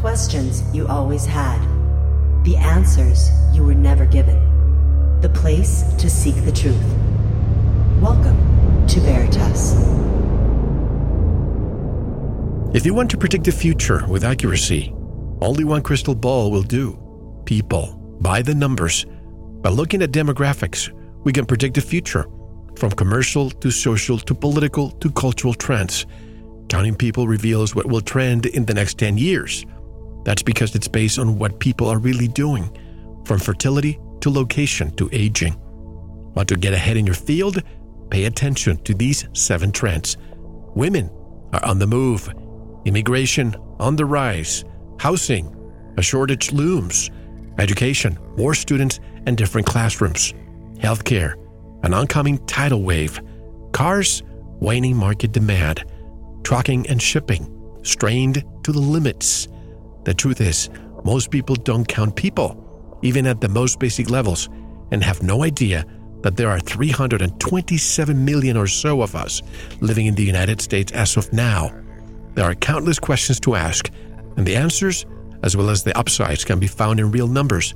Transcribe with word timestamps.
Questions 0.00 0.62
you 0.72 0.86
always 0.86 1.26
had. 1.26 1.58
The 2.44 2.56
answers 2.56 3.30
you 3.52 3.64
were 3.64 3.74
never 3.74 4.06
given. 4.06 4.38
The 5.20 5.28
place 5.28 5.82
to 5.98 6.08
seek 6.08 6.36
the 6.44 6.52
truth. 6.52 6.80
Welcome 8.00 8.38
to 8.86 9.00
Veritas. 9.00 9.72
If 12.76 12.86
you 12.86 12.94
want 12.94 13.10
to 13.10 13.16
predict 13.16 13.42
the 13.42 13.50
future 13.50 14.06
with 14.06 14.22
accuracy, 14.22 14.94
only 15.40 15.64
one 15.64 15.82
crystal 15.82 16.14
ball 16.14 16.52
will 16.52 16.62
do. 16.62 16.96
People, 17.44 17.96
by 18.20 18.40
the 18.40 18.54
numbers. 18.54 19.04
By 19.62 19.70
looking 19.70 20.00
at 20.02 20.12
demographics, 20.12 20.92
we 21.24 21.32
can 21.32 21.44
predict 21.44 21.74
the 21.74 21.80
future, 21.80 22.28
from 22.76 22.92
commercial 22.92 23.50
to 23.50 23.72
social 23.72 24.16
to 24.16 24.32
political 24.32 24.92
to 24.92 25.10
cultural 25.10 25.54
trends. 25.54 26.06
Counting 26.68 26.94
people 26.94 27.26
reveals 27.26 27.74
what 27.74 27.86
will 27.86 28.00
trend 28.00 28.46
in 28.46 28.64
the 28.64 28.74
next 28.74 28.96
10 28.98 29.18
years. 29.18 29.66
That's 30.28 30.42
because 30.42 30.74
it's 30.74 30.88
based 30.88 31.18
on 31.18 31.38
what 31.38 31.58
people 31.58 31.88
are 31.88 31.96
really 31.96 32.28
doing, 32.28 32.68
from 33.24 33.38
fertility 33.38 33.98
to 34.20 34.28
location 34.28 34.94
to 34.96 35.08
aging. 35.10 35.58
Want 36.34 36.50
to 36.50 36.56
get 36.58 36.74
ahead 36.74 36.98
in 36.98 37.06
your 37.06 37.14
field? 37.14 37.62
Pay 38.10 38.24
attention 38.26 38.76
to 38.84 38.92
these 38.92 39.26
seven 39.32 39.72
trends. 39.72 40.18
Women 40.74 41.10
are 41.54 41.64
on 41.64 41.78
the 41.78 41.86
move, 41.86 42.28
immigration 42.84 43.56
on 43.78 43.96
the 43.96 44.04
rise, 44.04 44.66
housing, 45.00 45.46
a 45.96 46.02
shortage 46.02 46.52
looms, 46.52 47.10
education, 47.58 48.18
more 48.36 48.52
students 48.52 49.00
and 49.24 49.34
different 49.34 49.66
classrooms, 49.66 50.34
healthcare, 50.74 51.36
an 51.84 51.94
oncoming 51.94 52.36
tidal 52.44 52.82
wave, 52.82 53.18
cars, 53.72 54.22
waning 54.60 54.94
market 54.94 55.32
demand, 55.32 55.86
trucking 56.44 56.86
and 56.86 57.00
shipping, 57.00 57.80
strained 57.82 58.44
to 58.62 58.72
the 58.72 58.78
limits. 58.78 59.48
The 60.08 60.14
truth 60.14 60.40
is, 60.40 60.70
most 61.04 61.30
people 61.30 61.54
don't 61.54 61.86
count 61.86 62.16
people, 62.16 62.56
even 63.02 63.26
at 63.26 63.42
the 63.42 63.48
most 63.50 63.78
basic 63.78 64.08
levels, 64.08 64.48
and 64.90 65.04
have 65.04 65.22
no 65.22 65.44
idea 65.44 65.84
that 66.22 66.34
there 66.34 66.48
are 66.48 66.60
327 66.60 68.24
million 68.24 68.56
or 68.56 68.66
so 68.66 69.02
of 69.02 69.14
us 69.14 69.42
living 69.82 70.06
in 70.06 70.14
the 70.14 70.24
United 70.24 70.62
States 70.62 70.92
as 70.92 71.18
of 71.18 71.30
now. 71.30 71.70
There 72.32 72.46
are 72.46 72.54
countless 72.54 72.98
questions 72.98 73.38
to 73.40 73.54
ask, 73.54 73.90
and 74.38 74.46
the 74.46 74.56
answers, 74.56 75.04
as 75.42 75.58
well 75.58 75.68
as 75.68 75.82
the 75.82 75.94
upsides, 75.98 76.42
can 76.42 76.58
be 76.58 76.68
found 76.68 77.00
in 77.00 77.10
real 77.10 77.28
numbers. 77.28 77.74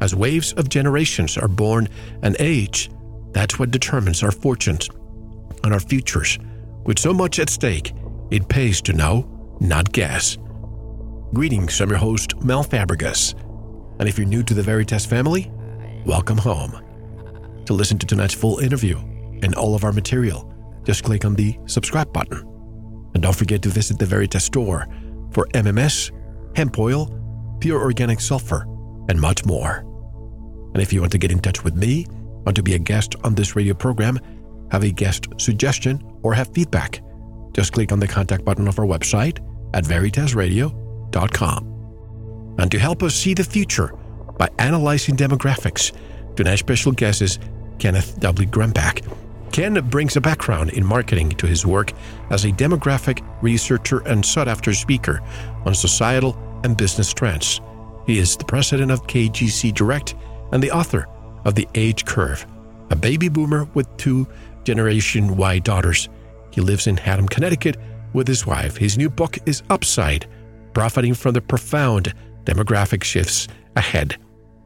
As 0.00 0.16
waves 0.16 0.52
of 0.54 0.68
generations 0.68 1.38
are 1.38 1.46
born 1.46 1.88
and 2.24 2.34
age, 2.40 2.90
that's 3.30 3.60
what 3.60 3.70
determines 3.70 4.24
our 4.24 4.32
fortunes 4.32 4.90
and 5.62 5.72
our 5.72 5.78
futures. 5.78 6.40
With 6.84 6.98
so 6.98 7.14
much 7.14 7.38
at 7.38 7.48
stake, 7.48 7.92
it 8.32 8.48
pays 8.48 8.82
to 8.82 8.92
know, 8.92 9.28
not 9.60 9.92
guess. 9.92 10.38
Greetings, 11.34 11.78
I'm 11.82 11.90
your 11.90 11.98
host, 11.98 12.42
Mel 12.42 12.64
Fabregas. 12.64 13.34
And 14.00 14.08
if 14.08 14.16
you're 14.16 14.26
new 14.26 14.42
to 14.44 14.54
the 14.54 14.62
Veritas 14.62 15.04
family, 15.04 15.52
welcome 16.06 16.38
home. 16.38 16.82
To 17.66 17.74
listen 17.74 17.98
to 17.98 18.06
tonight's 18.06 18.32
full 18.32 18.60
interview 18.60 18.96
and 19.42 19.54
all 19.54 19.74
of 19.74 19.84
our 19.84 19.92
material, 19.92 20.50
just 20.84 21.04
click 21.04 21.26
on 21.26 21.34
the 21.34 21.58
subscribe 21.66 22.14
button. 22.14 22.38
And 23.12 23.22
don't 23.22 23.36
forget 23.36 23.60
to 23.60 23.68
visit 23.68 23.98
the 23.98 24.06
Veritas 24.06 24.44
store 24.44 24.86
for 25.30 25.46
MMS, 25.48 26.10
hemp 26.56 26.78
oil, 26.78 27.14
pure 27.60 27.78
organic 27.78 28.20
sulfur, 28.20 28.62
and 29.10 29.20
much 29.20 29.44
more. 29.44 29.84
And 30.72 30.80
if 30.80 30.94
you 30.94 31.00
want 31.00 31.12
to 31.12 31.18
get 31.18 31.30
in 31.30 31.40
touch 31.40 31.62
with 31.62 31.74
me, 31.74 32.06
want 32.46 32.56
to 32.56 32.62
be 32.62 32.74
a 32.74 32.78
guest 32.78 33.16
on 33.22 33.34
this 33.34 33.54
radio 33.54 33.74
program, 33.74 34.18
have 34.70 34.82
a 34.82 34.90
guest 34.90 35.26
suggestion, 35.36 36.02
or 36.22 36.32
have 36.32 36.54
feedback, 36.54 37.02
just 37.52 37.74
click 37.74 37.92
on 37.92 38.00
the 38.00 38.08
contact 38.08 38.46
button 38.46 38.66
of 38.66 38.78
our 38.78 38.86
website 38.86 39.44
at 39.74 39.84
And 42.58 42.70
to 42.70 42.78
help 42.78 43.02
us 43.02 43.14
see 43.14 43.34
the 43.34 43.44
future 43.44 43.94
by 44.38 44.48
analyzing 44.58 45.16
demographics, 45.16 45.92
tonight's 46.36 46.60
special 46.60 46.92
guest 46.92 47.22
is 47.22 47.38
Kenneth 47.78 48.18
W. 48.20 48.48
Gronbach. 48.48 49.06
Ken 49.52 49.74
brings 49.88 50.16
a 50.16 50.20
background 50.20 50.70
in 50.70 50.84
marketing 50.84 51.30
to 51.30 51.46
his 51.46 51.66
work 51.66 51.92
as 52.30 52.44
a 52.44 52.52
demographic 52.52 53.24
researcher 53.42 54.00
and 54.00 54.24
sought 54.24 54.48
after 54.48 54.72
speaker 54.74 55.20
on 55.64 55.74
societal 55.74 56.38
and 56.64 56.76
business 56.76 57.12
trends. 57.12 57.60
He 58.06 58.18
is 58.18 58.36
the 58.36 58.44
president 58.44 58.90
of 58.90 59.06
KGC 59.06 59.74
Direct 59.74 60.14
and 60.52 60.62
the 60.62 60.70
author 60.70 61.06
of 61.44 61.54
The 61.54 61.68
Age 61.74 62.04
Curve, 62.04 62.46
a 62.90 62.96
baby 62.96 63.28
boomer 63.28 63.64
with 63.74 63.88
two 63.96 64.26
Generation 64.64 65.36
Y 65.36 65.58
daughters. 65.58 66.08
He 66.50 66.60
lives 66.60 66.86
in 66.86 66.96
Haddam, 66.96 67.28
Connecticut 67.28 67.76
with 68.12 68.28
his 68.28 68.46
wife. 68.46 68.76
His 68.76 68.98
new 68.98 69.10
book 69.10 69.38
is 69.46 69.62
Upside, 69.70 70.26
profiting 70.78 71.12
from 71.12 71.32
the 71.32 71.40
profound 71.40 72.14
demographic 72.44 73.02
shifts 73.02 73.48
ahead. 73.74 74.16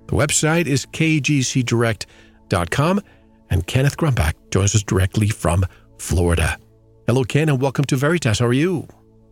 The 0.09 0.15
website 0.15 0.67
is 0.67 0.85
kgcdirect.com, 0.85 3.01
and 3.49 3.67
Kenneth 3.67 3.97
Gronbach 3.97 4.35
joins 4.51 4.75
us 4.75 4.83
directly 4.83 5.29
from 5.29 5.65
Florida. 5.97 6.59
Hello, 7.07 7.25
Ken, 7.25 7.49
and 7.49 7.63
welcome 7.63 7.87
to 7.87 7.97
Veritas. 7.97 8.41
How 8.41 8.47
are 8.47 8.53
you? 8.53 8.87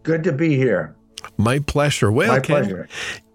Good 0.05 0.25
to 0.25 0.33
be 0.33 0.57
here. 0.57 0.97
My 1.37 1.59
pleasure. 1.59 2.11
Well, 2.11 2.33
My 2.33 2.41
Ken, 2.41 2.63
pleasure. 2.63 2.89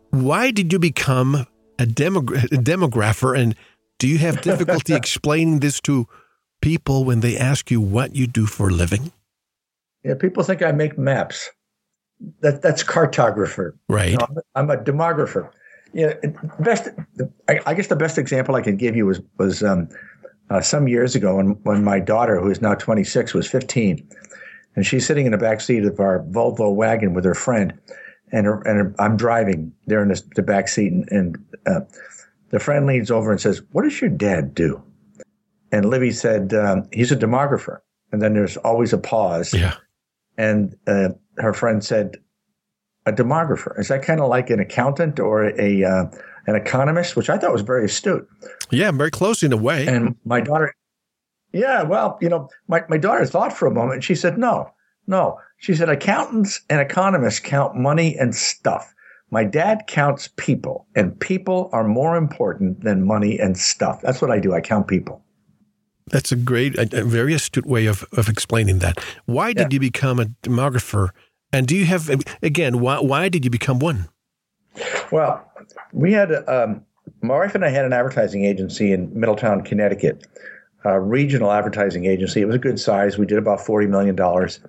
why 0.10 0.50
did 0.50 0.74
you 0.74 0.80
become 0.80 1.36
a, 1.36 1.46
a 1.84 1.86
demographer, 1.86 3.40
and 3.40 3.54
do 4.00 4.08
you 4.08 4.18
have 4.18 4.42
difficulty 4.42 4.96
explaining 5.02 5.60
this 5.60 5.80
to 5.82 6.08
people 6.64 7.06
when 7.06 7.20
they 7.20 7.38
ask 7.38 7.70
you 7.70 7.80
what 7.80 8.16
you 8.16 8.26
do 8.26 8.48
for 8.48 8.70
a 8.70 8.74
living? 8.74 9.12
Yeah, 10.04 10.16
people 10.16 10.44
think 10.44 10.64
I 10.64 10.72
make 10.72 10.98
maps. 10.98 11.52
That 12.42 12.62
that's 12.62 12.84
cartographer. 12.84 13.74
Right. 13.90 14.18
No, 14.18 14.42
I'm 14.56 14.70
a 14.70 14.78
demographer. 14.78 15.50
Yeah, 15.94 16.14
best. 16.60 16.90
I, 17.48 17.60
I 17.66 17.74
guess 17.74 17.88
the 17.88 17.96
best 17.96 18.18
example 18.18 18.56
I 18.56 18.62
can 18.62 18.78
give 18.78 18.96
you 18.96 19.06
was 19.06 19.22
was 19.38 19.64
um, 19.64 19.90
uh, 20.50 20.62
some 20.62 20.88
years 20.88 21.16
ago 21.16 21.38
when 21.38 21.52
when 21.64 21.84
my 21.84 22.00
daughter, 22.00 22.40
who 22.40 22.50
is 22.50 22.62
now 22.62 22.76
26, 22.76 23.34
was 23.34 23.48
15, 23.48 24.08
and 24.76 24.86
she's 24.86 25.06
sitting 25.06 25.26
in 25.26 25.32
the 25.32 25.38
back 25.38 25.62
seat 25.62 25.84
of 25.86 26.00
our 26.00 26.24
Volvo 26.24 26.74
wagon 26.74 27.14
with 27.14 27.26
her 27.26 27.36
friend, 27.36 27.78
and 28.32 28.46
her, 28.46 28.62
and 28.62 28.78
her, 28.78 28.96
I'm 29.00 29.18
driving. 29.18 29.74
They're 29.88 30.02
in 30.02 30.10
the, 30.10 30.22
the 30.36 30.44
back 30.44 30.68
seat, 30.68 30.92
and, 30.92 31.08
and 31.12 31.46
uh, 31.66 31.82
the 32.50 32.60
friend 32.60 32.86
leans 32.86 33.12
over 33.12 33.32
and 33.32 33.40
says, 33.40 33.62
"What 33.72 33.84
does 33.84 34.00
your 34.00 34.10
dad 34.10 34.54
do?" 34.54 34.82
And 35.72 35.90
Libby 35.90 36.12
said, 36.12 36.54
um, 36.54 36.88
"He's 36.92 37.12
a 37.12 37.18
demographer." 37.18 37.80
And 38.12 38.22
then 38.22 38.34
there's 38.34 38.58
always 38.58 38.94
a 38.94 38.98
pause. 38.98 39.54
Yeah. 39.54 39.76
And 40.38 40.76
uh, 40.88 41.10
her 41.38 41.54
friend 41.54 41.84
said, 41.84 42.18
"A 43.06 43.12
demographer 43.12 43.80
is 43.80 43.88
that 43.90 44.04
kind 44.04 44.20
of 44.20 44.30
like 44.30 44.50
an 44.50 44.60
accountant 44.60 45.20
or 45.20 45.46
a 45.60 45.84
uh, 45.84 46.06
an 46.48 46.56
economist?" 46.56 47.16
Which 47.16 47.30
I 47.30 47.38
thought 47.38 47.54
was 47.54 47.62
very 47.62 47.86
astute. 47.86 48.28
Yeah, 48.72 48.92
very 48.92 49.12
close 49.12 49.44
in 49.44 49.54
a 49.54 49.58
way. 49.58 49.88
And 49.88 50.16
my 50.26 50.42
daughter, 50.42 50.74
yeah, 51.56 51.84
well, 51.84 52.18
you 52.22 52.28
know, 52.28 52.50
my, 52.68 52.84
my 52.90 52.98
daughter 52.98 53.26
thought 53.26 53.54
for 53.54 53.66
a 53.66 53.72
moment. 53.72 54.04
She 54.04 54.14
said, 54.14 54.38
no, 54.38 54.70
no. 55.08 55.40
She 55.58 55.74
said, 55.74 55.88
accountants 55.88 56.62
and 56.70 56.82
economists 56.82 57.40
count 57.40 57.76
money 57.76 58.18
and 58.18 58.36
stuff. 58.36 58.94
My 59.32 59.44
dad 59.44 59.88
counts 59.88 60.30
people, 60.36 60.86
and 60.96 61.20
people 61.20 61.70
are 61.74 61.88
more 61.88 62.16
important 62.16 62.84
than 62.84 63.08
money 63.08 63.40
and 63.40 63.58
stuff. 63.58 64.02
That's 64.02 64.22
what 64.22 64.32
I 64.32 64.40
do. 64.40 64.54
I 64.54 64.62
count 64.62 64.88
people. 64.88 65.24
That's 66.12 66.32
a 66.32 66.36
great, 66.36 66.78
a, 66.78 67.02
a 67.02 67.04
very 67.04 67.34
astute 67.34 67.66
way 67.66 67.88
of, 67.88 68.06
of 68.16 68.30
explaining 68.30 68.80
that. 68.80 69.04
Why 69.26 69.54
did 69.54 69.72
Yeah. 69.72 69.76
you 69.76 69.80
become 69.80 70.20
a 70.20 70.26
demographer? 70.44 71.10
And 71.52 71.68
do 71.68 71.76
you 71.76 71.86
have, 71.86 72.10
again, 72.44 72.80
why, 72.80 73.00
why 73.00 73.30
did 73.30 73.44
you 73.44 73.50
become 73.50 73.80
one? 73.80 74.10
Well, 75.12 75.50
we 75.94 76.12
had 76.12 76.32
um, 76.48 76.84
my 77.22 77.36
wife 77.36 77.56
and 77.56 77.64
I 77.66 77.70
had 77.70 77.86
an 77.86 77.94
advertising 77.94 78.46
agency 78.46 78.92
in 78.92 79.18
Middletown, 79.18 79.62
Connecticut, 79.64 80.28
a 80.84 81.00
regional 81.00 81.52
advertising 81.52 82.06
agency. 82.06 82.42
It 82.42 82.46
was 82.46 82.56
a 82.56 82.60
good 82.60 82.80
size. 82.80 83.18
We 83.18 83.26
did 83.26 83.38
about 83.38 83.62
forty 83.62 83.88
million 83.88 84.16
dollars, 84.16 84.60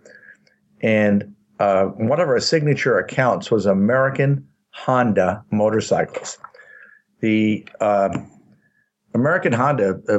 and 0.81 1.35
uh, 1.59 1.87
one 1.87 2.21
of 2.21 2.29
our 2.29 2.39
signature 2.41 2.99
accounts 2.99 3.51
was 3.51 3.67
American 3.67 4.47
Honda 4.71 5.45
motorcycles. 5.51 6.39
The 7.21 7.67
um, 7.81 8.31
American 9.13 9.53
Honda. 9.53 10.01
Uh, 10.09 10.19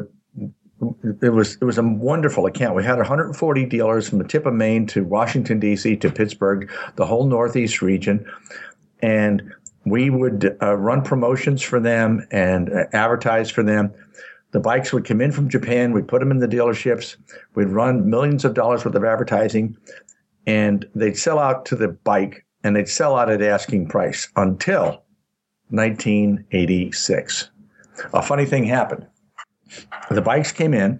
it 1.21 1.33
was 1.33 1.56
it 1.56 1.65
was 1.65 1.77
a 1.77 1.83
wonderful 1.83 2.45
account. 2.45 2.75
We 2.75 2.83
had 2.83 2.97
140 2.97 3.65
dealers 3.65 4.09
from 4.09 4.19
the 4.19 4.24
tip 4.24 4.45
of 4.45 4.53
Maine 4.53 4.85
to 4.88 5.03
Washington 5.03 5.59
D.C. 5.59 5.95
to 5.97 6.12
Pittsburgh, 6.12 6.71
the 6.95 7.06
whole 7.06 7.25
Northeast 7.25 7.81
region, 7.81 8.25
and 9.01 9.53
we 9.85 10.09
would 10.09 10.57
uh, 10.62 10.75
run 10.75 11.01
promotions 11.01 11.62
for 11.62 11.79
them 11.79 12.27
and 12.31 12.71
uh, 12.71 12.85
advertise 12.94 13.50
for 13.50 13.63
them. 13.63 13.91
The 14.51 14.59
bikes 14.59 14.94
would 14.94 15.06
come 15.06 15.21
in 15.21 15.31
from 15.31 15.50
Japan. 15.50 15.94
We'd 15.94 16.07
put 16.07 16.19
them 16.19 16.31
in 16.31 16.39
the 16.39 16.47
dealerships. 16.47 17.18
We'd 17.56 17.69
run 17.69 18.09
millions 18.09 18.45
of 18.45 18.53
dollars 18.53 18.85
worth 18.85 18.95
of 18.95 19.03
advertising, 19.03 19.77
and 20.45 20.88
they'd 20.94 21.18
sell 21.18 21.39
out 21.39 21.65
to 21.68 21.75
the 21.75 21.89
bike, 21.89 22.45
and 22.63 22.75
they'd 22.75 22.88
sell 22.88 23.15
out 23.15 23.29
at 23.29 23.41
asking 23.41 23.88
price 23.88 24.29
until 24.35 25.03
1986. 25.69 27.50
A 28.13 28.21
funny 28.21 28.45
thing 28.45 28.63
happened. 28.63 29.07
The 30.10 30.22
bikes 30.22 30.52
came 30.52 30.74
in. 30.74 31.00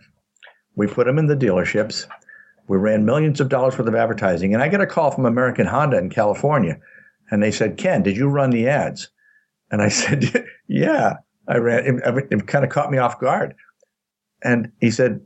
We 0.76 0.88
put 0.88 1.08
them 1.08 1.18
in 1.18 1.28
the 1.28 1.36
dealerships. 1.36 2.08
We 2.68 2.78
ran 2.78 3.06
millions 3.06 3.40
of 3.40 3.50
dollars 3.50 3.78
worth 3.78 3.88
of 3.88 3.96
advertising, 3.96 4.54
and 4.54 4.62
I 4.62 4.68
get 4.68 4.82
a 4.82 4.86
call 4.86 5.12
from 5.12 5.26
American 5.26 5.66
Honda 5.66 5.98
in 5.98 6.10
California 6.10 6.80
And 7.32 7.42
they 7.42 7.52
said, 7.52 7.78
Ken, 7.78 8.04
did 8.04 8.18
you 8.18 8.28
run 8.28 8.50
the 8.50 8.68
ads? 8.68 9.10
And 9.72 9.82
I 9.82 9.90
said, 10.02 10.46
yeah, 10.68 11.16
I 11.48 11.58
ran. 11.58 12.02
It, 12.04 12.28
it 12.32 12.48
kind 12.48 12.66
of 12.66 12.72
caught 12.72 12.92
me 12.92 12.98
off 12.98 13.20
guard. 13.20 13.56
And 14.44 14.72
he 14.80 14.92
said, 14.92 15.22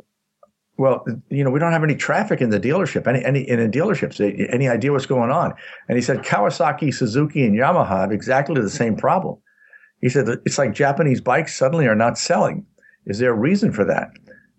well, 0.77 1.05
you 1.29 1.43
know, 1.43 1.51
we 1.51 1.59
don't 1.59 1.73
have 1.73 1.83
any 1.83 1.95
traffic 1.95 2.41
in 2.41 2.49
the 2.49 2.59
dealership, 2.59 3.05
any, 3.05 3.23
any 3.23 3.47
in 3.47 3.59
the 3.59 3.77
dealerships. 3.77 4.19
Any 4.51 4.67
idea 4.67 4.91
what's 4.91 5.05
going 5.05 5.29
on? 5.29 5.53
And 5.87 5.97
he 5.97 6.01
said, 6.01 6.19
Kawasaki, 6.23 6.93
Suzuki, 6.93 7.45
and 7.45 7.55
Yamaha 7.55 8.01
have 8.01 8.11
exactly 8.11 8.59
the 8.59 8.69
same 8.69 8.95
problem. 8.95 9.37
He 9.99 10.09
said, 10.09 10.27
it's 10.45 10.57
like 10.57 10.73
Japanese 10.73 11.21
bikes 11.21 11.55
suddenly 11.55 11.85
are 11.87 11.95
not 11.95 12.17
selling. 12.17 12.65
Is 13.05 13.19
there 13.19 13.31
a 13.31 13.37
reason 13.37 13.71
for 13.71 13.85
that? 13.85 14.11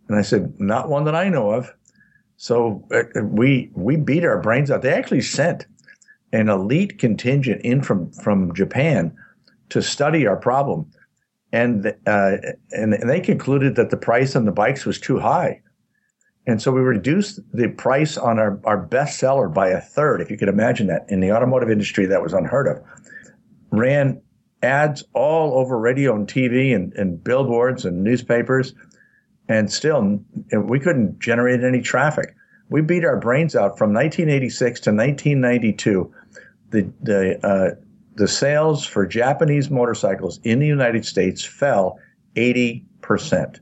And 0.09 0.19
I 0.19 0.23
said, 0.23 0.59
not 0.59 0.89
one 0.89 1.05
that 1.05 1.15
I 1.15 1.29
know 1.29 1.51
of. 1.51 1.73
So 2.37 2.85
uh, 2.93 3.23
we 3.23 3.71
we 3.75 3.97
beat 3.97 4.25
our 4.25 4.41
brains 4.41 4.71
out. 4.71 4.83
They 4.83 4.93
actually 4.93 5.21
sent 5.21 5.67
an 6.33 6.49
elite 6.49 6.99
contingent 6.99 7.63
in 7.63 7.83
from 7.83 8.11
from 8.11 8.53
Japan 8.55 9.17
to 9.69 9.81
study 9.81 10.27
our 10.27 10.37
problem, 10.37 10.91
and 11.53 11.87
uh, 12.07 12.37
and, 12.73 12.95
and 12.95 13.09
they 13.09 13.21
concluded 13.21 13.77
that 13.77 13.91
the 13.91 13.97
price 13.97 14.35
on 14.35 14.45
the 14.45 14.51
bikes 14.51 14.85
was 14.85 14.99
too 14.99 15.21
high, 15.21 15.61
and 16.47 16.61
so 16.61 16.73
we 16.73 16.81
reduced 16.81 17.39
the 17.53 17.69
price 17.69 18.19
on 18.19 18.41
our 18.41 18.61
our 18.65 18.79
best 18.79 19.21
seller 19.21 19.49
by 19.49 19.69
a 19.69 19.81
third. 19.81 20.21
If 20.21 20.29
you 20.29 20.37
could 20.37 20.49
imagine 20.49 20.89
that 20.89 21.07
in 21.09 21.21
the 21.21 21.31
automotive 21.31 21.71
industry, 21.71 22.07
that 22.07 22.23
was 22.23 22.33
unheard 22.33 22.67
of. 22.67 22.83
Ran 23.71 24.21
ads 24.63 25.05
all 25.13 25.59
over 25.59 25.79
radio 25.79 26.15
and 26.15 26.29
TV 26.29 26.75
and, 26.75 26.93
and 26.95 27.23
billboards 27.23 27.85
and 27.85 28.03
newspapers 28.03 28.75
and 29.49 29.73
still 29.73 30.21
we 30.53 30.79
couldn't 30.81 31.19
generate 31.19 31.63
any 31.63 31.81
traffic. 31.81 32.35
We 32.69 32.81
beat 32.81 33.05
our 33.05 33.19
brains 33.19 33.55
out 33.55 33.77
from 33.77 33.93
1986 33.93 34.81
to 34.81 34.91
1992. 34.91 36.15
The 36.71 36.93
the 37.03 37.47
uh, 37.47 37.75
the 38.15 38.29
sales 38.29 38.85
for 38.85 39.07
Japanese 39.07 39.71
motorcycles 39.71 40.41
in 40.45 40.59
the 40.59 40.67
United 40.67 41.05
States 41.05 41.45
fell 41.45 41.99
80 42.37 42.85
percent, 43.01 43.61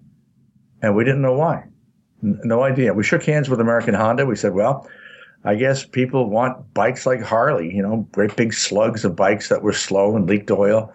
and 0.83 0.95
we 0.95 1.05
didn't 1.05 1.23
know 1.23 1.35
why. 1.35 1.65
No 2.23 2.63
idea. 2.63 2.93
We 2.93 3.03
shook 3.03 3.25
hands 3.25 3.49
with 3.49 3.61
American 3.61 3.95
Honda. 3.95 4.27
We 4.27 4.37
said, 4.37 4.53
well. 4.53 4.89
I 5.45 5.55
guess 5.55 5.87
people 5.87 6.29
want 6.29 6.75
bikes 6.75 7.07
like 7.07 7.23
Harley, 7.23 7.75
you 7.75 7.83
know, 7.83 8.07
great 8.13 8.37
big 8.37 8.53
slugs 8.53 9.05
of 9.05 9.17
bikes 9.17 9.49
that 9.49 9.63
were 9.63 9.73
slow 9.73 10.15
and 10.15 10.29
leaked 10.29 10.51
oil 10.51 10.93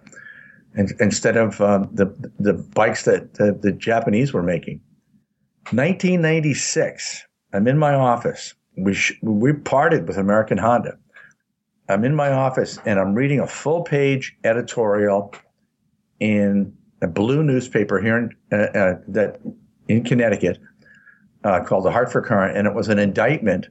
and, 0.74 0.92
instead 1.00 1.36
of 1.36 1.60
um, 1.60 1.88
the 1.92 2.06
the 2.38 2.52
bikes 2.52 3.04
that 3.04 3.34
the, 3.34 3.58
the 3.60 3.72
Japanese 3.72 4.32
were 4.32 4.42
making. 4.42 4.80
1996, 5.72 7.24
I'm 7.52 7.66
in 7.66 7.76
my 7.76 7.94
office. 7.94 8.54
We 8.76 8.94
sh- 8.94 9.18
we 9.22 9.52
parted 9.52 10.06
with 10.06 10.16
American 10.16 10.58
Honda. 10.58 10.96
I'm 11.88 12.04
in 12.04 12.14
my 12.14 12.30
office 12.30 12.78
and 12.84 13.00
I'm 13.00 13.14
reading 13.14 13.40
a 13.40 13.46
full 13.46 13.82
page 13.82 14.36
editorial 14.44 15.34
in 16.20 16.72
a 17.02 17.08
blue 17.08 17.42
newspaper 17.42 18.00
here 18.00 18.18
in 18.18 18.30
uh, 18.52 18.78
uh, 18.78 18.94
that 19.08 19.40
in 19.88 20.04
Connecticut 20.04 20.58
uh, 21.42 21.60
called 21.64 21.84
the 21.84 21.90
Hartford 21.90 22.24
Courant, 22.24 22.56
and 22.56 22.66
it 22.66 22.74
was 22.74 22.88
an 22.88 22.98
indictment 22.98 23.68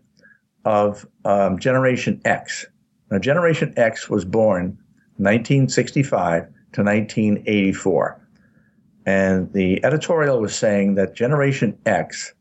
of 0.65 1.07
um, 1.23 1.57
Generation 1.59 2.21
X. 2.25 2.65
Now, 3.11 3.19
Generation 3.19 3.73
X 3.77 4.09
was 4.09 4.25
born 4.25 4.77
1965 5.17 6.43
to 6.73 6.83
1984. 6.83 8.21
And 9.05 9.53
the 9.53 9.83
editorial 9.85 10.41
was 10.41 10.55
saying 10.55 10.95
that 10.95 11.15
Generation 11.15 11.77
X 11.85 12.33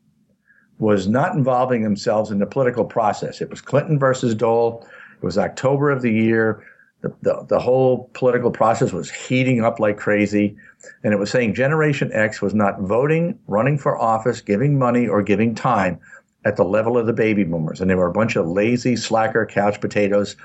was 0.79 1.07
not 1.07 1.35
involving 1.35 1.83
themselves 1.83 2.31
in 2.31 2.39
the 2.39 2.45
political 2.45 2.83
process. 2.83 3.39
It 3.39 3.49
was 3.49 3.61
Clinton 3.61 3.97
versus 3.99 4.35
Dole. 4.35 4.85
It 5.15 5.23
was 5.23 5.37
October 5.37 5.89
of 5.89 6.01
the 6.01 6.11
year. 6.11 6.63
The, 7.01 7.13
the, 7.21 7.45
the, 7.47 7.59
whole 7.59 8.09
political 8.13 8.49
process 8.49 8.91
was 8.91 9.11
heating 9.11 9.63
up 9.63 9.79
like 9.79 9.97
crazy. 9.97 10.57
And 11.03 11.13
it 11.13 11.17
was 11.17 11.29
saying 11.29 11.53
Generation 11.53 12.11
X 12.11 12.41
was 12.41 12.55
not 12.55 12.81
voting, 12.81 13.37
running 13.47 13.77
for 13.77 13.97
office, 13.97 14.41
giving 14.41 14.79
money, 14.79 15.07
or 15.07 15.21
giving 15.21 15.53
time 15.53 15.99
at 16.45 16.55
the 16.55 16.63
level 16.63 16.97
of 16.97 17.07
the 17.07 17.13
baby 17.13 17.43
boomers. 17.43 17.81
And 17.81 17.89
they 17.89 17.95
were 17.95 18.07
a 18.07 18.13
bunch 18.13 18.35
of 18.35 18.47
lazy, 18.47 18.95
slacker 18.95 19.45
couch 19.45 19.81
potatoes. 19.81 20.35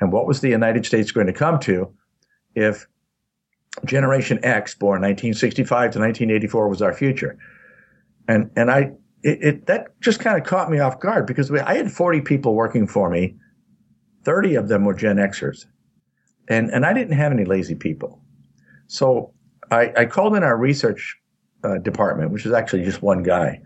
And 0.00 0.12
what 0.12 0.26
was 0.26 0.40
the 0.40 0.48
United 0.48 0.84
States 0.84 1.12
going 1.12 1.28
to 1.28 1.32
come 1.32 1.58
to 1.60 1.92
if 2.54 2.86
Generation 3.84 4.38
X, 4.44 4.74
born 4.74 5.00
1965 5.02 5.68
to 5.92 5.98
1984, 5.98 6.68
was 6.68 6.82
our 6.82 6.92
future. 6.92 7.38
And 8.28 8.50
and 8.56 8.70
I 8.70 8.92
it, 9.22 9.42
it 9.42 9.66
that 9.66 10.00
just 10.00 10.20
kind 10.20 10.38
of 10.38 10.46
caught 10.46 10.70
me 10.70 10.78
off 10.78 11.00
guard 11.00 11.26
because 11.26 11.50
I 11.50 11.74
had 11.74 11.90
40 11.90 12.20
people 12.20 12.54
working 12.54 12.86
for 12.86 13.10
me, 13.10 13.36
30 14.24 14.54
of 14.54 14.68
them 14.68 14.84
were 14.84 14.94
Gen 14.94 15.16
Xers, 15.16 15.66
and 16.48 16.70
and 16.70 16.86
I 16.86 16.92
didn't 16.92 17.16
have 17.16 17.32
any 17.32 17.44
lazy 17.44 17.74
people. 17.74 18.20
So 18.86 19.32
I, 19.70 19.92
I 19.96 20.04
called 20.06 20.36
in 20.36 20.42
our 20.42 20.56
research 20.56 21.16
uh, 21.64 21.78
department, 21.78 22.30
which 22.30 22.46
is 22.46 22.52
actually 22.52 22.84
just 22.84 23.02
one 23.02 23.22
guy, 23.22 23.60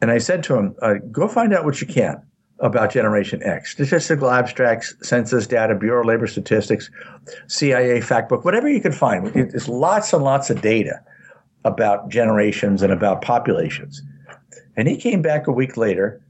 and 0.00 0.10
I 0.10 0.18
said 0.18 0.42
to 0.44 0.56
him, 0.56 0.74
uh, 0.82 0.94
"Go 1.10 1.28
find 1.28 1.54
out 1.54 1.64
what 1.64 1.80
you 1.80 1.86
can." 1.86 2.22
about 2.60 2.90
Generation 2.90 3.42
X. 3.42 3.72
Statistical 3.72 4.30
abstracts, 4.30 4.94
census 5.02 5.46
data, 5.46 5.74
Bureau 5.74 6.00
of 6.00 6.06
Labor 6.06 6.26
Statistics, 6.26 6.90
CIA 7.48 8.00
fact 8.00 8.28
book, 8.28 8.44
whatever 8.44 8.68
you 8.68 8.80
can 8.80 8.92
find. 8.92 9.26
There's 9.34 9.68
lots 9.68 10.12
and 10.12 10.24
lots 10.24 10.48
of 10.48 10.62
data 10.62 11.00
about 11.64 12.08
generations 12.08 12.82
and 12.82 12.92
about 12.92 13.20
populations. 13.20 14.02
And 14.76 14.88
he 14.88 14.96
came 14.96 15.20
back 15.20 15.46
a 15.46 15.52
week 15.52 15.76
later 15.76 16.22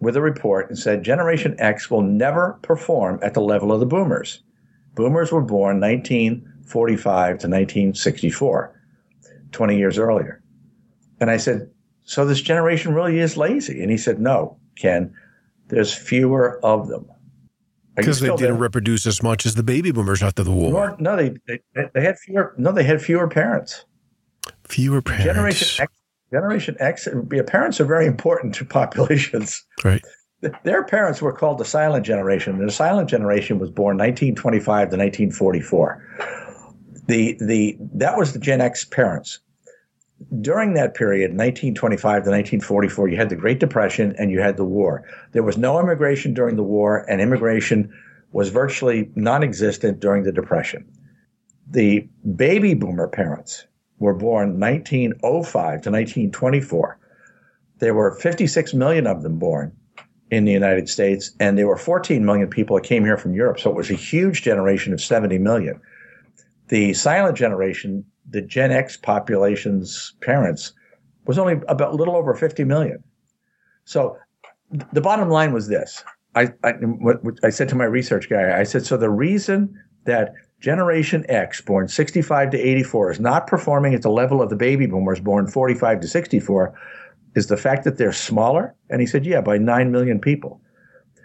with 0.00 0.16
a 0.16 0.20
report 0.20 0.68
and 0.68 0.78
said 0.78 1.02
Generation 1.02 1.54
X 1.58 1.90
will 1.90 2.02
never 2.02 2.58
perform 2.62 3.18
at 3.22 3.34
the 3.34 3.40
level 3.40 3.72
of 3.72 3.80
the 3.80 3.86
boomers. 3.86 4.42
Boomers 4.94 5.30
were 5.30 5.42
born 5.42 5.80
1945 5.80 7.26
to 7.26 7.32
1964, 7.32 8.80
20 9.52 9.76
years 9.76 9.98
earlier. 9.98 10.42
And 11.20 11.30
I 11.30 11.36
said, 11.36 11.70
So 12.08 12.24
this 12.24 12.40
generation 12.40 12.94
really 12.94 13.18
is 13.18 13.36
lazy? 13.36 13.82
And 13.82 13.90
he 13.90 13.98
said, 13.98 14.18
No, 14.18 14.56
Ken 14.76 15.14
there's 15.68 15.94
fewer 15.94 16.58
of 16.64 16.88
them. 16.88 17.06
Because 17.94 18.20
they 18.20 18.28
didn't 18.28 18.40
there? 18.40 18.54
reproduce 18.54 19.06
as 19.06 19.22
much 19.22 19.44
as 19.44 19.54
the 19.54 19.62
baby 19.62 19.90
boomers 19.90 20.22
after 20.22 20.44
the 20.44 20.52
war. 20.52 20.96
No, 21.00 21.16
they, 21.16 21.34
they, 21.46 21.60
they 21.94 22.00
had 22.00 22.18
fewer. 22.18 22.54
No, 22.56 22.70
they 22.70 22.84
had 22.84 23.02
fewer 23.02 23.28
parents. 23.28 23.84
Fewer 24.64 25.02
parents. 25.02 25.24
Generation 25.24 25.82
X. 25.82 25.92
Generation 26.30 26.76
X. 26.78 27.08
Parents 27.46 27.80
are 27.80 27.84
very 27.84 28.06
important 28.06 28.54
to 28.54 28.64
populations. 28.64 29.64
Right. 29.84 30.02
Their 30.62 30.84
parents 30.84 31.20
were 31.20 31.32
called 31.32 31.58
the 31.58 31.64
silent 31.64 32.06
generation. 32.06 32.64
The 32.64 32.70
silent 32.70 33.10
generation 33.10 33.58
was 33.58 33.70
born 33.70 33.98
1925 33.98 34.64
to 34.90 34.96
1944. 34.96 36.04
The 37.08 37.36
the 37.40 37.76
that 37.94 38.16
was 38.16 38.32
the 38.32 38.38
Gen 38.38 38.60
X 38.60 38.84
parents 38.84 39.40
during 40.40 40.74
that 40.74 40.94
period, 40.94 41.30
1925 41.30 42.00
to 42.00 42.30
1944, 42.30 43.08
you 43.08 43.16
had 43.16 43.28
the 43.28 43.36
Great 43.36 43.60
Depression 43.60 44.14
and 44.18 44.30
you 44.30 44.40
had 44.40 44.56
the 44.56 44.64
war. 44.64 45.04
There 45.32 45.42
was 45.42 45.56
no 45.56 45.78
immigration 45.78 46.34
during 46.34 46.56
the 46.56 46.62
war, 46.62 47.04
and 47.08 47.20
immigration 47.20 47.92
was 48.32 48.50
virtually 48.50 49.10
non 49.14 49.42
existent 49.42 50.00
during 50.00 50.24
the 50.24 50.32
Depression. 50.32 50.84
The 51.70 52.08
baby 52.36 52.74
boomer 52.74 53.08
parents 53.08 53.66
were 53.98 54.14
born 54.14 54.58
1905 54.58 55.52
to 55.82 55.90
1924. 55.90 56.98
There 57.78 57.94
were 57.94 58.16
56 58.16 58.74
million 58.74 59.06
of 59.06 59.22
them 59.22 59.38
born 59.38 59.72
in 60.30 60.44
the 60.44 60.52
United 60.52 60.88
States, 60.88 61.30
and 61.40 61.56
there 61.56 61.66
were 61.66 61.76
14 61.76 62.24
million 62.24 62.48
people 62.48 62.76
that 62.76 62.84
came 62.84 63.04
here 63.04 63.16
from 63.16 63.34
Europe. 63.34 63.60
So 63.60 63.70
it 63.70 63.76
was 63.76 63.90
a 63.90 63.94
huge 63.94 64.42
generation 64.42 64.92
of 64.92 65.00
70 65.00 65.38
million. 65.38 65.80
The 66.68 66.94
silent 66.94 67.36
generation 67.36 68.04
the 68.30 68.42
Gen 68.42 68.70
X 68.70 68.96
population's 68.96 70.14
parents 70.20 70.72
was 71.26 71.38
only 71.38 71.60
about 71.68 71.92
a 71.92 71.96
little 71.96 72.16
over 72.16 72.34
50 72.34 72.64
million. 72.64 73.02
So 73.84 74.16
the 74.92 75.00
bottom 75.00 75.30
line 75.30 75.52
was 75.52 75.68
this. 75.68 76.04
I, 76.34 76.52
I, 76.62 76.74
I 77.42 77.50
said 77.50 77.68
to 77.70 77.74
my 77.74 77.84
research 77.84 78.28
guy, 78.28 78.58
I 78.58 78.64
said, 78.64 78.84
so 78.84 78.96
the 78.96 79.10
reason 79.10 79.74
that 80.04 80.32
Generation 80.60 81.24
X, 81.28 81.60
born 81.60 81.88
65 81.88 82.50
to 82.50 82.58
84, 82.58 83.12
is 83.12 83.20
not 83.20 83.46
performing 83.46 83.94
at 83.94 84.02
the 84.02 84.10
level 84.10 84.42
of 84.42 84.50
the 84.50 84.56
baby 84.56 84.86
boomers 84.86 85.20
born 85.20 85.46
45 85.46 86.00
to 86.00 86.08
64 86.08 86.74
is 87.34 87.46
the 87.46 87.56
fact 87.56 87.84
that 87.84 87.98
they're 87.98 88.12
smaller? 88.12 88.74
And 88.90 89.00
he 89.00 89.06
said, 89.06 89.24
yeah, 89.24 89.40
by 89.40 89.58
9 89.58 89.90
million 89.90 90.20
people. 90.20 90.60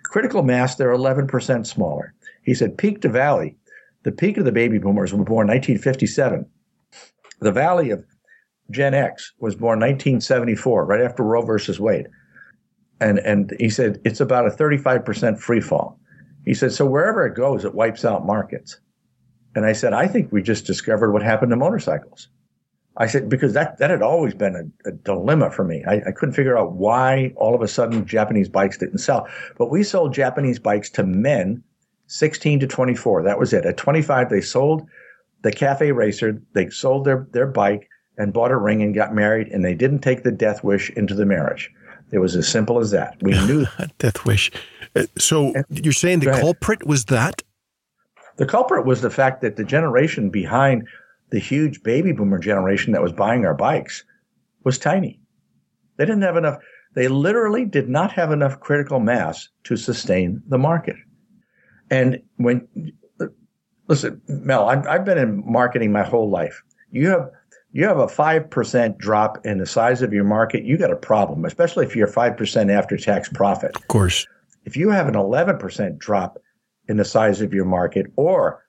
Critical 0.06 0.44
mass, 0.44 0.76
they're 0.76 0.94
11% 0.94 1.66
smaller. 1.66 2.14
He 2.44 2.54
said, 2.54 2.78
peak 2.78 3.02
to 3.02 3.10
valley, 3.10 3.58
the 4.04 4.12
peak 4.12 4.38
of 4.38 4.46
the 4.46 4.52
baby 4.52 4.78
boomers 4.78 5.14
were 5.14 5.24
born 5.24 5.48
1957. 5.48 6.46
The 7.40 7.52
Valley 7.52 7.90
of 7.90 8.04
Gen 8.72 8.94
X 8.94 9.34
was 9.40 9.56
born 9.56 9.80
1974, 9.80 10.86
right 10.86 11.02
after 11.02 11.24
Roe 11.24 11.42
versus 11.42 11.80
Wade. 11.80 12.08
And, 13.00 13.20
and 13.20 13.54
he 13.60 13.70
said 13.70 14.00
it's 14.06 14.22
about 14.22 14.48
a 14.48 14.52
35% 14.52 15.40
free 15.40 15.62
fall. 15.62 16.00
He 16.46 16.54
said, 16.54 16.74
so 16.74 16.86
wherever 16.86 17.26
it 17.26 17.36
goes, 17.36 17.66
it 17.66 17.76
wipes 17.76 18.06
out 18.06 18.26
markets. 18.26 18.80
And 19.56 19.66
I 19.66 19.74
said, 19.74 19.94
I 19.94 20.08
think 20.08 20.32
we 20.32 20.42
just 20.42 20.66
discovered 20.66 21.12
what 21.12 21.22
happened 21.22 21.52
to 21.52 21.56
motorcycles. 21.56 22.28
I 22.98 23.08
said, 23.08 23.30
because 23.30 23.54
that, 23.54 23.78
that 23.80 23.90
had 23.90 24.02
always 24.02 24.34
been 24.34 24.56
a, 24.56 24.90
a 24.90 24.92
dilemma 24.92 25.52
for 25.52 25.64
me. 25.64 25.84
I, 25.88 25.96
I, 26.08 26.12
couldn't 26.12 26.36
figure 26.36 26.58
out 26.58 26.74
why 26.74 27.34
all 27.38 27.56
of 27.56 27.62
a 27.62 27.68
sudden 27.68 28.06
Japanese 28.06 28.50
bikes 28.50 28.78
didn't 28.78 29.00
sell. 29.00 29.28
But 29.58 29.72
we 29.72 29.84
sold 29.84 30.14
Japanese 30.14 30.60
bikes 30.60 30.92
to 30.92 31.04
men 31.04 31.64
16 32.14 32.60
to 32.60 32.68
24. 32.68 33.24
That 33.24 33.40
was 33.40 33.54
it. 33.54 33.66
At 33.66 33.76
25, 33.78 34.30
they 34.30 34.40
sold 34.40 34.88
the 35.42 35.52
cafe 35.52 35.92
racer, 35.92 36.40
they 36.54 36.70
sold 36.70 37.06
their, 37.06 37.28
their 37.32 37.48
bike 37.48 37.90
and 38.20 38.32
bought 38.32 38.52
a 38.52 38.58
ring 38.58 38.84
and 38.84 38.94
got 38.94 39.16
married, 39.16 39.48
and 39.48 39.66
they 39.66 39.74
didn't 39.74 40.00
take 40.00 40.22
the 40.22 40.32
death 40.32 40.64
wish 40.64 40.92
into 40.92 41.16
the 41.16 41.26
marriage. 41.26 41.72
It 42.12 42.20
was 42.20 42.36
as 42.36 42.48
simple 42.48 42.78
as 42.78 42.92
that. 42.92 43.18
We 43.24 43.32
knew 43.48 43.66
that 43.80 43.92
death 43.98 44.26
wish. 44.26 44.52
Uh, 44.96 45.08
so 45.18 45.54
and, 45.56 45.66
you're 45.70 45.92
saying 45.92 46.20
the 46.20 46.40
culprit 46.40 46.86
was 46.86 47.06
that? 47.06 47.42
The 48.38 48.46
culprit 48.46 48.86
was 48.86 49.02
the 49.02 49.10
fact 49.10 49.42
that 49.42 49.56
the 49.56 49.64
generation 49.64 50.30
behind 50.30 50.88
the 51.32 51.40
huge 51.40 51.82
baby 51.82 52.12
boomer 52.12 52.38
generation 52.38 52.94
that 52.94 53.02
was 53.02 53.12
buying 53.12 53.44
our 53.44 53.56
bikes 53.56 54.04
was 54.64 54.78
tiny. 54.78 55.20
They 55.98 56.06
didn't 56.06 56.22
have 56.22 56.38
enough. 56.38 56.60
They 56.94 57.08
literally 57.08 57.66
did 57.66 57.90
not 57.90 58.12
have 58.12 58.32
enough 58.32 58.60
critical 58.60 59.00
mass 59.00 59.50
to 59.64 59.76
sustain 59.76 60.44
the 60.48 60.60
market. 60.60 60.96
And 61.94 62.24
when, 62.38 62.68
listen, 63.88 64.20
Mel, 64.28 64.68
I've, 64.68 64.88
I've 64.88 65.06
been 65.06 65.20
in 65.20 65.44
marketing 65.46 65.92
my 65.92 66.02
whole 66.02 66.30
life. 66.30 66.64
You 66.92 67.10
have 67.10 67.30
you 67.72 67.86
have 67.88 67.98
a 67.98 68.06
5% 68.06 68.98
drop 69.00 69.46
in 69.46 69.58
the 69.58 69.66
size 69.66 70.04
of 70.04 70.14
your 70.14 70.24
market, 70.24 70.64
you 70.64 70.78
got 70.78 70.92
a 70.92 70.96
problem, 70.96 71.44
especially 71.44 71.86
if 71.86 71.96
you're 71.96 72.08
5% 72.08 72.72
after 72.72 72.98
tax 72.98 73.30
profit. 73.30 73.76
Of 73.76 73.88
course. 73.88 74.28
If 74.66 74.78
you 74.78 74.90
have 74.92 75.08
an 75.08 75.16
11% 75.16 75.98
drop 75.98 76.38
in 76.88 76.98
the 76.98 77.06
size 77.06 77.42
of 77.42 77.52
your 77.52 77.66
market, 77.66 78.06
or 78.16 78.64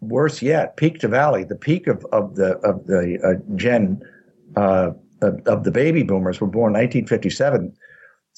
worse 0.00 0.42
yet, 0.42 0.76
peak 0.76 0.98
to 1.00 1.08
valley, 1.08 1.44
the 1.44 1.54
peak 1.54 1.86
of, 1.86 2.04
of 2.06 2.34
the, 2.34 2.56
of 2.58 2.86
the 2.86 3.20
uh, 3.22 3.56
gen, 3.56 4.02
uh, 4.56 4.90
of, 5.22 5.40
of 5.46 5.62
the 5.62 5.70
baby 5.70 6.02
boomers 6.02 6.40
were 6.40 6.48
born 6.48 6.72
1957 6.72 7.72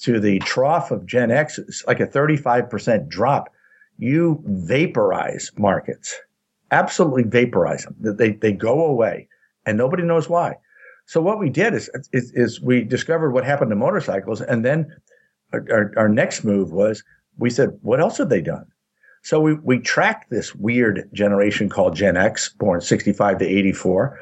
to 0.03 0.21
the 0.21 0.39
trough 0.41 0.91
of 0.91 1.07
Gen 1.07 1.31
X, 1.31 1.59
like 1.87 2.01
a 2.01 2.07
35% 2.07 3.09
drop. 3.09 3.49
You 3.99 4.43
vaporize 4.45 5.53
markets, 5.57 6.15
absolutely 6.71 7.25
vaporize 7.25 7.85
them. 7.85 8.17
They, 8.17 8.33
they 8.33 8.53
go 8.53 8.85
away 8.85 9.29
and 9.65 9.77
nobody 9.79 10.03
knows 10.03 10.29
why. 10.29 10.57
So 11.07 11.21
what 11.21 11.39
we 11.39 11.51
did 11.51 11.73
is, 11.73 11.89
is, 12.13 12.33
is 12.33 12.61
we 12.61 12.83
discovered 12.83 13.31
what 13.31 13.45
happened 13.45 13.71
to 13.71 13.77
motorcycles. 13.77 14.41
And 14.41 14.65
then 14.65 14.95
our, 15.53 15.93
our 15.97 16.09
next 16.09 16.45
move 16.45 16.73
was 16.73 17.03
we 17.39 17.51
said, 17.51 17.79
what 17.83 18.01
else 18.01 18.19
have 18.19 18.29
they 18.29 18.43
done? 18.43 18.67
So 19.23 19.41
we, 19.41 19.55
we 19.55 19.79
tracked 19.79 20.31
this 20.31 20.55
weird 20.55 21.09
generation 21.13 21.69
called 21.69 21.97
Gen 21.97 22.17
X, 22.17 22.51
born 22.51 22.81
65 22.81 23.39
to 23.39 23.45
84. 23.45 24.19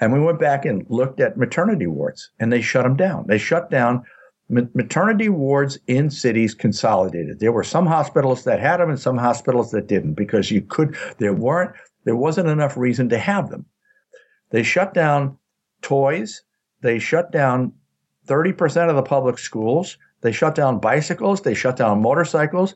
And 0.00 0.12
we 0.12 0.20
went 0.20 0.40
back 0.40 0.64
and 0.64 0.84
looked 0.88 1.20
at 1.20 1.36
maternity 1.36 1.86
wards 1.86 2.30
and 2.40 2.52
they 2.52 2.60
shut 2.60 2.82
them 2.82 2.96
down. 2.96 3.26
They 3.28 3.38
shut 3.38 3.70
down 3.70 4.04
maternity 4.52 5.28
wards 5.28 5.78
in 5.86 6.10
cities 6.10 6.54
consolidated. 6.54 7.40
There 7.40 7.52
were 7.52 7.64
some 7.64 7.86
hospitals 7.86 8.44
that 8.44 8.60
had 8.60 8.78
them 8.78 8.90
and 8.90 9.00
some 9.00 9.16
hospitals 9.16 9.70
that 9.70 9.86
didn't 9.86 10.14
because 10.14 10.50
you 10.50 10.60
could, 10.60 10.96
there 11.18 11.32
weren't, 11.32 11.72
there 12.04 12.16
wasn't 12.16 12.48
enough 12.48 12.76
reason 12.76 13.08
to 13.08 13.18
have 13.18 13.48
them. 13.48 13.64
They 14.50 14.62
shut 14.62 14.92
down 14.92 15.38
toys. 15.80 16.42
They 16.82 16.98
shut 16.98 17.32
down 17.32 17.72
30% 18.26 18.90
of 18.90 18.96
the 18.96 19.02
public 19.02 19.38
schools. 19.38 19.96
They 20.20 20.32
shut 20.32 20.54
down 20.54 20.78
bicycles. 20.78 21.40
They 21.40 21.54
shut 21.54 21.76
down 21.76 22.02
motorcycles 22.02 22.74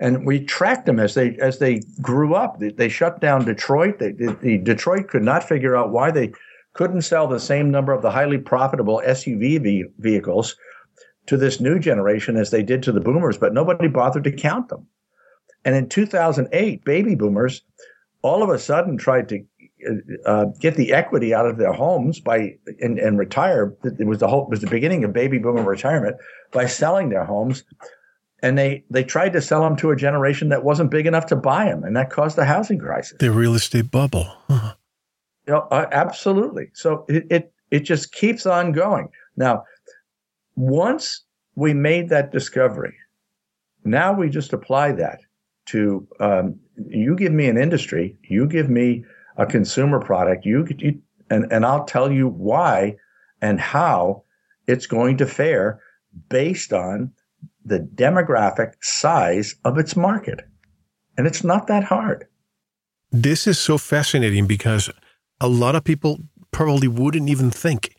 and 0.00 0.26
we 0.26 0.44
tracked 0.44 0.86
them 0.86 1.00
as 1.00 1.14
they 1.14 1.36
as 1.38 1.58
they 1.58 1.80
grew 2.00 2.34
up. 2.34 2.58
They, 2.58 2.70
they 2.70 2.88
shut 2.88 3.20
down 3.20 3.44
Detroit. 3.44 3.98
They, 3.98 4.12
the, 4.12 4.36
the 4.40 4.58
Detroit 4.58 5.08
could 5.08 5.22
not 5.22 5.44
figure 5.44 5.76
out 5.76 5.90
why 5.90 6.10
they 6.10 6.32
couldn't 6.74 7.02
sell 7.02 7.26
the 7.26 7.40
same 7.40 7.70
number 7.70 7.92
of 7.92 8.02
the 8.02 8.10
highly 8.10 8.38
profitable 8.38 9.02
SUV 9.06 9.84
vehicles 9.98 10.56
to 11.26 11.36
this 11.36 11.60
new 11.60 11.78
generation 11.78 12.36
as 12.36 12.50
they 12.50 12.62
did 12.62 12.82
to 12.82 12.92
the 12.92 13.00
boomers, 13.00 13.38
but 13.38 13.54
nobody 13.54 13.88
bothered 13.88 14.24
to 14.24 14.32
count 14.32 14.68
them. 14.68 14.86
And 15.64 15.74
in 15.74 15.88
2008, 15.88 16.84
baby 16.84 17.14
boomers 17.14 17.62
all 18.22 18.42
of 18.42 18.50
a 18.50 18.58
sudden 18.58 18.96
tried 18.96 19.28
to 19.28 19.44
uh, 20.26 20.46
get 20.60 20.76
the 20.76 20.92
equity 20.92 21.34
out 21.34 21.46
of 21.46 21.58
their 21.58 21.72
homes 21.72 22.20
by 22.20 22.56
and, 22.80 22.98
and 22.98 23.18
retire. 23.18 23.74
It 23.84 24.06
was 24.06 24.18
the 24.18 24.28
whole, 24.28 24.48
was 24.48 24.60
the 24.60 24.68
beginning 24.68 25.04
of 25.04 25.12
baby 25.12 25.38
boomer 25.38 25.62
retirement 25.62 26.16
by 26.52 26.66
selling 26.66 27.08
their 27.08 27.24
homes 27.24 27.64
and 28.42 28.58
they 28.58 28.84
they 28.90 29.04
tried 29.04 29.32
to 29.32 29.40
sell 29.40 29.62
them 29.62 29.76
to 29.76 29.90
a 29.90 29.96
generation 29.96 30.48
that 30.50 30.64
wasn't 30.64 30.90
big 30.90 31.06
enough 31.06 31.26
to 31.26 31.36
buy 31.36 31.66
them, 31.66 31.84
and 31.84 31.96
that 31.96 32.10
caused 32.10 32.36
the 32.36 32.44
housing 32.44 32.78
crisis. 32.78 33.16
The 33.18 33.30
real 33.30 33.54
estate 33.54 33.90
bubble. 33.90 34.24
Huh. 34.48 34.74
You 35.46 35.54
know, 35.54 35.68
uh, 35.70 35.86
absolutely. 35.92 36.70
So 36.74 37.06
it, 37.08 37.26
it 37.30 37.52
it 37.70 37.80
just 37.80 38.12
keeps 38.12 38.44
on 38.44 38.72
going. 38.72 39.08
Now, 39.36 39.64
once 40.56 41.24
we 41.54 41.74
made 41.74 42.08
that 42.08 42.32
discovery, 42.32 42.94
now 43.84 44.12
we 44.12 44.28
just 44.28 44.52
apply 44.52 44.92
that 44.92 45.20
to 45.66 46.06
um, 46.20 46.58
you 46.88 47.14
give 47.16 47.32
me 47.32 47.48
an 47.48 47.56
industry, 47.56 48.16
you 48.28 48.46
give 48.46 48.68
me 48.68 49.04
a 49.36 49.46
consumer 49.46 50.00
product, 50.00 50.44
you, 50.44 50.66
you 50.78 51.00
and 51.30 51.50
and 51.52 51.64
I'll 51.64 51.84
tell 51.84 52.12
you 52.12 52.28
why 52.28 52.96
and 53.40 53.60
how 53.60 54.24
it's 54.66 54.86
going 54.86 55.16
to 55.18 55.26
fare 55.26 55.80
based 56.28 56.72
on 56.72 57.12
the 57.64 57.78
demographic 57.78 58.74
size 58.80 59.54
of 59.64 59.78
its 59.78 59.96
market. 59.96 60.40
And 61.16 61.26
it's 61.26 61.44
not 61.44 61.66
that 61.66 61.84
hard. 61.84 62.26
This 63.10 63.46
is 63.46 63.58
so 63.58 63.78
fascinating 63.78 64.46
because 64.46 64.90
a 65.40 65.48
lot 65.48 65.74
of 65.74 65.84
people 65.84 66.18
probably 66.50 66.88
wouldn't 66.88 67.28
even 67.28 67.50
think 67.50 67.94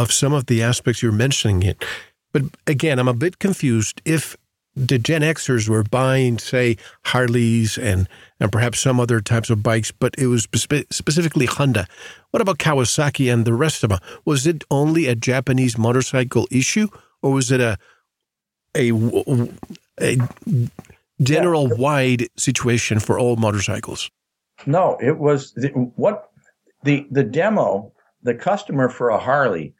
of 0.00 0.12
some 0.12 0.32
of 0.32 0.46
the 0.46 0.62
aspects 0.62 1.02
you're 1.02 1.12
mentioning 1.12 1.62
it. 1.62 1.84
But 2.32 2.42
again, 2.66 2.98
I'm 2.98 3.08
a 3.08 3.14
bit 3.14 3.38
confused 3.38 4.00
if 4.04 4.36
the 4.76 4.98
Gen 4.98 5.22
Xers 5.22 5.68
were 5.68 5.82
buying, 5.82 6.38
say, 6.38 6.76
Harleys 7.04 7.76
and, 7.76 8.08
and 8.38 8.52
perhaps 8.52 8.80
some 8.80 9.00
other 9.00 9.20
types 9.20 9.50
of 9.50 9.62
bikes, 9.62 9.90
but 9.90 10.14
it 10.16 10.28
was 10.28 10.48
spe- 10.54 10.90
specifically 10.90 11.46
Honda. 11.46 11.86
What 12.30 12.40
about 12.40 12.58
Kawasaki 12.58 13.32
and 13.32 13.44
the 13.44 13.52
rest 13.54 13.82
of 13.82 13.90
them? 13.90 13.98
Was 14.24 14.46
it 14.46 14.62
only 14.70 15.06
a 15.06 15.16
Japanese 15.16 15.76
motorcycle 15.76 16.46
issue, 16.50 16.88
or 17.20 17.32
was 17.32 17.50
it 17.50 17.60
a 17.60 17.76
a, 18.76 18.92
a 20.00 20.16
general 21.20 21.68
yeah. 21.68 21.74
wide 21.74 22.28
situation 22.36 23.00
for 23.00 23.18
all 23.18 23.36
motorcycles. 23.36 24.10
No, 24.66 24.98
it 25.00 25.18
was 25.18 25.52
the, 25.54 25.68
what 25.68 26.30
the 26.82 27.06
the 27.10 27.24
demo. 27.24 27.92
The 28.22 28.34
customer 28.34 28.90
for 28.90 29.08
a 29.08 29.16
Harley 29.18 29.72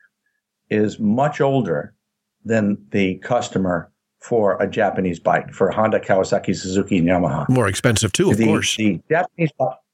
is 0.71 0.99
much 0.99 1.41
older 1.41 1.95
than 2.45 2.79
the 2.91 3.17
customer 3.17 3.91
for 4.19 4.61
a 4.62 4.69
Japanese 4.69 5.19
bike 5.19 5.53
for 5.53 5.71
Honda, 5.71 5.99
Kawasaki, 5.99 6.55
Suzuki, 6.55 6.99
and 6.99 7.09
Yamaha. 7.09 7.49
More 7.49 7.69
expensive 7.69 8.12
too, 8.12 8.31
of 8.31 8.37
the, 8.37 8.47
course. 8.47 8.77
The 8.77 9.00
Japanese, 9.09 9.50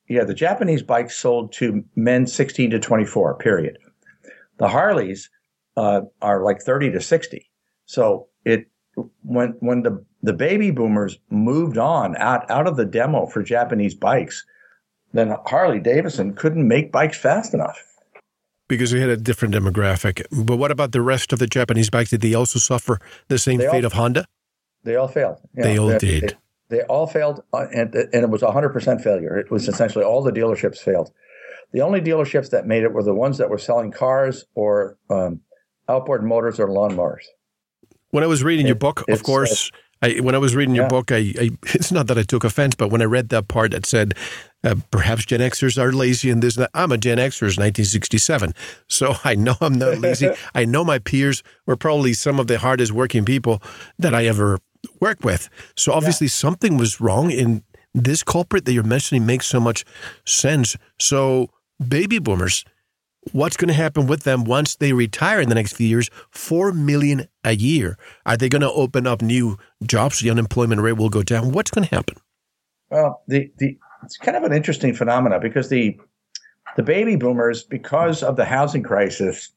yeah, 0.09 0.25
the 0.25 0.35
Japanese 0.35 0.83
bikes 0.83 1.16
sold 1.16 1.52
to 1.54 1.85
men 1.95 2.26
16 2.26 2.71
to 2.71 2.78
24. 2.78 3.38
Period. 3.38 3.78
The 4.59 4.68
Harleys 4.68 5.30
uh, 5.76 6.02
are 6.23 6.42
like 6.42 6.61
30 6.61 6.92
to 6.92 7.00
60. 7.00 7.49
So 7.87 8.28
it 8.45 8.68
when 9.23 9.50
when 9.61 9.83
the 9.83 10.04
the 10.23 10.33
baby 10.33 10.71
boomers 10.71 11.18
moved 11.30 11.78
on 11.78 12.16
out 12.16 12.50
out 12.50 12.66
of 12.66 12.76
the 12.76 12.85
demo 12.85 13.26
for 13.26 13.42
Japanese 13.42 13.95
bikes, 13.95 14.45
then 15.12 15.37
Harley 15.47 15.78
Davidson 15.78 16.35
couldn't 16.35 16.66
make 16.66 16.90
bikes 16.90 17.18
fast 17.18 17.54
enough 17.54 17.80
because 18.68 18.90
they 18.90 19.00
had 19.00 19.11
a 19.11 19.16
different 19.16 19.54
demographic. 19.54 20.25
But 20.30 20.56
what 20.56 20.70
about 20.70 20.92
the 20.92 21.02
rest 21.02 21.32
of 21.32 21.38
the 21.38 21.46
Japanese 21.46 21.90
bikes? 21.90 22.11
Did 22.11 22.20
they 22.20 22.35
also 22.35 22.58
suffer 22.58 23.00
the 23.28 23.38
same 23.38 23.58
they 23.58 23.68
fate 23.68 23.85
all, 23.85 23.87
of 23.87 23.92
Honda? 23.94 24.26
They 24.85 24.96
all 24.96 25.08
failed. 25.08 25.38
They 25.54 25.78
all 25.78 25.88
they, 25.88 25.99
did. 25.99 26.37
They, 26.68 26.78
they, 26.78 26.82
all 26.85 27.06
failed, 27.06 27.42
uh, 27.52 27.66
and, 27.73 27.94
and 27.94 28.14
it 28.14 28.30
was 28.30 28.42
100% 28.42 29.02
failure. 29.02 29.37
It 29.37 29.50
was 29.50 29.68
essentially 29.68 30.04
all 30.04 30.23
the 30.23 30.32
dealerships 30.32 30.78
failed. 30.78 31.12
The 31.73 31.80
only 31.80 32.00
dealerships 32.00 32.50
that 32.50 32.66
made 32.66 32.85
it 32.85 32.92
were 32.92 33.02
the 33.02 33.14
ones 33.14 33.38
that 33.38 33.50
were 33.50 33.58
selling 33.58 33.90
cars 33.90 34.44
or 34.54 34.96
um, 35.11 35.40
outboard 35.88 36.25
motors 36.25 36.61
or 36.61 36.68
lawnmowers. 36.68 37.25
When 38.11 38.23
I 38.25 38.28
was 38.28 38.42
reading 38.42 38.66
it, 38.66 38.70
your 38.70 38.76
book, 38.76 39.04
of 39.08 39.23
course, 39.23 39.70
uh, 39.75 40.06
I, 40.06 40.20
when 40.20 40.35
I 40.35 40.38
was 40.38 40.54
reading 40.54 40.75
yeah. 40.75 40.82
your 40.82 40.88
book, 40.88 41.11
I, 41.11 41.35
I, 41.38 41.50
it's 41.75 41.92
not 41.92 42.06
that 42.06 42.18
I 42.18 42.23
took 42.23 42.44
offense, 42.44 42.75
but 42.75 42.88
when 42.88 43.02
I 43.02 43.06
read 43.06 43.30
that 43.30 43.49
part 43.49 43.73
that 43.73 43.87
said 43.87 44.14
uh, 44.66 44.75
perhaps 44.90 45.25
Gen 45.25 45.40
Xers 45.40 45.78
are 45.78 45.92
lazy 45.92 46.30
and 46.30 46.42
this, 46.42 46.58
I'm 46.75 46.92
a 46.92 46.99
Gen 46.99 47.18
Xer, 47.18 47.42
1967, 47.42 48.54
so 48.88 49.14
I 49.25 49.35
know 49.35 49.54
I'm 49.61 49.78
not 49.78 49.99
lazy. 49.99 50.30
I 50.54 50.64
know 50.64 50.85
my 50.85 50.99
peers 50.99 51.42
were 51.66 51.76
probably 51.76 52.12
some 52.12 52.40
of 52.40 52.46
the 52.46 52.58
hardest 52.58 52.92
working 52.92 53.25
people 53.25 53.62
that 53.99 54.14
I 54.14 54.26
ever 54.26 54.58
worked 55.00 55.25
with. 55.25 55.49
So 55.76 55.92
obviously 55.92 56.26
yeah. 56.26 56.32
something 56.32 56.76
was 56.76 57.00
wrong 57.00 57.30
in 57.30 57.62
this 57.94 58.23
culprit 58.23 58.64
that 58.66 58.73
you're 58.73 58.82
mentioning 58.82 59.25
makes 59.25 59.46
so 59.46 59.61
much 59.61 59.85
sense. 60.25 60.76
So 60.99 61.50
baby 61.88 62.18
boomers 62.18 62.64
what's 63.32 63.56
going 63.56 63.68
to 63.68 63.75
happen 63.75 64.06
with 64.06 64.23
them 64.23 64.44
once 64.44 64.76
they 64.76 64.92
retire 64.92 65.40
in 65.40 65.49
the 65.49 65.54
next 65.54 65.75
few 65.75 65.87
years? 65.87 66.11
Four 66.30 66.73
million 66.73 67.26
a 67.44 67.54
year. 67.54 67.99
Are 68.25 68.37
they 68.37 68.49
going 68.49 68.62
to 68.62 68.70
open 68.70 69.06
up 69.06 69.23
new 69.23 69.58
jobs? 69.85 70.20
The 70.20 70.30
unemployment 70.30 70.80
rate 70.80 70.96
will 70.96 71.08
go 71.08 71.23
down. 71.23 71.52
What's 71.52 71.70
going 71.70 71.88
to 71.88 71.94
happen? 71.94 72.16
Well, 72.90 73.23
the, 73.26 73.50
the 73.58 73.78
it's 74.04 74.16
kind 74.18 74.36
of 74.36 74.42
an 74.44 74.52
interesting 74.52 74.94
phenomenon 74.94 75.40
because 75.40 75.68
the 75.68 75.98
the 76.76 76.82
baby 76.82 77.16
boomers, 77.16 77.62
because 77.64 78.22
of 78.22 78.36
the 78.36 78.44
housing 78.44 78.82
crisis 78.82 79.50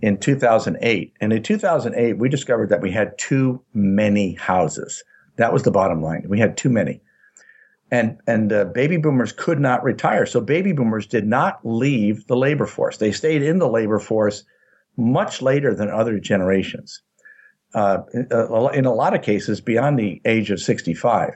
in 0.00 0.18
2008, 0.18 1.12
and 1.20 1.32
in 1.32 1.42
2008 1.42 2.18
we 2.18 2.28
discovered 2.28 2.70
that 2.70 2.80
we 2.80 2.90
had 2.90 3.16
too 3.18 3.62
many 3.74 4.34
houses. 4.34 5.04
That 5.36 5.52
was 5.52 5.62
the 5.64 5.70
bottom 5.70 6.02
line. 6.02 6.24
We 6.28 6.38
had 6.40 6.56
too 6.56 6.70
many. 6.70 7.00
and 7.90 8.18
and 8.26 8.52
uh, 8.52 8.64
baby 8.66 8.96
boomers 8.98 9.32
could 9.32 9.60
not 9.60 9.82
retire. 9.84 10.26
So 10.26 10.40
baby 10.40 10.72
boomers 10.72 11.06
did 11.06 11.26
not 11.26 11.60
leave 11.64 12.26
the 12.26 12.36
labor 12.36 12.66
force. 12.66 12.98
They 12.98 13.12
stayed 13.12 13.42
in 13.42 13.58
the 13.58 13.68
labor 13.68 13.98
force 13.98 14.44
much 14.96 15.42
later 15.42 15.74
than 15.74 15.90
other 15.90 16.18
generations. 16.18 17.02
Uh, 17.74 17.98
in 18.74 18.86
a 18.86 18.94
lot 18.94 19.14
of 19.14 19.22
cases, 19.22 19.60
beyond 19.60 19.98
the 19.98 20.20
age 20.24 20.50
of 20.50 20.60
65. 20.60 21.34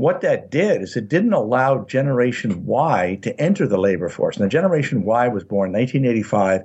What 0.00 0.22
that 0.22 0.50
did 0.50 0.80
is 0.80 0.96
it 0.96 1.10
didn't 1.10 1.34
allow 1.34 1.84
Generation 1.84 2.64
Y 2.64 3.18
to 3.20 3.38
enter 3.38 3.68
the 3.68 3.76
labor 3.76 4.08
force. 4.08 4.38
Now, 4.38 4.48
Generation 4.48 5.04
Y 5.04 5.28
was 5.28 5.44
born 5.44 5.72
1985 5.72 6.62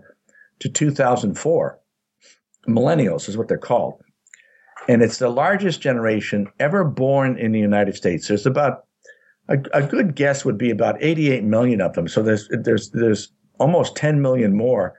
to 0.60 0.70
2004. 0.70 1.80
Millennials 2.66 3.28
is 3.28 3.36
what 3.36 3.50
they're 3.50 3.58
called. 3.58 4.02
And 4.88 5.02
it's 5.02 5.18
the 5.18 5.28
largest 5.28 5.82
generation 5.82 6.48
ever 6.62 6.86
born 6.86 7.38
in 7.38 7.52
the 7.52 7.60
United 7.60 7.96
States. 7.96 8.30
There's 8.30 8.46
about 8.46 8.86
a, 9.50 9.58
a, 9.74 9.84
good 9.84 10.16
guess 10.16 10.46
would 10.46 10.58
be 10.58 10.70
about 10.70 10.96
88 11.04 11.44
million 11.44 11.82
of 11.82 11.92
them. 11.92 12.08
So 12.08 12.24
there's 12.24 12.48
there's 12.50 12.92
there's 12.92 13.34
almost 13.60 13.98
10 13.98 14.22
million 14.22 14.56
more 14.56 14.94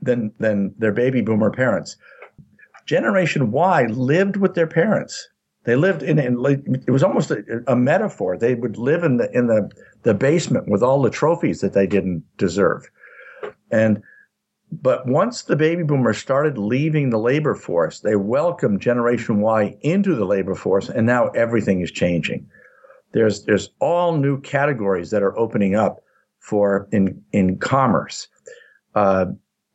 than 0.00 0.32
than 0.38 0.74
their 0.78 0.92
baby 0.92 1.20
boomer 1.20 1.50
parents. 1.50 1.98
Generation 2.86 3.50
Y 3.50 3.84
lived 3.88 4.38
with 4.38 4.54
their 4.54 4.66
parents. 4.66 5.28
They 5.68 5.76
lived 5.76 6.02
in, 6.02 6.18
in 6.18 6.34
it 6.86 6.90
was 6.90 7.02
almost 7.02 7.30
a, 7.30 7.62
a, 7.66 7.76
metaphor. 7.76 8.36
They 8.38 8.54
would 8.54 8.78
live 8.78 9.04
in 9.04 9.18
the 9.18 9.30
in 9.36 9.46
the 9.46 9.70
the 10.02 10.14
basement 10.14 10.68
with 10.68 10.82
all 10.82 11.02
the 11.02 11.10
trophies 11.10 11.60
that 11.60 11.74
they 11.74 11.86
didn't 11.86 12.24
deserve. 12.38 12.90
And 13.70 14.02
but 14.72 15.06
once 15.06 15.42
the 15.42 15.56
baby 15.56 15.82
boomers 15.82 16.18
started 16.18 16.56
leaving 16.56 17.10
the 17.10 17.18
labor 17.18 17.54
force, 17.54 18.00
they 18.00 18.16
welcomed 18.16 18.80
Generation 18.80 19.40
Y 19.40 19.76
into 19.82 20.14
the 20.14 20.24
labor 20.24 20.54
force, 20.54 20.88
and 20.88 21.06
now 21.06 21.28
everything 21.28 21.80
is 21.80 21.90
changing 21.90 22.48
there's 23.12 23.44
there's 23.44 23.70
all 23.80 24.16
new 24.16 24.40
categories 24.40 25.10
that 25.10 25.22
are 25.22 25.38
opening 25.38 25.74
up 25.74 26.02
for 26.40 26.88
in 26.92 27.22
in 27.32 27.58
commerce, 27.58 28.28
uh, 28.94 29.26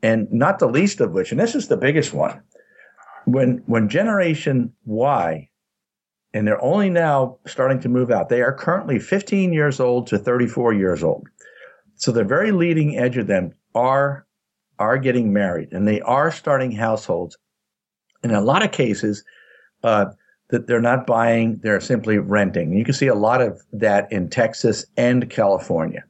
and 0.02 0.32
not 0.32 0.60
the 0.60 0.68
least 0.68 1.02
of 1.02 1.12
which, 1.12 1.32
and 1.32 1.40
this 1.40 1.56
is 1.56 1.68
the 1.68 1.78
biggest 1.78 2.14
one, 2.14 2.42
when 3.26 3.64
when 3.66 3.90
Generation 3.90 4.72
Y, 4.86 5.50
and 6.34 6.48
they're 6.48 6.63
only 6.63 6.90
now 6.90 7.38
starting 7.46 7.80
to 7.82 7.90
move 7.90 8.12
out. 8.12 8.30
They 8.30 8.42
are 8.42 8.54
currently 8.54 9.00
15 9.00 9.54
years 9.54 9.80
old 9.80 10.08
to 10.08 10.18
34 10.18 10.74
years 10.74 11.04
old, 11.04 11.28
so 11.96 12.12
the 12.12 12.24
very 12.24 12.52
leading 12.52 12.98
edge 12.98 13.18
of 13.18 13.28
them 13.28 13.54
are 13.75 14.25
are 14.80 14.98
getting 14.98 15.32
married, 15.32 15.72
and 15.72 15.88
they 15.88 16.02
are 16.02 16.32
starting 16.32 16.72
households. 16.72 17.38
In 18.24 18.32
a 18.32 18.42
lot 18.42 18.63
of 18.63 18.72
cases, 18.72 19.24
uh, 19.84 20.06
that 20.50 20.68
they're 20.68 20.82
not 20.82 21.08
buying, 21.08 21.60
they're 21.63 21.82
simply 21.82 22.18
renting. 22.20 22.74
You 22.74 22.86
can 22.86 22.94
see 22.94 23.08
a 23.08 23.16
lot 23.16 23.42
of 23.42 23.62
that 23.74 24.12
in 24.12 24.30
Texas 24.30 24.86
and 24.98 25.30
California. 25.30 26.04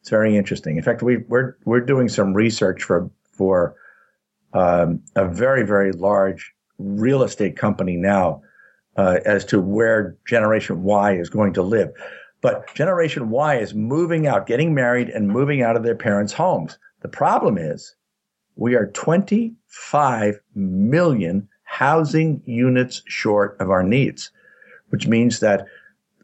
It's 0.00 0.10
very 0.10 0.36
interesting. 0.36 0.76
In 0.76 0.82
fact, 0.82 1.02
we, 1.02 1.18
we're, 1.28 1.56
we're 1.64 1.80
doing 1.80 2.08
some 2.08 2.34
research 2.34 2.82
for 2.82 3.08
for 3.32 3.74
um, 4.52 5.00
a 5.16 5.26
very 5.26 5.64
very 5.64 5.92
large 5.92 6.52
real 6.78 7.22
estate 7.22 7.56
company 7.56 7.96
now 7.96 8.42
uh, 8.96 9.18
as 9.24 9.44
to 9.46 9.60
where 9.60 10.16
Generation 10.26 10.82
Y 10.82 11.16
is 11.16 11.30
going 11.30 11.52
to 11.54 11.62
live. 11.62 11.92
But 12.40 12.72
Generation 12.74 13.30
Y 13.30 13.56
is 13.56 13.74
moving 13.74 14.26
out, 14.26 14.46
getting 14.46 14.74
married, 14.74 15.08
and 15.08 15.28
moving 15.28 15.62
out 15.62 15.76
of 15.76 15.82
their 15.82 15.94
parents' 15.94 16.32
homes. 16.32 16.78
The 17.00 17.08
problem 17.08 17.58
is 17.58 17.94
we 18.56 18.74
are 18.74 18.86
25 18.86 20.40
million 20.54 21.48
housing 21.62 22.42
units 22.44 23.02
short 23.06 23.56
of 23.60 23.70
our 23.70 23.82
needs, 23.82 24.30
which 24.90 25.06
means 25.06 25.40
that 25.40 25.66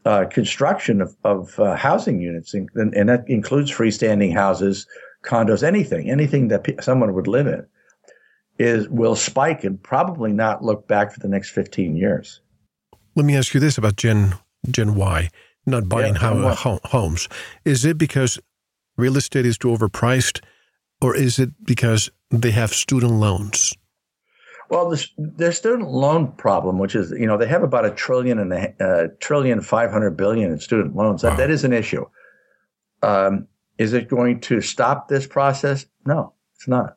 uh, 0.05 0.25
construction 0.27 1.01
of, 1.01 1.17
of 1.25 1.59
uh, 1.59 1.77
housing 1.77 2.21
units, 2.21 2.55
and, 2.55 2.69
and, 2.75 3.09
that 3.09 3.25
includes 3.29 3.71
freestanding 3.71 4.33
houses, 4.33 4.87
condos, 5.23 5.63
anything, 5.63 6.11
anything 6.11 6.49
that 6.49 6.67
someone 6.83 7.13
would 7.13 7.27
live 7.27 7.47
in, 7.47 7.67
is 8.59 8.89
will 8.89 9.17
spike 9.17 9.65
and 9.65 9.83
probably 9.83 10.33
not 10.33 10.65
look 10.65 10.89
back 10.89 11.13
for 11.13 11.21
the 11.21 11.29
next 11.29 11.51
15 11.51 11.97
years. 11.97 12.41
Let 13.17 13.27
me 13.27 13.37
ask 13.37 13.55
you 13.55 13.61
this 13.61 13.79
about 13.79 13.97
Gen 13.97 14.35
Gen 14.71 14.95
Y 14.95 15.31
not 15.67 15.89
buying 15.89 16.15
yeah, 16.15 16.55
ho- 16.55 16.81
homes. 16.85 17.29
Is 17.65 17.85
it 17.85 17.99
because 17.99 18.39
real 18.97 19.17
estate 19.17 19.47
is 19.47 19.59
too 19.59 19.69
overpriced, 19.69 20.43
or 21.01 21.17
is 21.17 21.39
it 21.39 21.51
because 21.65 22.11
they 22.31 22.51
have 22.51 22.73
student 22.73 23.13
loans? 23.13 23.75
Well, 24.69 24.91
the, 24.91 25.05
the 25.19 25.53
student 25.53 25.91
loan 25.91 26.33
problem, 26.33 26.79
which 26.79 26.95
is, 26.95 27.11
you 27.11 27.27
know, 27.27 27.37
they 27.37 27.49
have 27.49 27.65
about 27.65 27.85
a 27.85 27.91
trillion 27.91 28.39
and 28.39 28.53
a 28.53 28.85
uh, 28.85 29.09
trillion 29.19 29.61
five 29.61 29.91
hundred 29.91 30.17
billion 30.17 30.53
in 30.53 30.61
student 30.61 30.95
loans. 30.95 31.23
That, 31.23 31.31
wow. 31.31 31.37
that 31.37 31.51
is 31.51 31.65
an 31.65 31.73
issue. 31.73 32.05
Um, 33.03 33.49
is 33.79 33.93
it 33.93 34.09
going 34.09 34.41
to 34.43 34.61
stop 34.61 35.09
this 35.09 35.27
process? 35.27 35.87
No, 36.07 36.35
it's 36.55 36.69
not. 36.69 36.97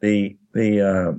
The 0.00 0.38
the 0.54 0.80
uh, 0.80 1.12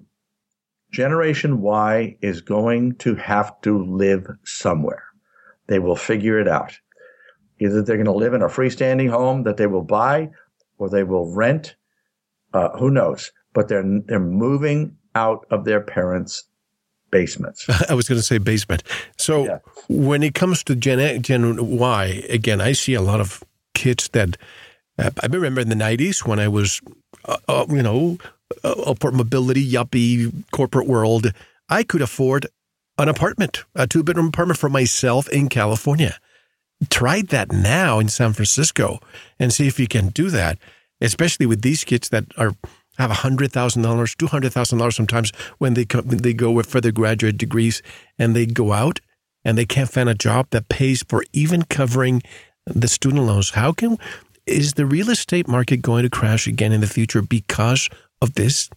generation 0.91 1.62
Y 1.62 2.17
is 2.21 2.41
going 2.41 2.95
to 2.95 3.15
have 3.15 3.60
to 3.62 3.84
live 3.86 4.28
somewhere. 4.43 5.04
They 5.67 5.80
will 5.80 5.95
figure 5.95 6.39
it 6.39 6.47
out. 6.47 6.78
Either 7.60 7.82
they're 7.82 7.97
going 7.97 8.06
to 8.06 8.12
live 8.12 8.34
in 8.34 8.41
a 8.41 8.47
freestanding 8.47 9.10
home 9.10 9.43
that 9.43 9.58
they 9.58 9.67
will 9.67 9.84
buy, 9.84 10.32
or 10.78 10.89
they 10.89 11.04
will 11.04 11.34
rent. 11.34 11.75
Uh, 12.54 12.69
who 12.78 12.89
knows? 12.89 13.32
But 13.54 13.67
they're 13.67 13.84
they're 14.06 14.19
moving 14.19 14.95
out 15.13 15.45
of 15.52 15.65
their 15.65 15.82
parents' 15.82 16.45
basements. 17.12 17.65
I 17.89 17.93
was 17.93 18.08
going 18.08 18.19
to 18.19 18.25
say 18.25 18.38
basement. 18.38 18.84
So 19.17 19.45
yeah. 19.45 19.60
when 19.88 20.23
it 20.23 20.34
comes 20.34 20.63
to 20.65 20.75
Gen, 20.75 21.21
Gen 21.21 21.78
Y, 21.78 22.06
again, 22.30 22.62
I 22.62 22.71
see 22.71 22.93
a 22.93 23.02
lot 23.02 23.19
of 23.19 23.43
kids 23.73 24.10
that 24.10 24.38
uh, 24.97 25.12
I 25.21 25.28
remember 25.28 25.62
in 25.62 25.69
the 25.69 25.75
90s 25.75 26.25
when 26.25 26.39
I 26.39 26.47
was, 26.47 26.82
uh, 27.25 27.38
uh, 27.47 27.65
you 27.69 27.84
know, 27.84 28.17
Uh, 28.63 28.71
upward 28.88 29.13
mobility, 29.13 29.63
yuppie, 29.63 30.33
corporate 30.51 30.88
world, 30.88 31.31
I 31.69 31.83
could 31.83 32.01
afford 32.01 32.47
an 32.97 33.07
apartment, 33.07 33.63
a 33.75 33.85
two 33.85 34.03
bedroom 34.03 34.27
apartment 34.29 34.59
for 34.59 34.69
myself 34.69 35.29
in 35.29 35.49
California. 35.49 36.17
Try 36.89 37.21
that 37.21 37.51
now 37.51 37.99
in 37.99 38.09
San 38.09 38.33
Francisco 38.33 38.99
and 39.39 39.53
see 39.53 39.67
if 39.67 39.79
you 39.79 39.88
can 39.88 40.09
do 40.09 40.31
that, 40.31 40.57
especially 40.99 41.45
with 41.45 41.62
these 41.62 41.83
kids 41.83 42.09
that 42.09 42.25
are 42.38 42.53
have 42.97 43.12
$100,000, 43.12 43.49
$200,000 43.49 44.93
sometimes 44.93 45.31
when 45.57 45.73
they, 45.73 45.85
come, 45.85 46.05
they 46.05 46.33
go 46.33 46.51
with 46.51 46.65
further 46.65 46.91
graduate 46.91 47.38
degrees 47.38 47.81
and 48.17 48.35
they 48.35 48.45
go 48.45 48.73
out 48.73 48.99
and 49.45 49.57
they 49.57 49.65
can't 49.65 49.89
find 49.89 50.09
a 50.09 50.13
job 50.13 50.47
that 50.49 50.67
pays 50.67 51.01
for 51.07 51.23
even 51.31 51.63
covering 51.63 52.21
the 52.65 52.89
student 52.89 53.23
loans. 53.23 53.51
How 53.51 53.71
can, 53.71 53.97
is 54.45 54.73
the 54.73 54.85
real 54.85 55.09
estate 55.09 55.47
market 55.47 55.81
going 55.81 56.03
to 56.03 56.09
crash 56.09 56.45
again 56.45 56.73
in 56.73 56.81
the 56.81 56.88
future 56.88 57.21
because 57.21 57.89
of 58.21 58.34
this? 58.34 58.69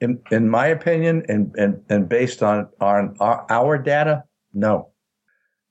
In, 0.00 0.20
in 0.30 0.48
my 0.48 0.66
opinion, 0.66 1.24
and, 1.28 1.54
and, 1.56 1.82
and 1.88 2.08
based 2.08 2.42
on, 2.42 2.68
on 2.80 3.16
our, 3.20 3.46
our 3.48 3.78
data, 3.78 4.24
no. 4.52 4.90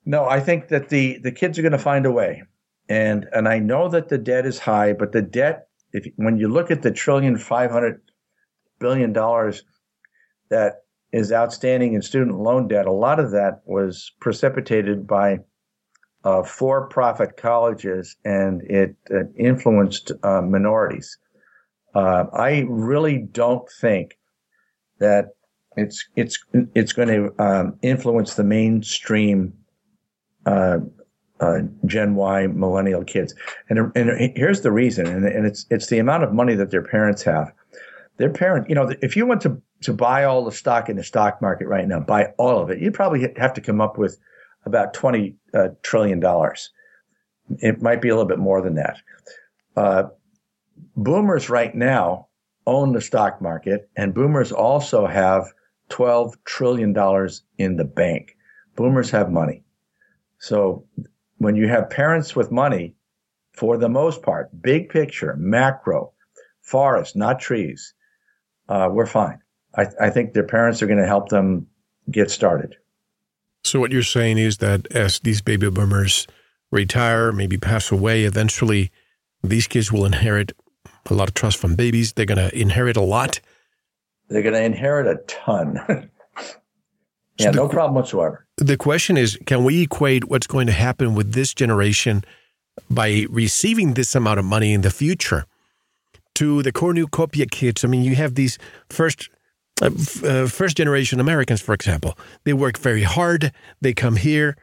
No, 0.06 0.26
I 0.26 0.40
think 0.40 0.70
that 0.70 0.90
the, 0.90 1.20
the 1.20 1.32
kids 1.32 1.58
are 1.58 1.62
going 1.62 1.72
to 1.72 1.78
find 1.78 2.06
a 2.06 2.12
way. 2.12 2.44
And, 2.90 3.28
and 3.32 3.48
I 3.48 3.60
know 3.60 3.90
that 3.90 4.10
the 4.10 4.18
debt 4.18 4.46
is 4.46 4.60
high, 4.60 4.94
but 4.94 5.12
the 5.12 5.22
debt 5.22 5.68
if 5.96 6.06
when 6.18 6.38
you 6.38 6.50
look 6.50 6.72
at 6.72 6.82
the 6.82 6.92
trillion 6.92 7.38
five 7.38 7.72
hundred 7.72 8.02
billion 8.80 9.14
dollars 9.14 9.64
that 10.50 10.84
is 11.14 11.32
outstanding 11.32 11.94
in 11.94 12.02
student 12.02 12.38
loan 12.38 12.68
debt, 12.68 12.86
a 12.86 12.92
lot 12.92 13.20
of 13.20 13.32
that 13.32 13.62
was 13.66 14.12
precipitated 14.20 15.08
by 15.08 15.40
uh, 16.26 16.44
for-profit 16.44 17.38
colleges, 17.38 18.18
and 18.26 18.62
it 18.64 18.96
uh, 19.10 19.24
influenced 19.38 20.12
uh, 20.24 20.42
minorities. 20.42 21.18
Uh, 21.96 22.26
I 22.34 22.66
really 22.68 23.20
don't 23.20 23.68
think 23.82 24.18
that 25.00 25.30
it's 25.78 26.08
it's 26.16 26.38
it's 26.74 26.94
going 26.94 27.08
to 27.08 27.44
um, 27.44 27.78
influence 27.82 28.36
the 28.36 28.44
mainstream 28.44 29.54
uh, 30.46 30.80
uh, 31.40 31.60
Gen 31.86 32.16
Y 32.16 32.48
millennial 32.48 33.04
kids. 33.04 33.34
And, 33.70 33.92
and 33.96 34.32
here's 34.36 34.62
the 34.62 34.72
reason, 34.72 35.08
and, 35.08 35.26
and 35.26 35.46
it's 35.46 35.66
it's 35.70 35.88
the 35.88 36.00
amount 36.00 36.24
of 36.24 36.34
money 36.34 36.56
that 36.56 36.72
their 36.72 36.84
parents 36.84 37.24
have. 37.24 37.52
Their 38.18 38.30
parent, 38.30 38.70
you 38.70 38.76
know, 38.76 38.94
if 39.02 39.16
you 39.16 39.26
went 39.26 39.42
to 39.42 39.62
to 39.82 39.94
buy 39.94 40.24
all 40.24 40.46
the 40.46 40.52
stock 40.52 40.90
in 40.90 40.96
the 40.96 41.04
stock 41.04 41.42
market 41.42 41.68
right 41.68 41.88
now, 41.88 42.00
buy 42.00 42.28
all 42.38 42.62
of 42.62 42.70
it, 42.70 42.80
you'd 42.80 42.94
probably 42.94 43.34
have 43.38 43.54
to 43.54 43.62
come 43.62 43.82
up 43.82 43.98
with 43.98 44.18
about 44.66 44.94
twenty 44.94 45.36
uh, 45.54 45.70
trillion 45.82 46.20
dollars. 46.20 46.72
It 47.60 47.82
might 47.82 48.02
be 48.02 48.10
a 48.10 48.16
little 48.16 48.28
bit 48.28 48.40
more 48.40 48.62
than 48.62 48.76
that. 48.76 48.98
Boomers 50.96 51.50
right 51.50 51.74
now 51.76 52.28
own 52.66 52.94
the 52.94 53.02
stock 53.02 53.42
market, 53.42 53.90
and 53.96 54.14
boomers 54.14 54.52
also 54.52 55.06
have 55.06 55.46
twelve 55.90 56.36
trillion 56.46 56.94
dollars 56.94 57.44
in 57.58 57.76
the 57.76 57.86
bank. 57.86 58.36
Boomers 58.76 59.12
have 59.12 59.32
money. 59.32 59.64
So 60.40 60.86
when 61.38 61.56
you 61.56 61.68
have 61.68 61.90
parents 61.90 62.36
with 62.36 62.52
money, 62.52 62.96
for 63.54 63.78
the 63.78 63.90
most 63.90 64.22
part, 64.22 64.50
big 64.62 64.90
picture, 64.90 65.36
macro, 65.38 66.12
forest, 66.62 67.16
not 67.16 67.40
trees, 67.40 67.94
uh, 68.68 68.90
we're 68.92 69.06
fine. 69.06 69.40
I, 69.78 69.86
I 70.00 70.10
think 70.10 70.34
their 70.34 70.44
parents 70.44 70.82
are 70.82 70.88
going 70.88 71.00
to 71.00 71.08
help 71.08 71.30
them 71.30 71.68
get 72.10 72.32
started. 72.32 72.76
So 73.64 73.80
what 73.80 73.92
you're 73.92 74.04
saying 74.04 74.38
is 74.38 74.58
that 74.58 74.88
as 74.92 75.20
these 75.20 75.42
baby 75.42 75.70
boomers 75.70 76.28
retire, 76.72 77.32
maybe 77.32 77.58
pass 77.58 77.92
away. 77.92 78.24
Eventually, 78.24 78.92
these 79.44 79.68
kids 79.68 79.92
will 79.92 80.06
inherit 80.06 80.52
a 81.12 81.14
lot 81.14 81.28
of 81.28 81.34
trust 81.34 81.58
from 81.58 81.76
babies. 81.76 82.14
They're 82.14 82.26
going 82.26 82.38
to 82.38 82.58
inherit 82.58 82.98
a 82.98 83.02
lot. 83.02 83.40
They're 84.30 84.42
going 84.42 84.56
to 84.56 84.64
inherit 84.64 85.08
a 85.08 85.22
ton. 85.28 85.80
yeah, 87.38 87.46
so 87.48 87.52
the, 87.52 87.58
no 87.58 87.70
problem 87.70 87.96
whatsoever. 87.96 88.46
The 88.58 88.78
question 88.78 89.18
is 89.18 89.38
can 89.46 89.64
we 89.64 89.84
equate 89.84 90.26
what's 90.26 90.48
going 90.48 90.68
to 90.68 90.74
happen 90.74 91.16
with 91.16 91.34
this 91.34 91.54
generation 91.54 92.24
by 92.90 93.26
receiving 93.30 93.94
this 93.94 94.16
amount 94.16 94.40
of 94.40 94.46
money 94.46 94.74
in 94.74 94.82
the 94.82 94.92
future 94.92 95.46
to 96.36 96.64
the 96.64 96.72
cornucopia 96.72 97.46
kids? 97.46 97.84
I 97.84 97.88
mean, 97.88 98.04
you 98.04 98.16
have 98.16 98.36
these 98.36 98.58
first. 98.90 99.30
Uh, 99.82 99.90
uh, 100.24 100.48
first 100.48 100.78
generation 100.78 101.20
Americans, 101.20 101.60
for 101.60 101.74
example, 101.74 102.18
they 102.46 102.54
work 102.54 102.78
very 102.78 103.04
hard. 103.04 103.52
They 103.82 103.94
come 103.94 104.16
here, 104.16 104.56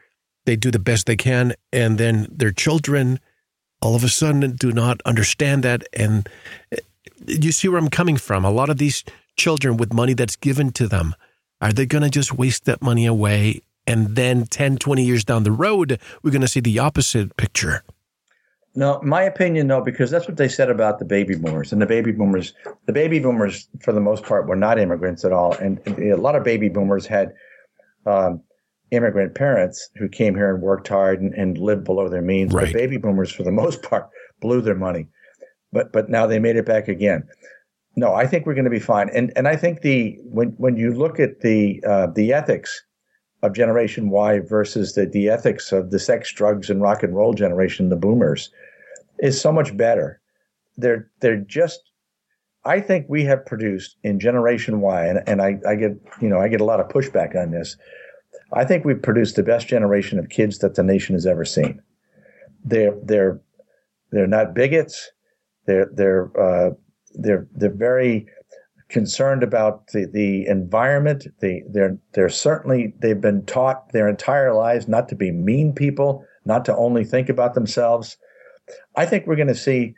they 0.45 0.55
do 0.55 0.71
the 0.71 0.79
best 0.79 1.05
they 1.05 1.15
can, 1.15 1.53
and 1.71 1.99
then 1.99 2.25
their 2.31 2.49
children 2.49 3.19
all 3.83 3.95
of 3.95 4.03
a 4.03 4.09
sudden 4.09 4.55
do 4.55 4.71
not 4.71 5.01
understand 5.05 5.61
that. 5.63 5.83
And 5.91 6.29
uh, 6.71 6.77
you 7.27 7.51
see 7.51 7.67
where 7.67 7.77
I'm 7.77 7.89
coming 7.89 8.15
from. 8.15 8.45
A 8.45 8.49
lot 8.49 8.69
of 8.69 8.77
these 8.77 9.03
children 9.35 9.75
with 9.75 9.93
money 9.93 10.13
that's 10.13 10.37
given 10.37 10.71
to 10.71 10.87
them, 10.87 11.13
are 11.59 11.73
they 11.73 11.85
going 11.85 12.03
to 12.03 12.09
just 12.09 12.33
waste 12.33 12.63
that 12.65 12.81
money 12.81 13.05
away? 13.05 13.61
And 13.85 14.15
then 14.15 14.45
10, 14.45 14.77
20 14.77 15.03
years 15.03 15.25
down 15.25 15.43
the 15.43 15.51
road, 15.51 15.99
we're 16.23 16.31
going 16.31 16.41
to 16.41 16.47
see 16.47 16.61
the 16.61 16.79
opposite 16.79 17.35
picture. 17.35 17.83
No, 18.73 19.01
my 19.03 19.23
opinion, 19.23 19.67
no, 19.67 19.81
because 19.81 20.09
that's 20.09 20.27
what 20.27 20.37
they 20.37 20.47
said 20.47 20.69
about 20.69 20.97
the 20.97 21.05
baby 21.05 21.35
boomers. 21.35 21.73
And 21.73 21.81
the 21.81 21.85
baby 21.85 22.13
boomers, 22.13 22.53
the 22.85 22.93
baby 22.93 23.19
boomers, 23.19 23.67
for 23.81 23.91
the 23.91 23.99
most 23.99 24.23
part, 24.23 24.47
were 24.47 24.55
not 24.55 24.79
immigrants 24.79 25.25
at 25.25 25.33
all. 25.33 25.53
And 25.55 25.79
a 25.99 26.15
lot 26.15 26.35
of 26.35 26.43
baby 26.45 26.69
boomers 26.69 27.05
had 27.05 27.33
um, 28.05 28.41
immigrant 28.93 29.35
parents 29.35 29.89
who 29.95 30.07
came 30.07 30.35
here 30.35 30.53
and 30.53 30.61
worked 30.61 30.87
hard 30.87 31.21
and, 31.21 31.33
and 31.33 31.57
lived 31.57 31.83
below 31.83 32.09
their 32.09 32.21
means. 32.21 32.53
Right. 32.53 32.65
But 32.65 32.73
baby 32.73 32.97
boomers, 32.97 33.31
for 33.31 33.43
the 33.43 33.51
most 33.51 33.81
part, 33.81 34.09
blew 34.41 34.61
their 34.61 34.75
money. 34.75 35.07
But 35.71 35.91
but 35.91 36.09
now 36.09 36.27
they 36.27 36.39
made 36.39 36.55
it 36.55 36.65
back 36.65 36.87
again. 36.87 37.27
No, 37.95 38.13
I 38.13 38.25
think 38.25 38.45
we're 38.45 38.55
going 38.55 38.63
to 38.65 38.71
be 38.71 38.79
fine. 38.79 39.09
And 39.09 39.31
and 39.35 39.47
I 39.47 39.55
think 39.55 39.81
the 39.81 40.17
when 40.23 40.49
when 40.57 40.77
you 40.77 40.93
look 40.93 41.19
at 41.19 41.41
the 41.41 41.83
uh, 41.87 42.07
the 42.07 42.33
ethics 42.33 42.83
of 43.41 43.53
Generation 43.53 44.09
Y 44.09 44.39
versus 44.39 44.93
the 44.93 45.05
the 45.05 45.29
ethics 45.29 45.71
of 45.71 45.91
the 45.91 45.99
sex, 45.99 46.31
drugs, 46.31 46.69
and 46.69 46.81
rock 46.81 47.03
and 47.03 47.15
roll 47.15 47.33
generation, 47.33 47.89
the 47.89 47.95
boomers, 47.95 48.51
is 49.19 49.39
so 49.39 49.51
much 49.51 49.75
better. 49.75 50.21
They're 50.77 51.09
they're 51.19 51.37
just 51.37 51.81
I 52.65 52.79
think 52.79 53.07
we 53.09 53.23
have 53.25 53.45
produced 53.45 53.97
in 54.03 54.19
Generation 54.19 54.79
Y, 54.79 55.05
and, 55.05 55.21
and 55.27 55.41
I, 55.41 55.59
I 55.67 55.75
get 55.75 55.91
you 56.21 56.29
know 56.29 56.39
I 56.39 56.47
get 56.47 56.61
a 56.61 56.65
lot 56.65 56.79
of 56.79 56.87
pushback 56.87 57.35
on 57.35 57.51
this. 57.51 57.77
I 58.55 58.65
think 58.65 58.85
we've 58.85 59.01
produced 59.01 59.35
the 59.35 59.43
best 59.43 59.67
generation 59.67 60.19
of 60.19 60.29
kids 60.29 60.59
that 60.59 60.75
the 60.75 60.83
nation 60.83 61.15
has 61.15 61.25
ever 61.25 61.45
seen. 61.45 61.81
They're 62.63 62.95
they're 63.03 63.41
they're 64.11 64.27
not 64.27 64.53
bigots. 64.53 65.11
They're 65.65 65.89
they're 65.93 66.31
uh, 66.39 66.71
they're 67.13 67.47
they're 67.53 67.73
very 67.73 68.27
concerned 68.89 69.41
about 69.41 69.87
the, 69.87 70.05
the 70.05 70.45
environment. 70.45 71.27
They 71.41 71.63
they're 71.69 71.97
they're 72.13 72.29
certainly 72.29 72.93
they've 72.99 73.19
been 73.19 73.45
taught 73.45 73.91
their 73.91 74.07
entire 74.07 74.53
lives 74.53 74.87
not 74.87 75.09
to 75.09 75.15
be 75.15 75.31
mean 75.31 75.73
people, 75.73 76.23
not 76.45 76.63
to 76.65 76.75
only 76.75 77.03
think 77.03 77.29
about 77.29 77.55
themselves. 77.55 78.17
I 78.95 79.05
think 79.05 79.25
we're 79.25 79.35
going 79.35 79.47
to 79.47 79.55
see 79.55 79.95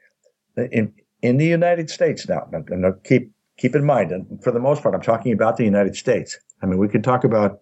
in 0.71 0.93
in 1.21 1.37
the 1.37 1.45
United 1.45 1.89
States 1.89 2.27
now. 2.27 2.47
And 2.51 2.85
keep 3.03 3.31
keep 3.57 3.75
in 3.75 3.85
mind, 3.85 4.11
and 4.11 4.41
for 4.43 4.51
the 4.51 4.59
most 4.59 4.81
part, 4.81 4.95
I'm 4.95 5.01
talking 5.01 5.33
about 5.33 5.57
the 5.57 5.65
United 5.65 5.95
States. 5.95 6.39
I 6.61 6.65
mean, 6.65 6.77
we 6.77 6.87
could 6.87 7.03
talk 7.03 7.23
about 7.23 7.59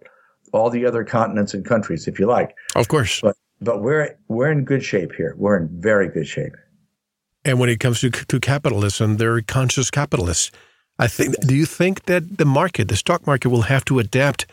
all 0.54 0.70
the 0.70 0.86
other 0.86 1.04
continents 1.04 1.54
and 1.54 1.66
countries 1.66 2.08
if 2.08 2.20
you 2.20 2.26
like. 2.26 2.56
Of 2.76 2.88
course. 2.88 3.22
But 3.22 3.36
but 3.62 3.82
we're 3.82 4.18
we're 4.28 4.52
in 4.52 4.64
good 4.64 4.84
shape 4.84 5.14
here. 5.14 5.36
We're 5.38 5.58
in 5.58 5.70
very 5.82 6.08
good 6.08 6.28
shape. 6.28 6.54
And 7.44 7.60
when 7.60 7.70
it 7.70 7.80
comes 7.80 8.00
to 8.02 8.10
to 8.10 8.40
capitalism, 8.40 9.18
they're 9.18 9.42
conscious 9.42 9.92
capitalists. 9.92 10.52
I 11.00 11.08
think. 11.08 11.36
Do 11.42 11.56
you 11.56 11.66
think 11.66 12.06
that 12.06 12.38
the 12.38 12.46
market, 12.46 12.88
the 12.88 12.96
stock 12.96 13.26
market, 13.26 13.50
will 13.50 13.64
have 13.64 13.84
to 13.86 14.00
adapt 14.00 14.46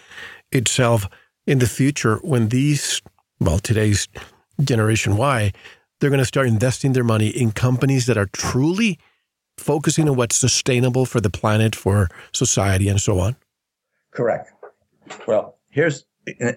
itself 0.50 1.06
in 1.46 1.58
the 1.58 1.66
future 1.66 2.16
when 2.22 2.48
these, 2.48 3.02
well, 3.40 3.58
today's 3.58 4.08
generation 4.62 5.16
Y, 5.16 5.52
they're 6.00 6.10
going 6.10 6.18
to 6.18 6.24
start 6.24 6.46
investing 6.46 6.92
their 6.92 7.04
money 7.04 7.28
in 7.28 7.52
companies 7.52 8.06
that 8.06 8.16
are 8.16 8.26
truly 8.32 8.98
focusing 9.58 10.08
on 10.08 10.16
what's 10.16 10.36
sustainable 10.36 11.04
for 11.04 11.20
the 11.20 11.30
planet, 11.30 11.76
for 11.76 12.08
society, 12.32 12.88
and 12.88 13.00
so 13.00 13.20
on? 13.20 13.36
Correct. 14.12 14.50
Well, 15.26 15.58
here's 15.70 16.04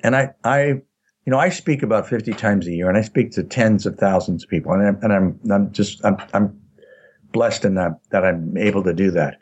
and 0.04 0.16
I 0.16 0.34
I 0.44 0.64
you 0.66 1.32
know 1.32 1.40
I 1.40 1.50
speak 1.50 1.84
about 1.84 2.08
50 2.08 2.34
times 2.34 2.68
a 2.68 2.72
year 2.72 2.90
and 2.90 2.98
I 2.98 3.02
speak 3.02 3.32
to 3.32 3.44
tens 3.44 3.86
of 3.86 3.98
thousands 3.98 4.44
of 4.44 4.50
people 4.50 4.74
and 4.74 4.86
I'm 4.86 5.00
and 5.02 5.14
I'm 5.14 5.40
I'm 5.52 5.72
just 5.72 6.04
I'm 6.04 6.18
I'm 6.34 6.60
blessed 7.32 7.66
in 7.66 7.76
that 7.76 8.00
that 8.12 8.26
I'm 8.26 8.58
able 8.58 8.84
to 8.84 8.94
do 8.94 9.12
that. 9.12 9.38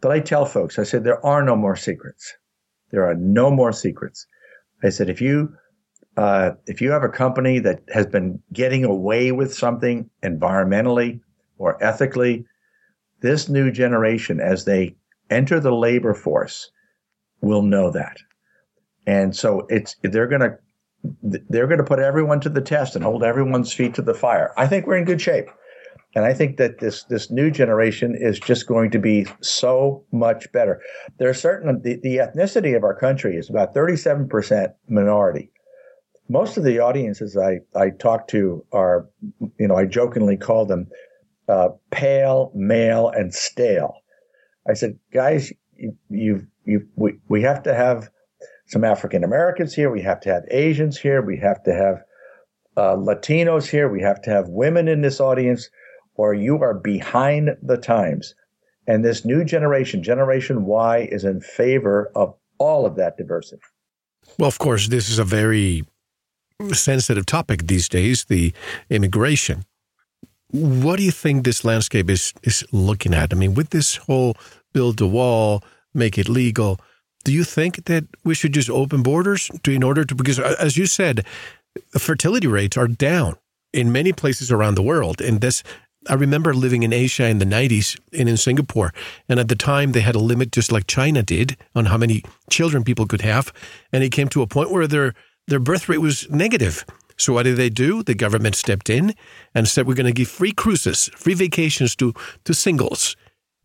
But 0.00 0.12
I 0.12 0.20
tell 0.20 0.44
folks 0.44 0.78
I 0.78 0.84
said 0.84 1.04
there 1.04 1.24
are 1.24 1.42
no 1.42 1.56
more 1.56 1.76
secrets. 1.76 2.34
There 2.90 3.08
are 3.08 3.14
no 3.14 3.50
more 3.50 3.72
secrets. 3.72 4.26
I 4.82 4.88
said 4.88 5.10
if 5.10 5.20
you 5.20 5.54
uh, 6.16 6.52
if 6.66 6.80
you 6.80 6.90
have 6.90 7.04
a 7.04 7.08
company 7.08 7.58
that 7.60 7.82
has 7.92 8.06
been 8.06 8.42
getting 8.52 8.84
away 8.84 9.32
with 9.32 9.54
something 9.54 10.10
environmentally 10.22 11.20
or 11.58 11.82
ethically, 11.82 12.44
this 13.20 13.48
new 13.48 13.70
generation, 13.70 14.40
as 14.40 14.64
they 14.64 14.96
enter 15.30 15.60
the 15.60 15.72
labor 15.72 16.14
force, 16.14 16.70
will 17.40 17.62
know 17.62 17.90
that. 17.90 18.18
And 19.10 19.34
so 19.34 19.66
it's 19.68 19.96
they're 20.02 20.28
going 20.28 20.42
to 20.42 20.56
they're 21.48 21.66
going 21.66 21.78
to 21.78 21.84
put 21.84 21.98
everyone 21.98 22.38
to 22.42 22.48
the 22.48 22.60
test 22.60 22.94
and 22.94 23.04
hold 23.04 23.24
everyone's 23.24 23.72
feet 23.72 23.92
to 23.94 24.02
the 24.02 24.14
fire. 24.14 24.52
I 24.56 24.68
think 24.68 24.86
we're 24.86 24.98
in 24.98 25.04
good 25.04 25.20
shape. 25.20 25.48
And 26.14 26.24
I 26.24 26.32
think 26.32 26.58
that 26.58 26.78
this 26.78 27.02
this 27.04 27.28
new 27.28 27.50
generation 27.50 28.14
is 28.14 28.38
just 28.38 28.68
going 28.68 28.92
to 28.92 29.00
be 29.00 29.26
so 29.40 30.04
much 30.12 30.52
better. 30.52 30.80
There 31.18 31.28
are 31.28 31.34
certain 31.34 31.82
the, 31.82 31.96
the 31.96 32.18
ethnicity 32.18 32.76
of 32.76 32.84
our 32.84 32.94
country 32.94 33.34
is 33.36 33.50
about 33.50 33.74
37% 33.74 34.74
minority. 34.88 35.50
Most 36.28 36.56
of 36.56 36.62
the 36.62 36.78
audiences 36.78 37.36
I, 37.36 37.58
I 37.74 37.90
talk 37.90 38.28
to 38.28 38.64
are, 38.70 39.08
you 39.58 39.66
know, 39.66 39.74
I 39.74 39.86
jokingly 39.86 40.36
call 40.36 40.66
them 40.66 40.86
uh, 41.48 41.70
pale, 41.90 42.52
male, 42.54 43.08
and 43.08 43.34
stale. 43.34 43.94
I 44.68 44.74
said, 44.74 44.96
guys, 45.12 45.52
you, 45.76 45.96
you, 46.08 46.46
you 46.64 46.86
we, 46.94 47.18
we 47.28 47.42
have 47.42 47.64
to 47.64 47.74
have 47.74 48.08
some 48.70 48.84
African 48.84 49.24
Americans 49.24 49.74
here. 49.74 49.90
We 49.90 50.02
have 50.02 50.20
to 50.20 50.32
have 50.32 50.44
Asians 50.50 50.96
here. 50.96 51.22
We 51.22 51.36
have 51.38 51.62
to 51.64 51.74
have 51.74 52.02
uh, 52.76 52.96
Latinos 52.96 53.68
here. 53.68 53.88
We 53.88 54.00
have 54.00 54.22
to 54.22 54.30
have 54.30 54.48
women 54.48 54.86
in 54.86 55.02
this 55.02 55.20
audience, 55.20 55.68
or 56.14 56.34
you 56.34 56.62
are 56.62 56.74
behind 56.74 57.50
the 57.62 57.76
times. 57.76 58.34
And 58.86 59.04
this 59.04 59.24
new 59.24 59.44
generation, 59.44 60.02
Generation 60.02 60.64
Y, 60.64 61.08
is 61.10 61.24
in 61.24 61.40
favor 61.40 62.12
of 62.14 62.34
all 62.58 62.86
of 62.86 62.96
that 62.96 63.16
diversity. 63.16 63.62
Well, 64.38 64.48
of 64.48 64.58
course, 64.58 64.88
this 64.88 65.10
is 65.10 65.18
a 65.18 65.24
very 65.24 65.84
sensitive 66.72 67.26
topic 67.26 67.66
these 67.66 67.88
days 67.88 68.24
the 68.26 68.52
immigration. 68.88 69.64
What 70.52 70.96
do 70.96 71.02
you 71.02 71.10
think 71.10 71.44
this 71.44 71.64
landscape 71.64 72.08
is, 72.08 72.32
is 72.42 72.64
looking 72.70 73.14
at? 73.14 73.32
I 73.32 73.36
mean, 73.36 73.54
with 73.54 73.70
this 73.70 73.96
whole 73.96 74.36
build 74.72 75.00
a 75.00 75.06
wall, 75.06 75.64
make 75.94 76.18
it 76.18 76.28
legal, 76.28 76.80
do 77.24 77.32
you 77.32 77.44
think 77.44 77.84
that 77.84 78.04
we 78.24 78.34
should 78.34 78.52
just 78.52 78.70
open 78.70 79.02
borders 79.02 79.50
to 79.62 79.70
in 79.70 79.82
order 79.82 80.04
to 80.04 80.14
because 80.14 80.38
uh, 80.38 80.56
as 80.58 80.76
you 80.76 80.86
said, 80.86 81.26
fertility 81.98 82.46
rates 82.46 82.76
are 82.76 82.88
down 82.88 83.36
in 83.72 83.92
many 83.92 84.12
places 84.12 84.50
around 84.50 84.74
the 84.74 84.82
world, 84.82 85.20
and 85.20 85.40
this. 85.40 85.62
I 86.08 86.14
remember 86.14 86.54
living 86.54 86.82
in 86.82 86.94
Asia 86.94 87.28
in 87.28 87.40
the 87.40 87.44
90s 87.44 88.00
and 88.18 88.26
in 88.26 88.38
Singapore. 88.38 88.90
And 89.28 89.38
at 89.38 89.48
the 89.48 89.54
time, 89.54 89.92
they 89.92 90.00
had 90.00 90.14
a 90.14 90.18
limit, 90.18 90.50
just 90.50 90.72
like 90.72 90.86
China 90.86 91.22
did, 91.22 91.58
on 91.74 91.84
how 91.84 91.98
many 91.98 92.22
children 92.48 92.84
people 92.84 93.06
could 93.06 93.20
have. 93.20 93.52
And 93.92 94.02
it 94.02 94.10
came 94.10 94.28
to 94.30 94.40
a 94.40 94.46
point 94.46 94.70
where 94.70 94.86
their, 94.86 95.12
their 95.48 95.58
birth 95.58 95.90
rate 95.90 95.98
was 95.98 96.26
negative. 96.30 96.86
So 97.18 97.34
what 97.34 97.42
did 97.42 97.58
they 97.58 97.68
do? 97.68 98.02
The 98.02 98.14
government 98.14 98.54
stepped 98.54 98.88
in 98.88 99.14
and 99.54 99.68
said, 99.68 99.86
we're 99.86 99.94
going 99.94 100.06
to 100.06 100.12
give 100.12 100.28
free 100.28 100.52
cruises, 100.52 101.10
free 101.16 101.34
vacations 101.34 101.94
to, 101.96 102.14
to 102.44 102.54
singles. 102.54 103.14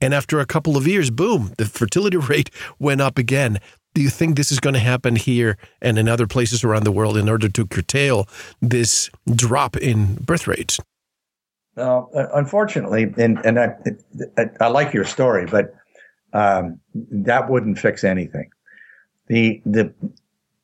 And 0.01 0.13
after 0.13 0.39
a 0.39 0.45
couple 0.45 0.77
of 0.77 0.87
years, 0.87 1.09
boom, 1.09 1.53
the 1.57 1.65
fertility 1.65 2.17
rate 2.31 2.49
went 2.79 3.01
up 3.01 3.17
again. 3.17 3.59
Do 3.93 4.01
you 4.01 4.09
think 4.09 4.35
this 4.35 4.51
is 4.51 4.59
going 4.59 4.73
to 4.73 4.79
happen 4.79 5.15
here 5.15 5.57
and 5.81 5.97
in 5.97 6.09
other 6.09 6.27
places 6.27 6.63
around 6.63 6.83
the 6.83 6.91
world 6.91 7.15
in 7.15 7.29
order 7.29 7.47
to 7.47 7.65
curtail 7.65 8.27
this 8.61 9.09
drop 9.33 9.77
in 9.77 10.15
birth 10.15 10.47
rates? 10.47 10.79
No, 11.77 12.09
unfortunately, 12.33 13.13
and 13.17 13.37
and 13.45 13.59
I, 13.59 13.75
I 14.61 14.67
like 14.67 14.93
your 14.93 15.03
story, 15.03 15.45
but 15.45 15.75
um, 16.31 16.79
that 16.93 17.49
wouldn't 17.49 17.79
fix 17.79 18.05
anything. 18.05 18.49
The 19.27 19.61
the 19.65 19.93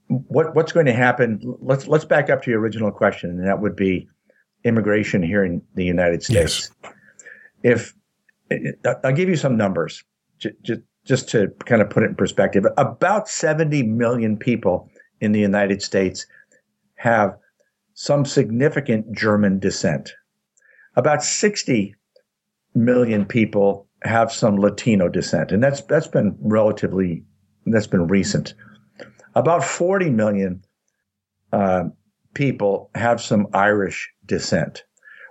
what 0.07 0.55
what's 0.55 0.71
going 0.71 0.85
to 0.85 0.93
happen? 0.93 1.41
Let's 1.61 1.87
let's 1.87 2.05
back 2.05 2.29
up 2.29 2.43
to 2.43 2.51
your 2.51 2.61
original 2.61 2.91
question, 2.91 3.29
and 3.29 3.45
that 3.45 3.59
would 3.59 3.75
be 3.75 4.07
immigration 4.63 5.21
here 5.21 5.43
in 5.43 5.61
the 5.75 5.83
United 5.83 6.23
States. 6.23 6.69
Yes. 6.83 6.91
If 7.63 7.95
I'll 9.03 9.13
give 9.13 9.29
you 9.29 9.35
some 9.35 9.57
numbers 9.57 10.03
just, 10.39 10.81
just 11.05 11.29
to 11.29 11.49
kind 11.65 11.81
of 11.81 11.89
put 11.89 12.03
it 12.03 12.09
in 12.09 12.15
perspective. 12.15 12.65
About 12.77 13.27
70 13.27 13.83
million 13.83 14.37
people 14.37 14.89
in 15.19 15.31
the 15.31 15.39
United 15.39 15.81
States 15.81 16.25
have 16.95 17.37
some 17.93 18.25
significant 18.25 19.11
German 19.11 19.59
descent. 19.59 20.13
About 20.95 21.23
60 21.23 21.95
million 22.75 23.25
people 23.25 23.87
have 24.03 24.31
some 24.31 24.57
Latino 24.57 25.07
descent, 25.07 25.51
and 25.51 25.63
that's 25.63 25.81
that's 25.83 26.07
been 26.07 26.35
relatively 26.39 27.23
that's 27.65 27.87
been 27.87 28.07
recent. 28.07 28.53
About 29.35 29.63
40 29.63 30.09
million 30.09 30.63
uh, 31.53 31.83
people 32.33 32.89
have 32.95 33.21
some 33.21 33.47
Irish 33.53 34.11
descent. 34.25 34.83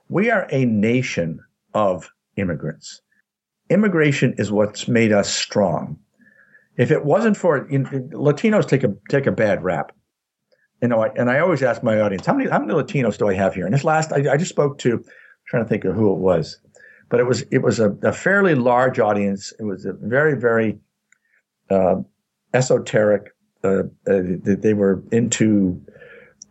We 0.09 0.31
are 0.31 0.47
a 0.51 0.65
nation 0.65 1.41
of 1.75 2.11
immigrants. 2.37 3.03
Immigration 3.71 4.35
is 4.37 4.51
what's 4.51 4.89
made 4.89 5.13
us 5.13 5.33
strong. 5.33 5.97
If 6.77 6.91
it 6.91 7.05
wasn't 7.05 7.37
for 7.37 7.69
you 7.71 7.79
know, 7.79 7.91
Latinos, 8.13 8.67
take 8.67 8.83
a 8.83 8.95
take 9.09 9.27
a 9.27 9.33
bad 9.33 9.63
rap. 9.63 9.93
You 10.83 10.89
know, 10.89 11.03
and 11.05 11.31
I 11.31 11.39
always 11.39 11.63
ask 11.63 11.83
my 11.83 12.01
audience, 12.01 12.27
how 12.27 12.35
many 12.35 12.51
how 12.51 12.59
many 12.59 12.73
Latinos 12.73 13.17
do 13.17 13.29
I 13.29 13.35
have 13.35 13.55
here? 13.55 13.65
And 13.65 13.75
this 13.75 13.85
last, 13.85 14.13
I, 14.13 14.33
I 14.33 14.37
just 14.37 14.51
spoke 14.51 14.79
to, 14.79 14.95
I'm 14.95 15.05
trying 15.47 15.63
to 15.63 15.69
think 15.69 15.85
of 15.85 15.95
who 15.95 16.13
it 16.13 16.19
was, 16.19 16.59
but 17.09 17.21
it 17.21 17.27
was 17.27 17.43
it 17.53 17.59
was 17.59 17.79
a, 17.79 17.91
a 18.03 18.13
fairly 18.13 18.55
large 18.55 18.99
audience. 18.99 19.53
It 19.61 19.65
was 19.65 19.85
a 19.85 19.93
very 19.93 20.37
very 20.37 20.79
uh, 21.71 21.97
esoteric. 22.55 23.35
Uh, 23.63 23.83
uh, 24.09 24.23
they 24.45 24.75
were 24.75 25.03
into 25.13 25.81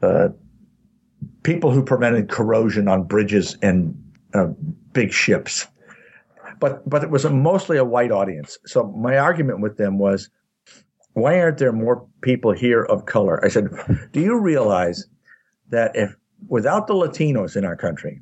uh, 0.01 0.29
people 1.43 1.71
who 1.71 1.83
prevented 1.83 2.29
corrosion 2.29 2.87
on 2.87 3.03
bridges 3.03 3.57
and 3.61 3.99
uh, 4.35 4.45
big 4.93 5.11
ships 5.11 5.67
but 6.59 6.87
but 6.87 7.03
it 7.03 7.09
was 7.09 7.25
a, 7.25 7.29
mostly 7.29 7.77
a 7.77 7.85
white 7.85 8.11
audience. 8.11 8.57
So 8.65 8.83
my 8.91 9.17
argument 9.17 9.61
with 9.61 9.77
them 9.77 9.97
was, 9.97 10.29
why 11.13 11.39
aren't 11.39 11.57
there 11.57 11.71
more 11.71 12.05
people 12.21 12.51
here 12.51 12.83
of 12.83 13.05
color? 13.05 13.43
I 13.43 13.49
said, 13.49 13.69
do 14.11 14.19
you 14.19 14.39
realize 14.39 15.07
that 15.69 15.95
if 15.95 16.15
without 16.47 16.87
the 16.87 16.93
Latinos 16.93 17.55
in 17.55 17.65
our 17.65 17.75
country, 17.75 18.21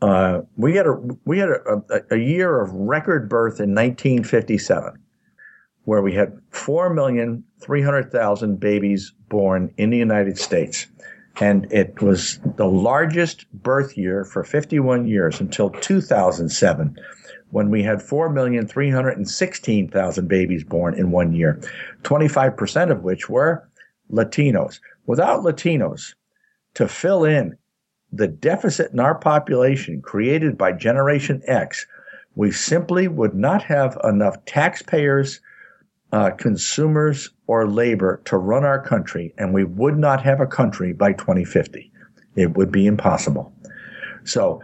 uh, 0.00 0.40
we 0.56 0.74
had 0.74 0.86
a 0.86 0.94
we 1.24 1.38
had 1.38 1.50
a, 1.50 1.82
a, 1.90 2.00
a 2.12 2.18
year 2.18 2.60
of 2.60 2.72
record 2.72 3.28
birth 3.28 3.60
in 3.60 3.74
1957, 3.74 4.98
where 5.84 6.02
we 6.02 6.12
had 6.12 6.36
four 6.50 6.92
million 6.92 7.44
three 7.60 7.82
hundred 7.82 8.10
thousand 8.10 8.58
babies 8.58 9.12
born 9.28 9.72
in 9.76 9.90
the 9.90 9.98
United 9.98 10.38
States. 10.38 10.86
And 11.40 11.66
it 11.72 12.02
was 12.02 12.38
the 12.56 12.66
largest 12.66 13.50
birth 13.52 13.96
year 13.96 14.24
for 14.24 14.44
51 14.44 15.06
years 15.06 15.40
until 15.40 15.70
2007, 15.70 16.96
when 17.50 17.70
we 17.70 17.82
had 17.82 17.98
4,316,000 17.98 20.28
babies 20.28 20.64
born 20.64 20.94
in 20.94 21.10
one 21.10 21.32
year, 21.32 21.60
25% 22.02 22.90
of 22.90 23.02
which 23.02 23.28
were 23.28 23.68
Latinos. 24.10 24.80
Without 25.06 25.42
Latinos 25.42 26.14
to 26.74 26.86
fill 26.86 27.24
in 27.24 27.56
the 28.12 28.28
deficit 28.28 28.92
in 28.92 29.00
our 29.00 29.14
population 29.14 30.02
created 30.02 30.58
by 30.58 30.72
Generation 30.72 31.42
X, 31.46 31.86
we 32.34 32.50
simply 32.50 33.08
would 33.08 33.34
not 33.34 33.62
have 33.62 33.98
enough 34.04 34.44
taxpayers, 34.44 35.40
uh, 36.12 36.30
consumers, 36.30 37.30
or 37.46 37.66
labor 37.66 38.20
to 38.26 38.36
run 38.36 38.64
our 38.64 38.80
country, 38.80 39.34
and 39.38 39.54
we 39.54 39.64
would 39.64 39.98
not 39.98 40.22
have 40.22 40.40
a 40.40 40.46
country 40.46 40.92
by 40.92 41.12
2050. 41.12 41.90
It 42.36 42.56
would 42.56 42.70
be 42.70 42.86
impossible. 42.86 43.52
So 44.24 44.62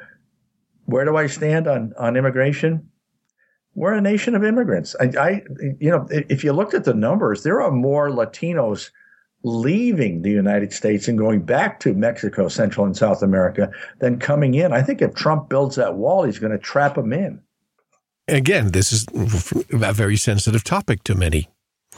where 0.85 1.05
do 1.05 1.17
I 1.17 1.27
stand 1.27 1.67
on 1.67 1.93
on 1.99 2.17
immigration? 2.17 2.89
We're 3.75 3.95
a 3.95 4.01
nation 4.01 4.35
of 4.35 4.45
immigrants. 4.45 4.97
I, 4.99 5.05
I, 5.19 5.43
you 5.79 5.91
know, 5.91 6.07
if 6.11 6.43
you 6.43 6.53
looked 6.53 6.75
at 6.75 6.85
the 6.85 6.95
numbers, 6.95 7.45
there 7.45 7.63
are 7.63 7.71
more 7.71 8.09
Latinos 8.09 8.91
leaving 9.45 10.23
the 10.23 10.31
United 10.31 10.73
States 10.73 11.07
and 11.07 11.17
going 11.17 11.43
back 11.43 11.79
to 11.81 11.95
Mexico, 11.95 12.49
Central 12.49 12.87
and 12.87 12.97
South 12.97 13.23
America 13.23 13.71
than 14.01 14.19
coming 14.19 14.55
in. 14.55 14.73
I 14.73 14.83
think 14.83 15.01
if 15.01 15.15
Trump 15.15 15.49
builds 15.49 15.77
that 15.77 15.95
wall, 15.95 16.25
he's 16.25 16.41
going 16.41 16.53
to 16.53 16.59
trap 16.59 16.97
them 16.97 17.13
in. 17.13 17.41
Again, 18.29 18.73
this 18.73 18.93
is 18.93 19.07
a 19.73 19.93
very 19.93 20.17
sensitive 20.17 20.65
topic 20.65 21.03
to 21.05 21.15
many. 21.15 21.49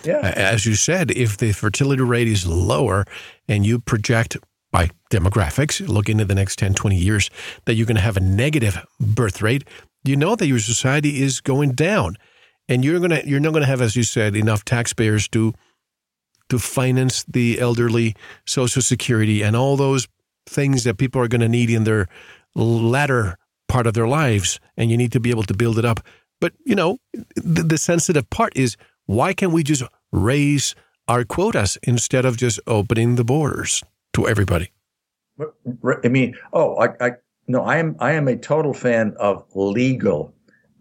Yeah. 0.04 0.32
As 0.36 0.64
you 0.64 0.74
said, 0.74 1.10
if 1.10 1.36
the 1.36 1.52
fertility 1.52 2.02
rate 2.02 2.28
is 2.28 2.46
lower 2.46 3.04
and 3.48 3.66
you 3.66 3.80
project 3.80 4.36
by 4.70 4.90
demographics, 5.10 5.86
look 5.86 6.08
into 6.08 6.24
the 6.24 6.34
next 6.34 6.58
10, 6.58 6.74
20 6.74 6.96
years, 6.96 7.30
that 7.64 7.74
you're 7.74 7.86
going 7.86 7.96
to 7.96 8.02
have 8.02 8.16
a 8.16 8.20
negative 8.20 8.78
birth 8.98 9.42
rate, 9.42 9.64
you 10.04 10.16
know 10.16 10.36
that 10.36 10.46
your 10.46 10.58
society 10.58 11.22
is 11.22 11.40
going 11.40 11.72
down. 11.72 12.16
And 12.68 12.84
you're 12.84 13.00
gonna 13.00 13.20
you're 13.24 13.40
not 13.40 13.52
gonna 13.52 13.66
have, 13.66 13.80
as 13.80 13.96
you 13.96 14.04
said, 14.04 14.36
enough 14.36 14.64
taxpayers 14.64 15.28
to 15.30 15.52
to 16.50 16.58
finance 16.58 17.24
the 17.24 17.60
elderly 17.60 18.14
social 18.46 18.80
security 18.80 19.42
and 19.42 19.56
all 19.56 19.76
those 19.76 20.06
things 20.46 20.84
that 20.84 20.96
people 20.96 21.20
are 21.20 21.26
gonna 21.26 21.48
need 21.48 21.68
in 21.68 21.82
their 21.82 22.06
latter 22.54 23.36
part 23.66 23.88
of 23.88 23.94
their 23.94 24.06
lives. 24.06 24.60
And 24.76 24.88
you 24.88 24.96
need 24.96 25.10
to 25.12 25.20
be 25.20 25.30
able 25.30 25.42
to 25.44 25.54
build 25.54 25.78
it 25.80 25.84
up. 25.84 26.00
But 26.40 26.52
you 26.64 26.74
know, 26.74 26.98
the, 27.36 27.62
the 27.62 27.78
sensitive 27.78 28.28
part 28.30 28.56
is 28.56 28.76
why 29.06 29.32
can't 29.32 29.52
we 29.52 29.62
just 29.62 29.82
raise 30.12 30.74
our 31.08 31.24
quotas 31.24 31.78
instead 31.82 32.24
of 32.24 32.36
just 32.36 32.60
opening 32.66 33.16
the 33.16 33.24
borders? 33.24 33.82
to 34.14 34.28
everybody. 34.28 34.70
I 36.04 36.08
mean, 36.08 36.36
oh, 36.52 36.76
I, 36.76 37.06
I 37.06 37.10
no, 37.48 37.62
I 37.62 37.78
am 37.78 37.96
I 37.98 38.12
am 38.12 38.28
a 38.28 38.36
total 38.36 38.74
fan 38.74 39.14
of 39.18 39.44
legal 39.54 40.34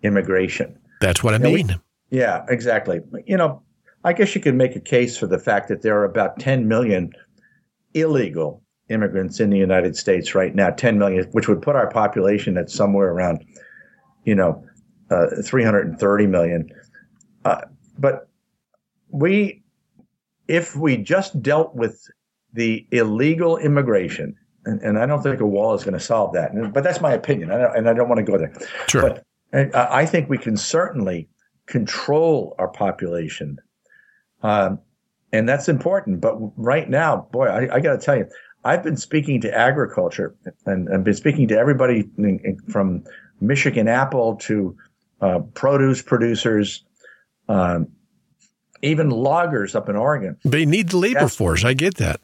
immigration. 0.04 0.78
That's 1.02 1.24
what 1.24 1.34
I 1.34 1.38
mean. 1.38 1.80
We, 2.10 2.18
yeah, 2.18 2.46
exactly. 2.50 3.00
You 3.26 3.38
know, 3.38 3.62
I 4.04 4.14
guess 4.14 4.36
you 4.36 4.42
could 4.42 4.56
make 4.56 4.76
a 4.76 4.82
case 4.82 5.18
for 5.18 5.28
the 5.28 5.40
fact 5.40 5.70
that 5.70 5.82
there 5.82 5.98
are 5.98 6.04
about 6.04 6.40
10 6.40 6.68
million 6.68 7.12
illegal 7.94 8.62
immigrants 8.90 9.40
in 9.40 9.50
the 9.50 9.58
United 9.58 9.96
States 9.96 10.36
right 10.36 10.54
now, 10.54 10.72
10 10.72 10.98
million, 10.98 11.26
which 11.32 11.48
would 11.48 11.62
put 11.62 11.76
our 11.76 11.90
population 11.90 12.58
at 12.58 12.70
somewhere 12.70 13.10
around, 13.10 13.46
you 14.26 14.36
know, 14.36 14.64
uh, 15.10 15.28
330 15.44 16.28
million. 16.28 16.70
Uh, 17.46 17.62
but 17.98 18.30
we, 19.10 19.64
if 20.48 20.76
we 20.76 20.98
just 20.98 21.42
dealt 21.42 21.76
with 21.76 22.08
the 22.54 22.88
illegal 22.92 23.58
immigration, 23.58 24.36
and, 24.66 24.82
and 24.82 25.00
I 25.00 25.06
don't 25.06 25.22
think 25.22 25.40
a 25.40 25.46
wall 25.46 25.74
is 25.74 25.84
going 25.84 25.94
to 25.94 26.00
solve 26.00 26.34
that. 26.34 26.52
But 26.74 26.84
that's 26.84 27.02
my 27.02 27.14
opinion, 27.14 27.52
and 27.52 27.90
I 27.90 27.94
don't 27.94 28.10
want 28.10 28.20
to 28.20 28.24
go 28.24 28.38
there. 28.38 28.54
Sure. 28.88 29.02
But 29.52 29.76
I 29.76 30.06
think 30.06 30.30
we 30.30 30.38
can 30.38 30.58
certainly 30.58 31.28
control 31.66 32.56
our 32.60 32.68
population, 32.68 33.58
um, 34.44 34.80
and 35.32 35.48
that's 35.48 35.70
important. 35.70 36.22
But 36.22 36.36
right 36.58 36.90
now, 36.90 37.28
boy, 37.32 37.48
I, 37.48 37.76
I 37.76 37.80
got 37.80 37.94
to 37.94 37.98
tell 38.00 38.18
you, 38.18 38.28
I've 38.64 38.84
been 38.84 38.98
speaking 38.98 39.42
to 39.42 39.58
agriculture, 39.58 40.36
and 40.66 40.90
I've 40.94 41.04
been 41.04 41.14
speaking 41.14 41.48
to 41.50 41.58
everybody 41.58 42.10
from 42.70 43.04
Michigan 43.42 43.88
apple 43.88 44.36
to 44.36 44.76
uh, 45.22 45.40
produce 45.54 46.02
producers. 46.02 46.84
Um, 47.48 47.90
even 48.82 49.10
loggers 49.10 49.76
up 49.76 49.90
in 49.90 49.98
Oregon. 49.98 50.38
They 50.46 50.66
need 50.66 50.90
the 50.90 50.98
labor 50.98 51.28
force. 51.28 51.66
I 51.66 51.74
get 51.74 51.96
that 51.98 52.22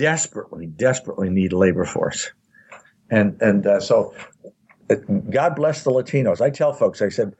desperately, 0.00 0.66
desperately 0.66 1.30
need 1.30 1.52
labor 1.52 1.84
force. 1.84 2.30
And 3.10 3.40
and 3.42 3.66
uh, 3.66 3.80
so, 3.80 4.14
uh, 4.88 4.96
God 5.30 5.56
bless 5.56 5.84
the 5.84 5.90
Latinos. 5.90 6.40
I 6.40 6.50
tell 6.50 6.72
folks, 6.72 7.02
I 7.02 7.08
said, 7.08 7.34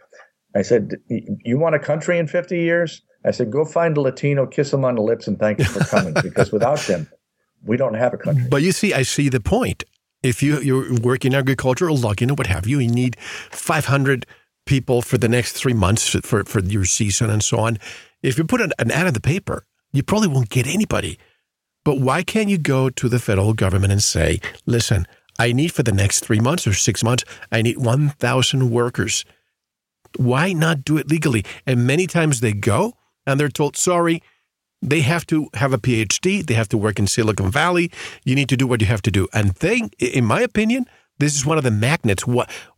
I 0.55 0.62
said, 0.62 0.96
you 1.09 1.59
want 1.59 1.74
a 1.74 1.79
country 1.79 2.18
in 2.18 2.26
50 2.26 2.59
years? 2.59 3.03
I 3.24 3.31
said, 3.31 3.50
go 3.50 3.64
find 3.64 3.96
a 3.96 4.00
Latino, 4.00 4.46
kiss 4.46 4.70
them 4.70 4.85
on 4.85 4.96
the 4.96 5.03
lips, 5.03 5.26
and 5.26 5.38
thank 5.38 5.59
you 5.59 5.64
for 5.64 5.85
coming. 5.85 6.14
because 6.22 6.50
without 6.53 6.81
them, 6.81 7.09
we 7.64 7.76
don't 7.76 7.94
have 7.94 8.14
a 8.14 8.18
country. 8.18 8.46
But 8.48 8.62
you 8.62 8.72
see, 8.72 8.92
I 8.92 9.03
see 9.03 9.29
the 9.29 9.40
point. 9.40 9.85
If 10.22 10.42
you 10.42 10.61
you 10.61 10.98
work 11.03 11.24
in 11.24 11.35
agriculture 11.35 11.87
or 11.87 11.92
logging 11.92 12.31
or 12.31 12.35
what 12.35 12.46
have 12.46 12.66
you, 12.66 12.79
you 12.79 12.90
need 12.90 13.16
500 13.20 14.26
people 14.71 15.03
for 15.03 15.19
the 15.19 15.29
next 15.29 15.55
three 15.55 15.75
months 15.75 16.17
for, 16.23 16.45
for 16.45 16.61
your 16.61 16.85
season 16.85 17.29
and 17.29 17.43
so 17.43 17.59
on. 17.59 17.77
If 18.23 18.39
you 18.39 18.45
put 18.45 18.61
an, 18.61 18.73
an 18.79 18.93
ad 18.93 19.09
in 19.09 19.15
the 19.15 19.21
paper, 19.21 19.67
you 19.93 20.05
probably 20.05 20.29
won't 20.29 20.49
get 20.49 20.69
anybody. 20.69 21.19
But 21.85 21.99
why 21.99 22.23
can't 22.23 22.49
you 22.49 22.57
go 22.57 22.89
to 22.89 23.09
the 23.09 23.19
federal 23.19 23.53
government 23.53 23.93
and 23.93 24.01
say, 24.01 24.41
listen, 24.67 25.09
I 25.41 25.51
need 25.51 25.73
for 25.73 25.83
the 25.83 25.91
next 25.91 26.21
three 26.21 26.39
months 26.39 26.69
or 26.69 26.73
six 26.73 27.03
months, 27.03 27.25
I 27.51 27.63
need 27.63 27.79
1,000 27.79 28.71
workers. 28.71 29.25
Why 30.17 30.53
not 30.53 30.85
do 30.85 30.99
it 30.99 31.11
legally? 31.11 31.45
And 31.67 31.85
many 31.85 32.07
times 32.07 32.39
they 32.39 32.53
go 32.53 32.95
and 33.27 33.41
they're 33.41 33.49
told, 33.49 33.77
sorry, 33.77 34.23
they 34.81 35.01
have 35.01 35.27
to 35.27 35.49
have 35.55 35.73
a 35.73 35.79
PhD, 35.79 36.47
they 36.47 36.55
have 36.55 36.69
to 36.69 36.79
work 36.79 37.01
in 37.01 37.09
Silicon 37.09 37.51
Valley, 37.51 37.91
you 38.25 38.37
need 38.37 38.49
to 38.51 38.57
do 38.57 38.69
what 38.69 38.81
you 38.81 38.87
have 38.87 39.03
to 39.03 39.11
do. 39.11 39.27
And 39.33 39.51
they, 39.65 39.91
in 39.99 40.25
my 40.25 40.43
opinion, 40.43 40.87
this 41.21 41.37
is 41.37 41.47
one 41.47 41.59
of 41.59 41.65
the 41.65 41.71
magnets 41.71 42.25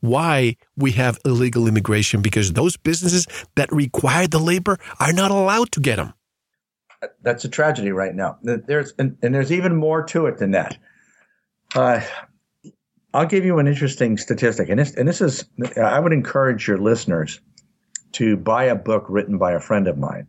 why 0.01 0.57
we 0.77 0.93
have 0.93 1.19
illegal 1.25 1.67
immigration 1.67 2.21
because 2.21 2.53
those 2.53 2.77
businesses 2.77 3.27
that 3.55 3.73
require 3.73 4.27
the 4.27 4.39
labor 4.39 4.79
are 5.01 5.13
not 5.13 5.31
allowed 5.31 5.73
to 5.73 5.81
get 5.81 5.97
them 5.97 6.13
that's 7.23 7.45
a 7.45 7.49
tragedy 7.49 7.93
right 7.93 8.15
now. 8.15 8.39
There's 8.43 8.93
and, 8.99 9.17
and 9.23 9.35
there's 9.35 9.53
even 9.53 9.77
more 9.77 10.03
to 10.05 10.27
it 10.27 10.39
than 10.39 10.53
that. 10.53 10.77
Uh, 11.75 12.01
I'll 13.15 13.27
give 13.27 13.45
you 13.45 13.59
an 13.59 13.67
interesting 13.67 14.17
statistic, 14.17 14.69
and 14.69 14.79
this 14.79 14.95
and 14.95 15.09
this 15.09 15.21
is 15.21 15.45
I 15.77 15.99
would 15.99 16.13
encourage 16.13 16.69
your 16.69 16.79
listeners 16.79 17.41
to 18.13 18.37
buy 18.37 18.65
a 18.65 18.75
book 18.75 19.07
written 19.09 19.39
by 19.39 19.53
a 19.53 19.61
friend 19.61 19.89
of 19.89 19.99
mine. 19.99 20.27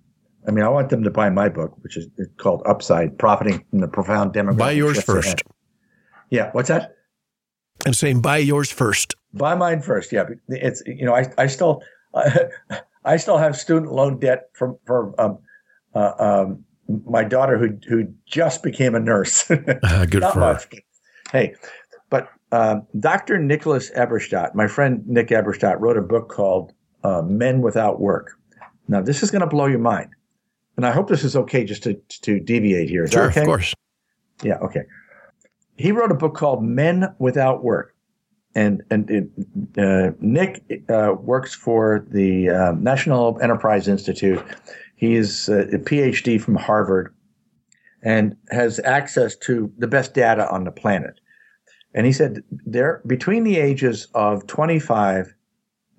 I 0.48 0.52
mean, 0.52 0.66
I 0.66 0.70
want 0.70 0.90
them 0.90 1.04
to 1.04 1.10
buy 1.10 1.30
my 1.30 1.50
book, 1.50 1.76
which 1.82 1.98
is 1.98 2.08
called 2.38 2.64
Upside: 2.66 3.18
Profiting 3.18 3.64
from 3.70 3.80
the 3.80 3.88
Profound 3.88 4.34
Demographic. 4.34 4.58
Buy 4.58 4.72
yours 4.72 5.02
first. 5.02 5.42
Yeah, 6.30 6.50
what's 6.52 6.70
that? 6.70 6.96
I'm 7.86 7.94
saying 7.94 8.22
buy 8.22 8.38
yours 8.38 8.72
first. 8.72 9.16
Buy 9.34 9.56
mine 9.56 9.82
first. 9.82 10.12
Yeah, 10.12 10.26
it's 10.50 10.84
you 10.86 11.06
know 11.06 11.16
I 11.16 11.32
I 11.38 11.48
still 11.48 11.82
I 13.06 13.18
still 13.18 13.38
have 13.38 13.56
student 13.56 13.92
loan 13.92 14.20
debt 14.20 14.50
from 14.54 14.78
for 14.86 15.20
um, 15.20 15.40
uh, 15.96 16.14
um, 16.20 16.66
my 17.06 17.24
daughter 17.24 17.58
who 17.58 17.78
who 17.88 18.14
just 18.26 18.64
became 18.64 18.96
a 18.96 19.00
nurse. 19.00 19.50
uh, 19.50 20.06
good 20.10 20.24
for 20.24 20.40
much. 20.40 20.68
her. 20.72 20.80
Hey, 21.32 21.56
but 22.10 22.30
um, 22.52 22.86
Dr. 23.00 23.40
Nicholas 23.40 23.90
Eberstadt, 23.92 24.54
my 24.54 24.68
friend 24.68 25.04
Nick 25.08 25.30
Eberstadt, 25.30 25.80
wrote 25.80 25.98
a 25.98 26.02
book 26.02 26.30
called 26.30 26.74
uh, 27.04 27.22
"Men 27.22 27.62
Without 27.62 28.00
Work." 28.00 28.32
Now, 28.88 29.02
this 29.02 29.24
is 29.24 29.32
going 29.32 29.42
to 29.42 29.48
blow 29.48 29.66
your 29.66 29.80
mind, 29.80 30.12
and 30.78 30.86
I 30.86 30.92
hope 30.92 31.08
this 31.08 31.24
is 31.24 31.36
okay 31.36 31.64
just 31.64 31.84
to 31.84 31.96
to 32.22 32.40
deviate 32.40 32.90
here. 32.90 33.06
Is 33.06 33.12
sure, 33.12 33.30
okay? 33.30 33.42
of 33.42 33.46
course. 33.46 33.74
Yeah, 34.44 34.58
okay. 34.58 34.84
He 35.78 35.92
wrote 35.92 36.12
a 36.12 36.16
book 36.16 36.36
called 36.36 36.64
"Men 36.64 37.16
Without 37.20 37.64
Work," 37.64 37.96
and 38.56 38.84
and 38.90 39.10
it, 39.10 39.30
uh, 39.78 40.12
Nick 40.20 40.84
uh, 40.90 41.16
works 41.20 41.54
for 41.56 42.06
the 42.10 42.50
uh, 42.50 42.72
National 42.74 43.40
Enterprise 43.42 43.88
Institute. 43.88 44.44
He 44.96 45.16
He's 45.16 45.50
a 45.50 45.80
PhD 45.80 46.40
from 46.40 46.56
Harvard 46.56 47.14
and 48.04 48.36
has 48.52 48.80
access 48.80 49.36
to 49.38 49.72
the 49.78 49.88
best 49.88 50.14
data 50.14 50.50
on 50.50 50.66
the 50.66 50.72
planet. 50.72 51.20
And 51.94 52.06
he 52.06 52.12
said 52.12 52.44
there 52.66 53.02
between 53.08 53.44
the 53.44 53.58
ages 53.58 54.08
of 54.14 54.46
25 54.48 55.34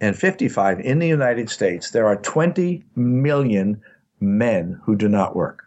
and 0.00 0.16
55 0.16 0.80
in 0.80 0.98
the 0.98 1.08
United 1.08 1.48
States, 1.48 1.90
there 1.90 2.06
are 2.06 2.16
20 2.16 2.84
million 2.94 3.80
men 4.20 4.80
who 4.84 4.96
do 4.96 5.08
not 5.08 5.34
work. 5.34 5.62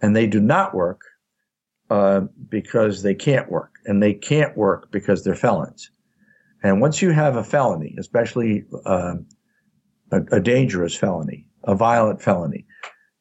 And 0.00 0.16
they 0.16 0.26
do 0.26 0.40
not 0.40 0.74
work 0.74 1.02
uh, 1.90 2.20
because 2.48 3.02
they 3.02 3.14
can't 3.14 3.50
work, 3.50 3.74
and 3.84 4.02
they 4.02 4.14
can't 4.14 4.56
work 4.56 4.90
because 4.90 5.24
they're 5.24 5.34
felons. 5.34 5.90
And 6.62 6.80
once 6.80 7.02
you 7.02 7.10
have 7.10 7.36
a 7.36 7.44
felony, 7.44 7.94
especially 7.98 8.64
uh, 8.84 9.14
a, 10.12 10.22
a 10.32 10.40
dangerous 10.40 10.94
felony, 10.94 11.46
a 11.64 11.74
violent 11.74 12.22
felony, 12.22 12.66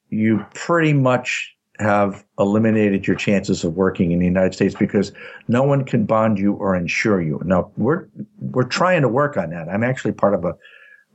you 0.09 0.45
pretty 0.53 0.93
much 0.93 1.55
have 1.79 2.25
eliminated 2.37 3.07
your 3.07 3.15
chances 3.15 3.63
of 3.63 3.75
working 3.75 4.11
in 4.11 4.19
the 4.19 4.25
United 4.25 4.53
States 4.53 4.75
because 4.75 5.13
no 5.47 5.63
one 5.63 5.85
can 5.85 6.05
bond 6.05 6.37
you 6.37 6.53
or 6.53 6.75
insure 6.75 7.21
you. 7.21 7.41
Now 7.45 7.71
we're 7.77 8.07
we're 8.37 8.63
trying 8.63 9.01
to 9.01 9.07
work 9.07 9.37
on 9.37 9.51
that. 9.51 9.69
I'm 9.69 9.83
actually 9.83 10.11
part 10.11 10.33
of 10.33 10.43
a 10.43 10.55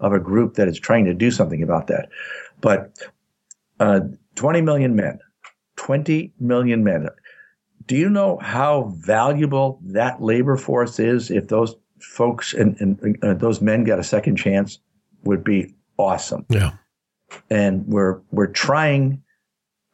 of 0.00 0.12
a 0.12 0.18
group 0.18 0.54
that 0.54 0.66
is 0.66 0.78
trying 0.80 1.04
to 1.04 1.14
do 1.14 1.30
something 1.30 1.62
about 1.62 1.86
that. 1.88 2.08
But 2.60 2.98
uh, 3.78 4.00
20 4.36 4.62
million 4.62 4.96
men, 4.96 5.18
20 5.76 6.32
million 6.40 6.82
men. 6.82 7.08
Do 7.86 7.96
you 7.96 8.08
know 8.08 8.38
how 8.38 8.94
valuable 8.96 9.78
that 9.82 10.22
labor 10.22 10.56
force 10.56 10.98
is 10.98 11.30
if 11.30 11.48
those 11.48 11.74
folks 12.00 12.54
and, 12.54 12.76
and 12.80 13.24
uh, 13.24 13.34
those 13.34 13.60
men 13.60 13.84
got 13.84 13.98
a 13.98 14.04
second 14.04 14.36
chance? 14.36 14.78
Would 15.24 15.42
be 15.44 15.74
awesome. 15.96 16.44
Yeah. 16.50 16.72
And 17.48 17.86
we're 17.86 18.20
we're 18.30 18.48
trying 18.48 19.22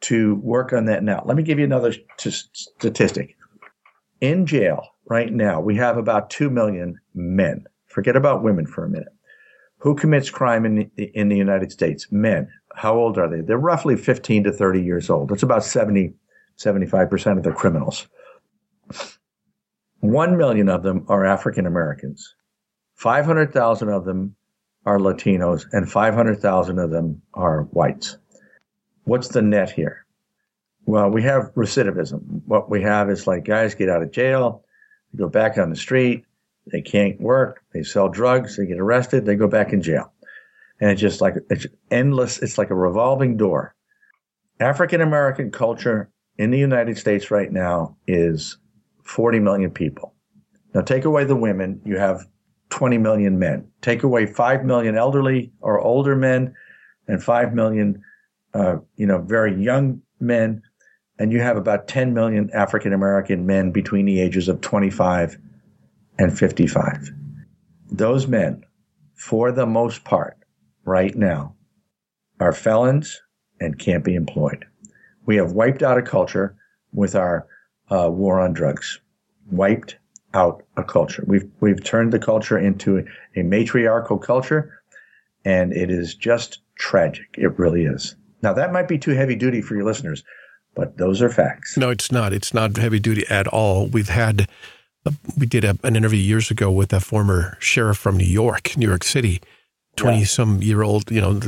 to 0.01 0.35
work 0.35 0.73
on 0.73 0.85
that 0.85 1.03
now. 1.03 1.23
Let 1.25 1.37
me 1.37 1.43
give 1.43 1.59
you 1.59 1.65
another 1.65 1.93
t- 2.17 2.31
statistic. 2.31 3.37
In 4.19 4.45
jail 4.45 4.85
right 5.05 5.31
now, 5.31 5.61
we 5.61 5.75
have 5.75 5.97
about 5.97 6.29
2 6.29 6.49
million 6.49 6.99
men. 7.13 7.65
Forget 7.87 8.15
about 8.15 8.43
women 8.43 8.65
for 8.65 8.83
a 8.83 8.89
minute. 8.89 9.13
Who 9.77 9.95
commits 9.95 10.29
crime 10.29 10.65
in 10.65 10.91
the, 10.95 11.05
in 11.15 11.29
the 11.29 11.37
United 11.37 11.71
States? 11.71 12.07
Men. 12.11 12.47
How 12.75 12.95
old 12.95 13.17
are 13.17 13.27
they? 13.27 13.41
They're 13.41 13.57
roughly 13.57 13.95
15 13.95 14.43
to 14.43 14.51
30 14.51 14.81
years 14.81 15.09
old. 15.09 15.29
That's 15.29 15.43
about 15.43 15.63
70, 15.63 16.13
75% 16.57 17.37
of 17.37 17.43
the 17.43 17.51
criminals. 17.51 18.07
1 19.99 20.37
million 20.37 20.69
of 20.69 20.83
them 20.83 21.05
are 21.07 21.25
African 21.25 21.65
Americans. 21.65 22.35
500,000 22.95 23.89
of 23.89 24.05
them 24.05 24.35
are 24.85 24.97
Latinos, 24.97 25.65
and 25.71 25.89
500,000 25.89 26.79
of 26.79 26.89
them 26.89 27.21
are 27.33 27.63
whites. 27.63 28.17
What's 29.03 29.29
the 29.29 29.41
net 29.41 29.71
here? 29.71 30.05
Well, 30.85 31.09
we 31.09 31.23
have 31.23 31.53
recidivism. 31.55 32.41
What 32.45 32.69
we 32.69 32.81
have 32.81 33.09
is 33.09 33.27
like 33.27 33.45
guys 33.45 33.75
get 33.75 33.89
out 33.89 34.01
of 34.01 34.11
jail, 34.11 34.63
they 35.11 35.19
go 35.19 35.29
back 35.29 35.57
on 35.57 35.69
the 35.69 35.75
street, 35.75 36.25
they 36.71 36.81
can't 36.81 37.19
work, 37.19 37.63
they 37.73 37.83
sell 37.83 38.09
drugs, 38.09 38.57
they 38.57 38.65
get 38.65 38.79
arrested, 38.79 39.25
they 39.25 39.35
go 39.35 39.47
back 39.47 39.73
in 39.73 39.81
jail. 39.81 40.11
And 40.79 40.89
it's 40.89 41.01
just 41.01 41.21
like 41.21 41.35
it's 41.49 41.67
endless, 41.89 42.39
it's 42.39 42.57
like 42.57 42.71
a 42.71 42.75
revolving 42.75 43.37
door. 43.37 43.75
African 44.59 45.01
American 45.01 45.51
culture 45.51 46.10
in 46.37 46.51
the 46.51 46.59
United 46.59 46.97
States 46.97 47.31
right 47.31 47.51
now 47.51 47.95
is 48.07 48.57
40 49.03 49.39
million 49.39 49.71
people. 49.71 50.13
Now 50.73 50.81
take 50.81 51.05
away 51.05 51.25
the 51.25 51.35
women, 51.35 51.81
you 51.85 51.97
have 51.97 52.25
20 52.69 52.97
million 52.97 53.37
men. 53.37 53.67
Take 53.81 54.03
away 54.03 54.25
5 54.25 54.63
million 54.63 54.95
elderly 54.95 55.51
or 55.59 55.79
older 55.79 56.15
men 56.15 56.55
and 57.07 57.21
5 57.21 57.53
million 57.53 58.01
uh, 58.53 58.77
you 58.95 59.05
know, 59.05 59.19
very 59.21 59.55
young 59.61 60.01
men, 60.19 60.61
and 61.19 61.31
you 61.31 61.39
have 61.39 61.57
about 61.57 61.87
10 61.87 62.13
million 62.13 62.49
African 62.53 62.93
American 62.93 63.45
men 63.45 63.71
between 63.71 64.05
the 64.05 64.19
ages 64.19 64.47
of 64.47 64.61
25 64.61 65.37
and 66.19 66.37
55. 66.37 67.11
Those 67.91 68.27
men, 68.27 68.63
for 69.15 69.51
the 69.51 69.65
most 69.65 70.03
part, 70.03 70.37
right 70.83 71.15
now, 71.15 71.55
are 72.39 72.53
felons 72.53 73.21
and 73.59 73.77
can't 73.77 74.03
be 74.03 74.15
employed. 74.15 74.65
We 75.25 75.35
have 75.37 75.53
wiped 75.53 75.83
out 75.83 75.97
a 75.97 76.01
culture 76.01 76.55
with 76.93 77.15
our 77.15 77.47
uh, 77.89 78.09
war 78.09 78.39
on 78.39 78.53
drugs. 78.53 78.99
Wiped 79.51 79.97
out 80.33 80.63
a 80.77 80.83
culture. 80.83 81.23
We've 81.27 81.49
we've 81.59 81.83
turned 81.83 82.13
the 82.13 82.19
culture 82.19 82.57
into 82.57 83.05
a, 83.35 83.43
matriarchal 83.43 84.17
culture, 84.17 84.81
and 85.43 85.73
it 85.73 85.91
is 85.91 86.15
just 86.15 86.59
tragic. 86.75 87.27
It 87.37 87.57
really 87.59 87.83
is. 87.83 88.15
Now, 88.41 88.53
that 88.53 88.71
might 88.71 88.87
be 88.87 88.97
too 88.97 89.11
heavy 89.11 89.35
duty 89.35 89.61
for 89.61 89.75
your 89.75 89.83
listeners, 89.83 90.23
but 90.75 90.97
those 90.97 91.21
are 91.21 91.29
facts. 91.29 91.77
No, 91.77 91.89
it's 91.89 92.11
not. 92.11 92.33
It's 92.33 92.53
not 92.53 92.75
heavy 92.77 92.99
duty 92.99 93.25
at 93.29 93.47
all. 93.47 93.87
We've 93.87 94.09
had, 94.09 94.47
uh, 95.05 95.11
we 95.37 95.45
did 95.45 95.63
a, 95.63 95.77
an 95.83 95.95
interview 95.95 96.19
years 96.19 96.49
ago 96.49 96.71
with 96.71 96.91
a 96.93 96.99
former 96.99 97.57
sheriff 97.59 97.97
from 97.97 98.17
New 98.17 98.25
York, 98.25 98.75
New 98.77 98.87
York 98.87 99.03
City, 99.03 99.41
20 99.97 100.19
yeah. 100.19 100.25
some 100.25 100.61
year 100.63 100.81
old, 100.81 101.11
you 101.11 101.21
know, 101.21 101.39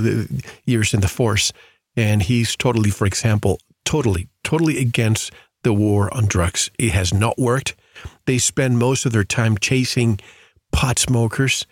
years 0.66 0.94
in 0.94 1.00
the 1.00 1.08
force. 1.08 1.52
And 1.96 2.24
he's 2.24 2.56
totally, 2.56 2.90
for 2.90 3.06
example, 3.06 3.60
totally, 3.86 4.28
totally 4.44 4.80
against 4.80 5.32
the 5.64 5.74
war 5.74 6.14
on 6.14 6.26
drugs. 6.26 6.70
It 6.78 6.92
has 6.92 7.14
not 7.14 7.38
worked. 7.38 7.76
They 8.26 8.38
spend 8.38 8.80
most 8.80 9.06
of 9.06 9.12
their 9.12 9.24
time 9.24 9.58
chasing 9.58 10.20
pot 10.72 11.00
smokers 11.00 11.66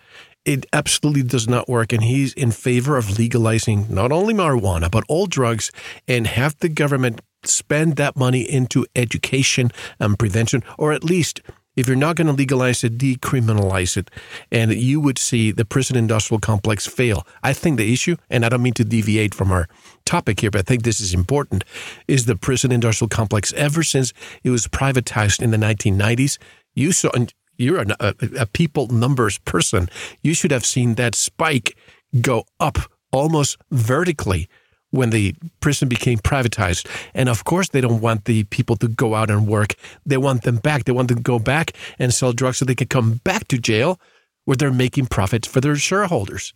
it 0.44 0.66
absolutely 0.72 1.22
does 1.22 1.48
not 1.48 1.68
work. 1.68 1.92
And 1.92 2.02
he's 2.02 2.32
in 2.34 2.50
favor 2.50 2.96
of 2.96 3.18
legalizing 3.18 3.86
not 3.88 4.12
only 4.12 4.34
marijuana, 4.34 4.90
but 4.90 5.04
all 5.08 5.26
drugs 5.26 5.70
and 6.08 6.26
have 6.26 6.58
the 6.58 6.68
government 6.68 7.20
spend 7.44 7.96
that 7.96 8.16
money 8.16 8.42
into 8.42 8.86
education 8.94 9.72
and 9.98 10.18
prevention, 10.18 10.62
or 10.78 10.92
at 10.92 11.04
least 11.04 11.40
if 11.74 11.86
you're 11.86 11.96
not 11.96 12.16
going 12.16 12.26
to 12.26 12.34
legalize 12.34 12.84
it, 12.84 12.98
decriminalize 12.98 13.96
it. 13.96 14.10
And 14.50 14.74
you 14.74 15.00
would 15.00 15.18
see 15.18 15.52
the 15.52 15.64
prison 15.64 15.96
industrial 15.96 16.38
complex 16.38 16.86
fail. 16.86 17.26
I 17.42 17.54
think 17.54 17.78
the 17.78 17.92
issue, 17.92 18.16
and 18.28 18.44
I 18.44 18.50
don't 18.50 18.62
mean 18.62 18.74
to 18.74 18.84
deviate 18.84 19.34
from 19.34 19.50
our 19.50 19.68
topic 20.04 20.40
here, 20.40 20.50
but 20.50 20.60
I 20.60 20.62
think 20.62 20.82
this 20.82 21.00
is 21.00 21.14
important, 21.14 21.64
is 22.08 22.26
the 22.26 22.36
prison 22.36 22.72
industrial 22.72 23.08
complex 23.08 23.52
ever 23.54 23.82
since 23.82 24.12
it 24.42 24.50
was 24.50 24.66
privatized 24.66 25.42
in 25.42 25.50
the 25.50 25.56
1990s. 25.56 26.38
You 26.74 26.92
saw, 26.92 27.10
you're 27.56 27.82
a, 27.82 27.86
a, 28.00 28.14
a 28.40 28.46
people 28.46 28.88
numbers 28.88 29.38
person. 29.38 29.88
You 30.22 30.34
should 30.34 30.50
have 30.50 30.66
seen 30.66 30.94
that 30.94 31.14
spike 31.14 31.76
go 32.20 32.44
up 32.60 32.78
almost 33.12 33.58
vertically 33.70 34.48
when 34.90 35.10
the 35.10 35.34
prison 35.60 35.88
became 35.88 36.18
privatized. 36.18 36.86
And 37.14 37.28
of 37.28 37.44
course, 37.44 37.70
they 37.70 37.80
don't 37.80 38.00
want 38.00 38.26
the 38.26 38.44
people 38.44 38.76
to 38.76 38.88
go 38.88 39.14
out 39.14 39.30
and 39.30 39.48
work. 39.48 39.74
They 40.06 40.18
want 40.18 40.42
them 40.42 40.56
back. 40.56 40.84
They 40.84 40.92
want 40.92 41.08
them 41.08 41.18
to 41.18 41.22
go 41.22 41.38
back 41.38 41.72
and 41.98 42.12
sell 42.14 42.32
drugs 42.32 42.58
so 42.58 42.64
they 42.64 42.74
can 42.74 42.88
come 42.88 43.20
back 43.24 43.48
to 43.48 43.58
jail 43.58 43.98
where 44.44 44.56
they're 44.56 44.72
making 44.72 45.06
profits 45.06 45.48
for 45.48 45.60
their 45.60 45.76
shareholders. 45.76 46.52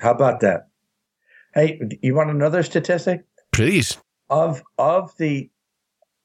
How 0.00 0.10
about 0.12 0.40
that? 0.40 0.68
Hey, 1.58 1.80
you 2.02 2.14
want 2.14 2.30
another 2.30 2.62
statistic? 2.62 3.24
Please. 3.50 3.98
Of 4.30 4.62
of 4.78 5.16
the 5.16 5.50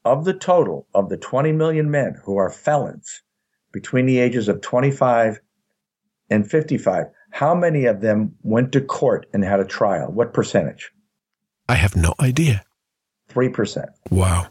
of 0.06 0.26
the 0.26 0.34
total 0.36 0.88
of 0.94 1.10
the 1.10 1.18
20 1.18 1.52
million 1.54 1.90
men 1.90 2.16
who 2.24 2.38
are 2.38 2.52
felons, 2.52 3.24
between 3.72 4.06
the 4.06 4.20
ages 4.20 4.48
of 4.48 4.62
25 4.62 5.40
and 6.30 6.48
55, 6.48 7.08
how 7.32 7.56
many 7.56 7.86
of 7.86 8.02
them 8.02 8.36
went 8.44 8.74
to 8.74 8.82
court 8.82 9.26
and 9.34 9.44
had 9.44 9.60
a 9.60 9.66
trial? 9.66 10.12
What 10.12 10.34
percentage? 10.34 10.92
I 11.68 11.76
have 11.76 11.96
no 11.96 12.14
idea. 12.20 12.64
3%. 13.30 13.88
Wow. 14.12 14.50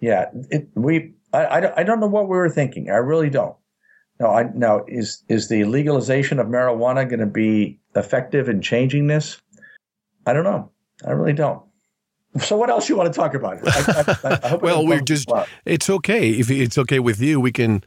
Yeah. 0.00 0.26
It, 0.50 0.70
we, 0.74 1.12
I, 1.32 1.44
I, 1.44 1.80
I 1.80 1.82
don't 1.84 2.00
know 2.00 2.08
what 2.08 2.24
we 2.24 2.36
were 2.36 2.50
thinking. 2.50 2.90
I 2.90 2.96
really 2.96 3.30
don't. 3.30 3.54
Now, 4.18 4.34
I, 4.34 4.44
now 4.54 4.84
is, 4.88 5.22
is 5.28 5.48
the 5.48 5.64
legalization 5.64 6.40
of 6.40 6.48
marijuana 6.48 7.08
going 7.08 7.20
to 7.20 7.26
be 7.26 7.78
effective 7.94 8.48
in 8.48 8.60
changing 8.60 9.06
this? 9.06 9.40
I 10.26 10.32
don't 10.32 10.44
know. 10.44 10.70
I 11.06 11.10
really 11.10 11.32
don't. 11.32 11.62
So 12.40 12.56
what 12.56 12.68
else 12.68 12.88
you 12.88 12.96
want 12.96 13.12
to 13.12 13.16
talk 13.16 13.34
about? 13.34 13.58
I, 13.66 14.14
I, 14.24 14.38
I 14.42 14.54
well, 14.56 14.84
we're 14.84 15.00
just, 15.00 15.30
it's 15.64 15.88
okay. 15.88 16.30
If 16.30 16.50
it's 16.50 16.76
okay 16.78 16.98
with 16.98 17.20
you, 17.20 17.40
we 17.40 17.52
can, 17.52 17.84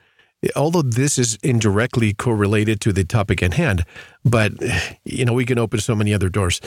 although 0.56 0.84
this 0.84 1.18
is 1.18 1.38
indirectly 1.44 2.14
correlated 2.14 2.80
to 2.82 2.94
the 2.94 3.04
topic 3.04 3.44
at 3.44 3.56
hand, 3.56 3.84
but, 4.24 4.54
you 5.04 5.26
know, 5.26 5.34
we 5.34 5.46
can 5.46 5.58
open 5.58 5.82
so 5.82 5.96
many 5.96 6.14
other 6.14 6.30
doors. 6.30 6.62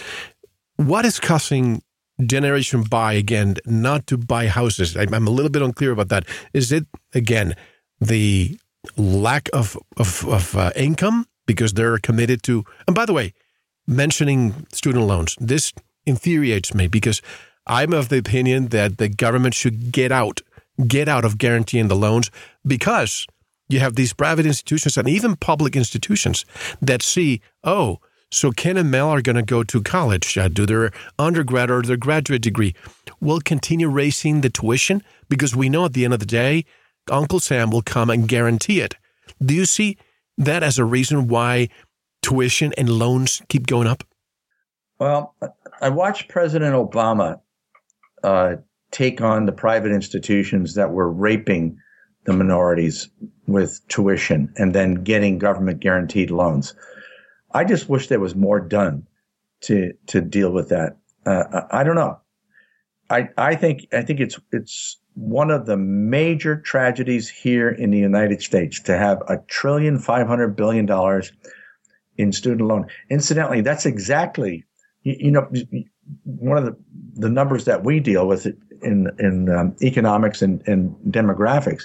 What 0.76 1.06
is 1.06 1.18
causing 1.18 1.82
Generation 2.26 2.84
Y, 2.92 3.12
again, 3.14 3.56
not 3.64 4.06
to 4.08 4.18
buy 4.18 4.48
houses? 4.48 4.94
I'm 4.96 5.14
a 5.14 5.30
little 5.30 5.50
bit 5.50 5.62
unclear 5.62 5.92
about 5.92 6.10
that. 6.10 6.26
Is 6.52 6.72
it, 6.72 6.86
again, 7.14 7.54
the 7.98 8.58
lack 8.98 9.48
of, 9.54 9.78
of, 9.96 10.26
of 10.28 10.54
uh, 10.54 10.70
income 10.76 11.26
because 11.46 11.72
they're 11.72 11.98
committed 11.98 12.42
to, 12.42 12.64
and 12.86 12.94
by 12.94 13.06
the 13.06 13.14
way, 13.14 13.32
mentioning 13.90 14.66
student 14.72 15.06
loans, 15.06 15.36
this 15.40 15.72
infuriates 16.06 16.72
me 16.74 16.86
because 16.86 17.20
I'm 17.66 17.92
of 17.92 18.08
the 18.08 18.18
opinion 18.18 18.68
that 18.68 18.98
the 18.98 19.08
government 19.08 19.54
should 19.54 19.92
get 19.92 20.12
out, 20.12 20.40
get 20.86 21.08
out 21.08 21.24
of 21.24 21.36
guaranteeing 21.36 21.88
the 21.88 21.96
loans 21.96 22.30
because 22.64 23.26
you 23.68 23.80
have 23.80 23.96
these 23.96 24.12
private 24.12 24.46
institutions 24.46 24.96
and 24.96 25.08
even 25.08 25.36
public 25.36 25.76
institutions 25.76 26.44
that 26.80 27.02
see, 27.02 27.40
oh, 27.64 27.98
so 28.32 28.52
Ken 28.52 28.76
and 28.76 28.90
Mel 28.90 29.08
are 29.08 29.22
going 29.22 29.36
to 29.36 29.42
go 29.42 29.64
to 29.64 29.82
college, 29.82 30.38
uh, 30.38 30.48
do 30.48 30.64
their 30.64 30.92
undergrad 31.18 31.70
or 31.70 31.82
their 31.82 31.96
graduate 31.96 32.42
degree. 32.42 32.74
We'll 33.20 33.40
continue 33.40 33.88
raising 33.88 34.40
the 34.40 34.50
tuition 34.50 35.02
because 35.28 35.56
we 35.56 35.68
know 35.68 35.84
at 35.84 35.94
the 35.94 36.04
end 36.04 36.14
of 36.14 36.20
the 36.20 36.26
day, 36.26 36.64
Uncle 37.10 37.40
Sam 37.40 37.70
will 37.70 37.82
come 37.82 38.08
and 38.08 38.28
guarantee 38.28 38.80
it. 38.80 38.94
Do 39.44 39.54
you 39.54 39.66
see 39.66 39.98
that 40.38 40.62
as 40.62 40.78
a 40.78 40.84
reason 40.84 41.26
why 41.26 41.68
tuition 42.22 42.72
and 42.76 42.88
loans 42.88 43.42
keep 43.48 43.66
going 43.66 43.86
up? 43.86 44.04
Well, 44.98 45.34
I 45.80 45.88
watched 45.88 46.28
President 46.28 46.74
Obama 46.74 47.40
uh, 48.22 48.56
take 48.90 49.20
on 49.20 49.46
the 49.46 49.52
private 49.52 49.92
institutions 49.92 50.74
that 50.74 50.90
were 50.90 51.10
raping 51.10 51.78
the 52.24 52.32
minorities 52.32 53.08
with 53.46 53.80
tuition 53.88 54.52
and 54.56 54.74
then 54.74 55.02
getting 55.02 55.38
government 55.38 55.80
guaranteed 55.80 56.30
loans. 56.30 56.74
I 57.52 57.64
just 57.64 57.88
wish 57.88 58.08
there 58.08 58.20
was 58.20 58.34
more 58.34 58.60
done 58.60 59.06
to 59.62 59.92
to 60.08 60.20
deal 60.20 60.52
with 60.52 60.68
that. 60.68 60.96
Uh, 61.26 61.44
I, 61.52 61.80
I 61.80 61.84
don't 61.84 61.96
know. 61.96 62.20
I 63.08 63.28
I 63.36 63.54
think 63.54 63.86
I 63.92 64.02
think 64.02 64.20
it's 64.20 64.38
it's 64.52 64.98
one 65.14 65.50
of 65.50 65.66
the 65.66 65.76
major 65.76 66.60
tragedies 66.60 67.28
here 67.28 67.70
in 67.70 67.90
the 67.90 67.98
United 67.98 68.42
States 68.42 68.80
to 68.82 68.96
have 68.96 69.22
a 69.28 69.38
trillion 69.48 69.98
five 69.98 70.26
hundred 70.26 70.56
billion 70.56 70.86
dollars 70.86 71.32
in 72.20 72.32
student 72.32 72.68
loan. 72.68 72.86
Incidentally, 73.08 73.60
that's 73.60 73.86
exactly 73.86 74.64
you, 75.02 75.16
you, 75.18 75.30
know 75.30 75.48
one 76.24 76.58
of 76.58 76.64
the 76.64 76.76
the 77.14 77.30
numbers 77.30 77.64
that 77.64 77.84
we 77.84 78.00
deal 78.00 78.26
with 78.26 78.46
in 78.82 79.10
in 79.18 79.48
um, 79.48 79.76
economics 79.82 80.42
and, 80.42 80.66
and 80.66 80.94
demographics 81.06 81.84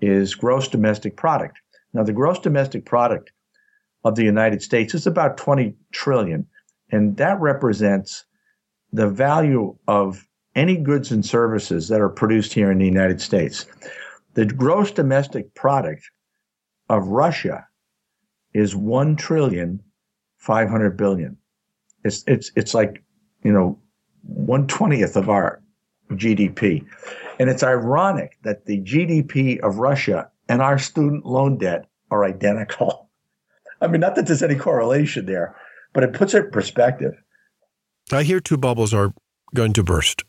is 0.00 0.34
gross 0.34 0.68
domestic 0.68 1.16
product. 1.16 1.58
Now, 1.92 2.02
the 2.02 2.12
gross 2.12 2.38
domestic 2.38 2.84
product 2.84 3.30
of 4.04 4.14
the 4.14 4.24
United 4.24 4.62
States 4.62 4.94
is 4.94 5.06
about 5.06 5.36
20 5.36 5.74
trillion. 5.92 6.46
And 6.92 7.16
that 7.16 7.40
represents 7.40 8.24
the 8.92 9.08
value 9.08 9.76
of 9.88 10.26
any 10.54 10.76
goods 10.76 11.10
and 11.10 11.26
services 11.26 11.88
that 11.88 12.00
are 12.00 12.08
produced 12.08 12.52
here 12.52 12.70
in 12.70 12.78
the 12.78 12.86
United 12.86 13.20
States. 13.20 13.66
The 14.34 14.46
gross 14.46 14.90
domestic 14.90 15.54
product 15.54 16.08
of 16.88 17.08
Russia 17.08 17.66
is 18.56 18.74
1 18.74 19.16
trillion 19.16 19.82
500 20.38 20.96
billion. 20.96 21.36
It's, 22.04 22.24
it's, 22.26 22.52
it's 22.56 22.72
like, 22.72 23.02
you 23.42 23.52
know, 23.52 23.78
120th 24.40 25.16
of 25.16 25.28
our 25.28 25.60
GDP. 26.12 26.86
And 27.38 27.50
it's 27.50 27.62
ironic 27.62 28.38
that 28.42 28.64
the 28.64 28.80
GDP 28.80 29.60
of 29.60 29.78
Russia 29.78 30.30
and 30.48 30.62
our 30.62 30.78
student 30.78 31.26
loan 31.26 31.58
debt 31.58 31.86
are 32.10 32.24
identical. 32.24 33.10
I 33.80 33.88
mean, 33.88 34.00
not 34.00 34.14
that 34.14 34.26
there's 34.26 34.42
any 34.42 34.54
correlation 34.54 35.26
there, 35.26 35.56
but 35.92 36.04
it 36.04 36.14
puts 36.14 36.32
it 36.32 36.46
in 36.46 36.50
perspective. 36.50 37.14
I 38.12 38.22
hear 38.22 38.40
two 38.40 38.56
bubbles 38.56 38.94
are 38.94 39.12
going 39.54 39.72
to 39.74 39.82
burst. 39.82 40.22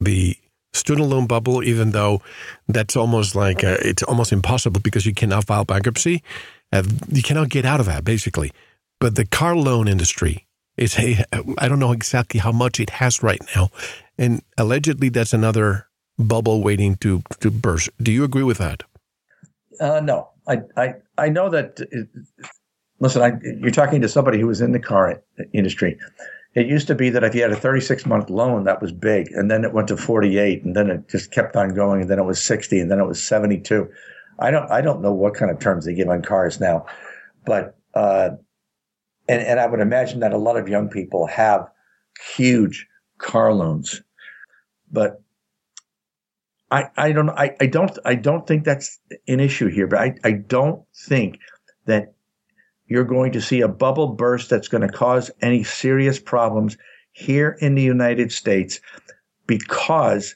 The 0.00 0.36
student 0.72 1.08
loan 1.08 1.26
bubble, 1.26 1.62
even 1.62 1.90
though 1.90 2.22
that's 2.68 2.96
almost 2.96 3.34
like 3.34 3.62
uh, 3.62 3.76
it's 3.82 4.02
almost 4.02 4.32
impossible 4.32 4.80
because 4.80 5.06
you 5.06 5.14
cannot 5.14 5.44
file 5.44 5.64
bankruptcy, 5.64 6.22
you 7.10 7.22
cannot 7.22 7.48
get 7.48 7.64
out 7.64 7.80
of 7.80 7.86
that 7.86 8.04
basically. 8.04 8.52
But 9.00 9.16
the 9.16 9.26
car 9.26 9.56
loan 9.56 9.88
industry 9.88 10.46
is 10.76 10.96
I 10.96 11.68
don't 11.68 11.78
know 11.78 11.92
exactly 11.92 12.40
how 12.40 12.52
much 12.52 12.80
it 12.80 12.90
has 12.90 13.22
right 13.22 13.40
now, 13.54 13.70
and 14.16 14.42
allegedly 14.56 15.08
that's 15.08 15.32
another 15.32 15.88
bubble 16.18 16.62
waiting 16.62 16.96
to 16.96 17.22
to 17.40 17.50
burst. 17.50 17.90
Do 18.00 18.12
you 18.12 18.24
agree 18.24 18.44
with 18.44 18.58
that? 18.58 18.84
Uh, 19.80 20.00
no, 20.00 20.28
I, 20.46 20.62
I 20.76 20.94
I 21.18 21.28
know 21.28 21.48
that 21.50 21.80
listen, 23.02 23.20
I, 23.20 23.32
you're 23.60 23.70
talking 23.70 24.00
to 24.00 24.08
somebody 24.08 24.40
who 24.40 24.46
was 24.46 24.60
in 24.60 24.72
the 24.72 24.78
car 24.78 25.22
industry. 25.52 25.98
It 26.54 26.66
used 26.66 26.86
to 26.86 26.94
be 26.94 27.10
that 27.10 27.24
if 27.24 27.34
you 27.34 27.42
had 27.42 27.50
a 27.50 27.56
36 27.56 28.06
month 28.06 28.30
loan, 28.30 28.64
that 28.64 28.80
was 28.80 28.92
big. 28.92 29.28
And 29.32 29.50
then 29.50 29.64
it 29.64 29.72
went 29.72 29.88
to 29.88 29.96
48 29.96 30.64
and 30.64 30.76
then 30.76 30.90
it 30.90 31.08
just 31.08 31.32
kept 31.32 31.56
on 31.56 31.74
going. 31.74 32.02
And 32.02 32.10
then 32.10 32.18
it 32.18 32.24
was 32.24 32.42
60 32.42 32.78
and 32.78 32.90
then 32.90 33.00
it 33.00 33.06
was 33.06 33.22
72. 33.22 33.88
I 34.42 34.50
don't, 34.50 34.70
I 34.70 34.80
don't 34.80 35.02
know 35.02 35.12
what 35.12 35.34
kind 35.34 35.50
of 35.50 35.58
terms 35.58 35.84
they 35.84 35.94
give 35.94 36.08
on 36.08 36.22
cars 36.22 36.60
now, 36.60 36.86
but, 37.46 37.78
uh, 37.94 38.30
and, 39.28 39.42
and 39.42 39.60
I 39.60 39.66
would 39.66 39.80
imagine 39.80 40.20
that 40.20 40.32
a 40.32 40.38
lot 40.38 40.56
of 40.56 40.68
young 40.68 40.88
people 40.88 41.26
have 41.26 41.68
huge 42.34 42.86
car 43.18 43.52
loans, 43.52 44.02
but 44.90 45.22
I, 46.70 46.86
I 46.96 47.12
don't, 47.12 47.30
I, 47.30 47.54
I 47.60 47.66
don't, 47.66 47.98
I 48.04 48.14
don't 48.14 48.46
think 48.46 48.64
that's 48.64 48.98
an 49.28 49.40
issue 49.40 49.68
here, 49.68 49.86
but 49.86 50.00
I, 50.00 50.14
I 50.24 50.32
don't 50.32 50.82
think 51.06 51.38
that 51.86 52.14
you're 52.86 53.04
going 53.04 53.32
to 53.32 53.40
see 53.40 53.60
a 53.60 53.68
bubble 53.68 54.08
burst 54.08 54.50
that's 54.50 54.68
going 54.68 54.86
to 54.86 54.92
cause 54.92 55.30
any 55.40 55.64
serious 55.64 56.18
problems 56.18 56.76
here 57.12 57.56
in 57.60 57.74
the 57.74 57.82
United 57.82 58.32
States 58.32 58.80
because 59.46 60.34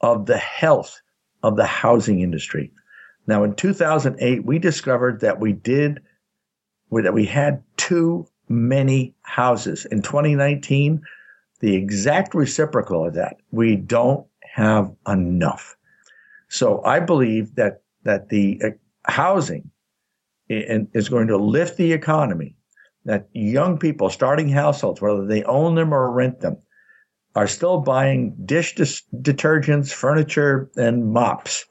of 0.00 0.26
the 0.26 0.38
health 0.38 1.00
of 1.42 1.56
the 1.56 1.66
housing 1.66 2.20
industry. 2.20 2.72
Now, 3.26 3.44
in 3.44 3.54
2008, 3.54 4.44
we 4.44 4.58
discovered 4.58 5.20
that 5.20 5.40
we 5.40 5.52
did, 5.52 6.02
that 6.90 7.14
we 7.14 7.26
had 7.26 7.62
too 7.76 8.26
many 8.48 9.14
houses. 9.22 9.86
In 9.86 10.02
2019, 10.02 11.02
the 11.60 11.76
exact 11.76 12.34
reciprocal 12.34 13.06
of 13.06 13.14
that, 13.14 13.36
we 13.50 13.76
don't 13.76 14.26
have 14.42 14.90
enough. 15.06 15.76
So 16.48 16.82
I 16.84 17.00
believe 17.00 17.54
that, 17.54 17.82
that 18.04 18.28
the 18.28 18.60
uh, 18.64 18.68
housing 19.04 19.70
is 20.48 21.08
going 21.08 21.28
to 21.28 21.36
lift 21.36 21.76
the 21.76 21.92
economy. 21.92 22.56
That 23.04 23.28
young 23.32 23.78
people 23.78 24.10
starting 24.10 24.48
households, 24.48 25.00
whether 25.00 25.26
they 25.26 25.44
own 25.44 25.74
them 25.76 25.94
or 25.94 26.10
rent 26.10 26.40
them, 26.40 26.58
are 27.34 27.46
still 27.46 27.80
buying 27.80 28.34
dish 28.44 28.74
dis- 28.74 29.02
detergents, 29.14 29.92
furniture, 29.92 30.70
and 30.76 31.12
mops. 31.12 31.64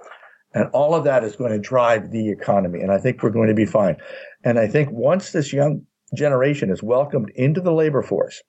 And 0.54 0.70
all 0.72 0.95
of 0.95 1.04
that 1.04 1.24
is 1.24 1.36
going 1.36 1.52
to 1.52 1.60
drive 1.60 2.12
the 2.12 2.30
economy. 2.30 2.82
And 2.82 2.91
I 2.91 2.97
think 2.97 3.22
we're 3.22 3.30
going 3.30 3.50
to 3.50 3.54
be 3.54 3.66
fine. 3.66 3.97
And 4.43 4.58
I 4.58 4.68
think 4.68 4.89
once 4.91 5.32
this 5.32 5.54
young 5.54 5.86
generation 6.16 6.72
is 6.72 6.82
welcomed 6.82 7.32
into 7.36 7.62
the 7.62 7.72
labor 7.72 8.02
force 8.02 8.41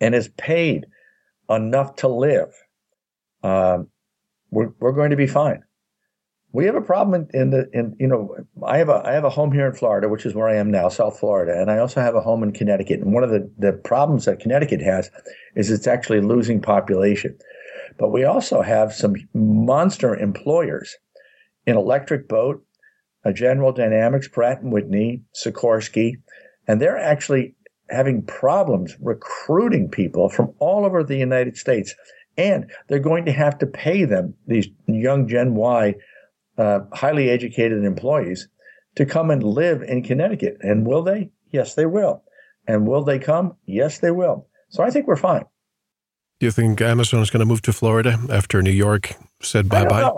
and 0.00 0.14
is 0.14 0.28
paid 0.36 0.86
enough 1.50 1.96
to 1.96 2.08
live, 2.08 2.54
um, 3.42 3.88
we're, 4.50 4.70
we're 4.78 4.92
going 4.92 5.10
to 5.10 5.16
be 5.16 5.26
fine 5.26 5.62
we 6.56 6.64
have 6.64 6.74
a 6.74 6.80
problem 6.80 7.28
in, 7.34 7.40
in, 7.40 7.50
the 7.50 7.68
in 7.74 7.94
you 8.00 8.06
know 8.06 8.34
I 8.64 8.78
have 8.78 8.88
a 8.88 9.02
I 9.04 9.12
have 9.12 9.24
a 9.24 9.30
home 9.30 9.52
here 9.52 9.66
in 9.66 9.74
Florida, 9.74 10.08
which 10.08 10.24
is 10.24 10.34
where 10.34 10.48
I 10.48 10.56
am 10.56 10.70
now, 10.70 10.88
South 10.88 11.18
Florida, 11.18 11.60
and 11.60 11.70
I 11.70 11.76
also 11.76 12.00
have 12.00 12.14
a 12.14 12.20
home 12.22 12.42
in 12.42 12.52
Connecticut. 12.52 13.00
And 13.00 13.12
one 13.12 13.22
of 13.22 13.28
the 13.28 13.50
the 13.58 13.74
problems 13.74 14.24
that 14.24 14.40
Connecticut 14.40 14.80
has 14.80 15.10
is 15.54 15.70
it's 15.70 15.86
actually 15.86 16.22
losing 16.22 16.62
population. 16.62 17.36
But 17.98 18.08
we 18.08 18.24
also 18.24 18.62
have 18.62 18.94
some 18.94 19.16
monster 19.34 20.16
employers 20.16 20.96
in 21.66 21.76
Electric 21.76 22.28
Boat, 22.28 22.64
a 23.24 23.32
General 23.32 23.72
Dynamics, 23.72 24.28
Pratt 24.28 24.62
and 24.62 24.72
Whitney, 24.72 25.22
Sikorsky, 25.34 26.14
and 26.68 26.80
they're 26.80 26.98
actually 26.98 27.54
having 27.90 28.22
problems 28.22 28.96
recruiting 29.00 29.88
people 29.88 30.28
from 30.28 30.52
all 30.58 30.84
over 30.84 31.02
the 31.04 31.16
United 31.16 31.56
States. 31.56 31.94
And 32.36 32.70
they're 32.88 32.98
going 32.98 33.24
to 33.26 33.32
have 33.32 33.58
to 33.58 33.66
pay 33.66 34.04
them, 34.04 34.34
these 34.46 34.68
young 34.86 35.26
Gen 35.28 35.54
Y 35.54 35.94
uh, 36.58 36.80
highly 36.92 37.30
educated 37.30 37.84
employees 37.84 38.48
to 38.96 39.06
come 39.06 39.30
and 39.30 39.42
live 39.42 39.82
in 39.82 40.02
Connecticut. 40.02 40.58
And 40.60 40.86
will 40.86 41.02
they? 41.02 41.30
Yes, 41.50 41.74
they 41.74 41.86
will. 41.86 42.22
And 42.66 42.86
will 42.86 43.04
they 43.04 43.18
come? 43.18 43.56
Yes, 43.64 43.98
they 43.98 44.10
will. 44.10 44.48
So 44.68 44.82
I 44.82 44.90
think 44.90 45.06
we're 45.06 45.16
fine. 45.16 45.44
Do 46.40 46.46
you 46.46 46.52
think 46.52 46.80
Amazon 46.80 47.20
is 47.20 47.30
going 47.30 47.40
to 47.40 47.46
move 47.46 47.62
to 47.62 47.72
Florida 47.72 48.18
after 48.30 48.60
New 48.60 48.70
York 48.70 49.14
said 49.40 49.68
bye 49.68 49.86
bye? 49.86 50.10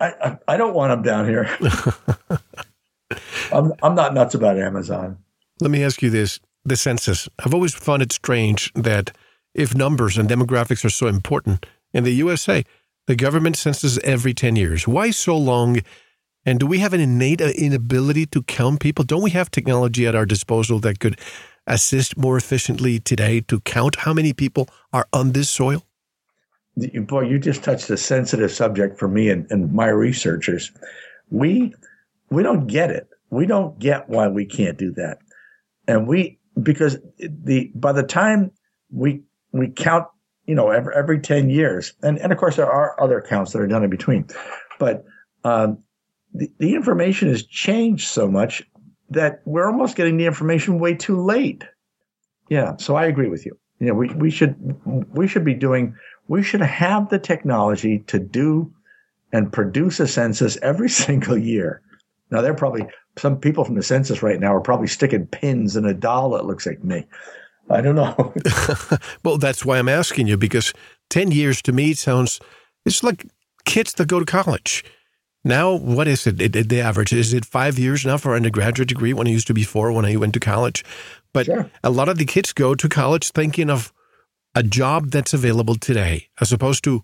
I, 0.00 0.12
I, 0.22 0.38
I, 0.48 0.56
don't 0.56 0.74
want 0.74 0.90
them 0.90 1.02
down 1.02 1.28
here. 1.28 1.48
I'm, 3.52 3.72
I'm 3.82 3.94
not 3.94 4.14
nuts 4.14 4.34
about 4.34 4.58
Amazon. 4.58 5.18
Let 5.60 5.70
me 5.70 5.84
ask 5.84 6.02
you 6.02 6.10
this 6.10 6.40
the 6.64 6.76
census. 6.76 7.28
I've 7.38 7.54
always 7.54 7.74
found 7.74 8.02
it 8.02 8.12
strange 8.12 8.72
that 8.74 9.16
if 9.54 9.74
numbers 9.74 10.16
and 10.16 10.28
demographics 10.28 10.84
are 10.84 10.90
so 10.90 11.06
important? 11.06 11.66
In 11.92 12.04
the 12.04 12.12
USA, 12.12 12.64
the 13.06 13.16
government 13.16 13.56
census 13.56 13.98
every 14.04 14.34
10 14.34 14.56
years. 14.56 14.86
Why 14.86 15.10
so 15.10 15.36
long? 15.36 15.80
And 16.46 16.60
do 16.60 16.66
we 16.66 16.78
have 16.78 16.92
an 16.92 17.00
innate 17.00 17.40
uh, 17.40 17.48
inability 17.56 18.26
to 18.26 18.42
count 18.42 18.80
people? 18.80 19.04
Don't 19.04 19.22
we 19.22 19.30
have 19.30 19.50
technology 19.50 20.06
at 20.06 20.14
our 20.14 20.26
disposal 20.26 20.78
that 20.80 21.00
could 21.00 21.18
assist 21.66 22.16
more 22.16 22.36
efficiently 22.36 22.98
today 22.98 23.40
to 23.42 23.60
count 23.60 23.96
how 23.96 24.14
many 24.14 24.32
people 24.32 24.68
are 24.92 25.06
on 25.12 25.32
this 25.32 25.50
soil? 25.50 25.84
Boy, 26.76 27.22
you 27.22 27.38
just 27.38 27.62
touched 27.62 27.90
a 27.90 27.96
sensitive 27.96 28.50
subject 28.52 28.98
for 28.98 29.08
me 29.08 29.28
and, 29.28 29.46
and 29.50 29.72
my 29.72 29.88
researchers. 29.88 30.70
We 31.30 31.74
we 32.30 32.42
don't 32.42 32.66
get 32.66 32.90
it. 32.90 33.08
We 33.30 33.46
don't 33.46 33.78
get 33.78 34.08
why 34.08 34.28
we 34.28 34.46
can't 34.46 34.78
do 34.78 34.92
that. 34.92 35.18
And 35.86 36.06
we 36.06 36.38
because 36.62 36.98
the 37.18 37.70
by 37.74 37.92
the 37.92 38.02
time 38.02 38.52
we 38.90 39.22
we 39.52 39.68
count, 39.68 40.06
you 40.46 40.54
know, 40.54 40.70
every 40.70 40.94
every 40.94 41.20
10 41.20 41.50
years, 41.50 41.92
and, 42.02 42.18
and 42.18 42.32
of 42.32 42.38
course 42.38 42.56
there 42.56 42.70
are 42.70 43.00
other 43.02 43.20
counts 43.20 43.52
that 43.52 43.60
are 43.60 43.66
done 43.66 43.84
in 43.84 43.90
between, 43.90 44.26
but 44.78 45.04
um, 45.44 45.82
the, 46.32 46.50
the 46.58 46.74
information 46.74 47.28
has 47.28 47.44
changed 47.44 48.08
so 48.08 48.28
much 48.28 48.62
that 49.10 49.42
we're 49.44 49.66
almost 49.66 49.96
getting 49.96 50.16
the 50.16 50.26
information 50.26 50.78
way 50.78 50.94
too 50.94 51.20
late. 51.20 51.64
Yeah, 52.48 52.76
so 52.76 52.96
I 52.96 53.06
agree 53.06 53.28
with 53.28 53.44
you. 53.44 53.58
You 53.78 53.88
know, 53.88 53.94
we, 53.94 54.08
we 54.10 54.30
should 54.30 54.56
we 54.84 55.26
should 55.26 55.44
be 55.44 55.54
doing 55.54 55.94
we 56.30 56.44
should 56.44 56.60
have 56.60 57.08
the 57.08 57.18
technology 57.18 57.98
to 58.06 58.20
do 58.20 58.72
and 59.32 59.52
produce 59.52 59.98
a 59.98 60.06
census 60.06 60.56
every 60.62 60.88
single 61.04 61.36
year. 61.36 61.82
Now 62.30 62.40
they're 62.40 62.54
probably 62.54 62.86
some 63.18 63.38
people 63.38 63.64
from 63.64 63.74
the 63.74 63.82
census 63.82 64.22
right 64.22 64.38
now 64.38 64.54
are 64.54 64.60
probably 64.60 64.86
sticking 64.86 65.26
pins 65.26 65.76
in 65.76 65.84
a 65.84 65.92
doll 65.92 66.30
that 66.30 66.46
looks 66.46 66.64
like 66.64 66.84
me. 66.84 67.04
I 67.68 67.80
don't 67.80 67.96
know. 67.96 68.32
well, 69.24 69.38
that's 69.38 69.64
why 69.64 69.78
I'm 69.78 69.88
asking 69.88 70.28
you 70.28 70.36
because 70.36 70.72
10 71.10 71.32
years 71.32 71.60
to 71.62 71.72
me 71.72 71.94
sounds 71.94 72.40
it's 72.86 73.02
like 73.02 73.26
kids 73.64 73.94
that 73.94 74.06
go 74.06 74.20
to 74.20 74.24
college. 74.24 74.84
Now, 75.42 75.74
what 75.74 76.06
is 76.06 76.28
it? 76.28 76.40
it, 76.40 76.54
it 76.54 76.68
the 76.68 76.80
average 76.80 77.12
is 77.12 77.34
it 77.34 77.44
five 77.44 77.76
years 77.76 78.06
now 78.06 78.18
for 78.18 78.36
undergraduate 78.36 78.88
degree 78.88 79.12
when 79.12 79.26
it 79.26 79.32
used 79.32 79.48
to 79.48 79.54
be 79.54 79.64
four 79.64 79.90
when 79.90 80.04
I 80.04 80.14
went 80.14 80.34
to 80.34 80.40
college. 80.40 80.84
But 81.32 81.46
sure. 81.46 81.68
a 81.82 81.90
lot 81.90 82.08
of 82.08 82.18
the 82.18 82.24
kids 82.24 82.52
go 82.52 82.76
to 82.76 82.88
college 82.88 83.30
thinking 83.30 83.68
of 83.68 83.92
a 84.54 84.62
job 84.62 85.10
that's 85.10 85.34
available 85.34 85.76
today, 85.76 86.28
as 86.40 86.52
opposed 86.52 86.84
to 86.84 87.02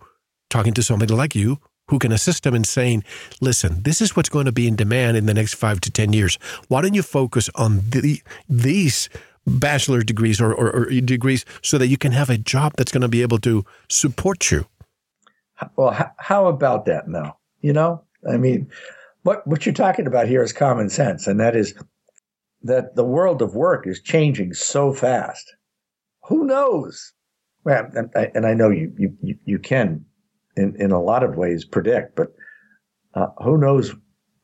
talking 0.51 0.75
to 0.75 0.83
somebody 0.83 1.15
like 1.15 1.35
you 1.35 1.59
who 1.89 1.99
can 1.99 2.13
assist 2.13 2.43
them 2.43 2.55
in 2.55 2.65
saying, 2.65 3.05
listen, 3.41 3.83
this 3.83 4.01
is 4.01 4.17
what's 4.17 4.29
going 4.29 4.47
to 4.47 4.53
be 4.53 4.67
in 4.67 4.75
demand 4.75 5.17
in 5.17 5.27
the 5.27 5.35
next 5.35 5.55
five 5.55 5.81
to 5.81 5.91
10 5.91 6.13
years. 6.13 6.39
Why 6.69 6.83
don't 6.83 6.95
you 6.95 7.03
focus 7.03 7.49
on 7.55 7.83
the, 7.91 8.21
these 8.49 9.09
bachelor 9.47 10.03
degrees 10.03 10.41
or, 10.41 10.53
or, 10.53 10.71
or, 10.71 10.85
degrees 10.87 11.45
so 11.63 11.79
that 11.79 11.87
you 11.87 11.97
can 11.97 12.11
have 12.11 12.29
a 12.29 12.39
job 12.39 12.73
that's 12.77 12.91
going 12.91 13.03
to 13.03 13.09
be 13.09 13.23
able 13.23 13.39
to 13.39 13.65
support 13.89 14.51
you? 14.51 14.67
Well, 15.77 16.13
how 16.19 16.49
about 16.49 16.87
that 16.87 17.09
now? 17.09 17.39
You 17.61 17.73
know, 17.73 18.03
I 18.29 18.37
mean, 18.37 18.69
what, 19.23 19.47
what 19.47 19.65
you're 19.65 19.73
talking 19.73 20.07
about 20.07 20.29
here 20.29 20.43
is 20.43 20.53
common 20.53 20.91
sense, 20.91 21.27
and 21.27 21.41
that 21.41 21.57
is 21.57 21.75
that 22.63 22.97
the 22.97 23.05
world 23.05 23.43
of 23.43 23.55
work 23.55 23.87
is 23.87 24.01
changing 24.01 24.53
so 24.55 24.93
fast. 24.93 25.55
Who 26.25 26.45
knows? 26.45 27.13
Well, 27.67 27.91
and, 27.97 28.15
and 28.15 28.47
I 28.47 28.55
know 28.55 28.71
you, 28.71 28.93
you, 28.97 29.37
you 29.45 29.59
can 29.59 30.05
in, 30.57 30.77
in 30.79 30.93
a 30.93 31.03
lot 31.03 31.25
of 31.25 31.35
ways 31.35 31.65
predict, 31.65 32.15
but 32.15 32.29
uh, 33.15 33.27
who 33.43 33.59
knows 33.59 33.93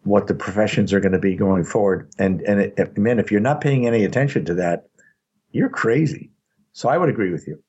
what 0.03 0.27
the 0.27 0.35
professions 0.35 0.93
are 0.93 0.99
going 0.99 1.13
to 1.13 1.21
be 1.21 1.37
going 1.37 1.63
forward. 1.63 2.11
And, 2.19 2.41
and 2.41 2.61
it, 2.61 2.99
man, 2.99 3.21
if 3.21 3.31
you're 3.31 3.41
not 3.41 3.61
paying 3.61 3.87
any 3.87 4.05
attention 4.05 4.45
to 4.47 4.55
that, 4.55 4.89
you're 5.53 5.69
crazy. 5.69 6.33
So 6.73 6.89
I 6.89 6.99
would 6.99 7.09
agree 7.09 7.31
with 7.31 7.47
you 7.47 7.63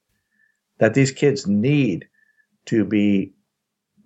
that 0.80 0.96
these 0.96 1.12
kids 1.12 1.46
need 1.46 2.08
to 2.66 2.84
be 2.84 3.36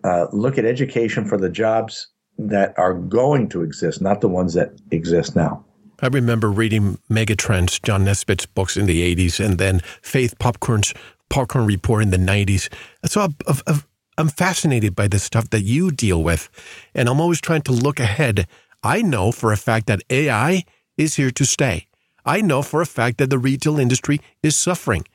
uh, 0.04 0.26
look 0.34 0.58
at 0.58 0.66
education 0.66 1.24
for 1.24 1.38
the 1.38 1.50
jobs 1.50 2.10
that 2.38 2.78
are 2.78 2.94
going 2.94 3.48
to 3.50 3.62
exist, 3.62 4.02
not 4.02 4.20
the 4.20 4.28
ones 4.28 4.54
that 4.56 4.72
exist 4.92 5.34
now. 5.34 5.64
I 6.00 6.08
remember 6.08 6.52
reading 6.52 7.00
Megatrends, 7.10 7.82
John 7.82 8.04
Naisbitt's 8.04 8.46
books 8.46 8.78
in 8.78 8.86
the 8.86 9.16
80s, 9.16 9.44
and 9.44 9.58
then 9.58 9.80
Faith 10.02 10.38
Popcorn's 10.38 10.94
Popcorn 11.30 11.66
Report 11.66 12.04
in 12.04 12.10
the 12.10 12.18
90s. 12.18 12.72
So 13.06 13.22
I, 13.22 13.28
I, 13.68 13.82
I'm 14.18 14.30
fascinated 14.30 14.96
by 14.96 15.08
the 15.08 15.20
stuff 15.20 15.50
that 15.52 15.62
you 15.62 15.92
deal 15.92 16.24
with, 16.24 16.50
and 16.96 17.08
I'm 17.08 17.22
always 17.22 17.42
trying 17.42 17.62
to 17.64 17.72
look 17.72 18.00
ahead. 18.00 18.48
I 18.84 19.02
know 19.02 19.32
for 19.32 19.52
a 19.52 19.58
fact 19.58 19.88
that 19.88 20.02
AI 20.10 20.64
is 20.98 21.16
here 21.16 21.32
to 21.32 21.46
stay. 21.46 21.88
I 22.26 22.42
know 22.42 22.62
for 22.62 22.82
a 22.82 22.86
fact 22.86 23.20
that 23.20 23.30
the 23.30 23.38
retail 23.38 23.80
industry 23.80 24.20
is 24.44 24.56
suffering. 24.56 25.06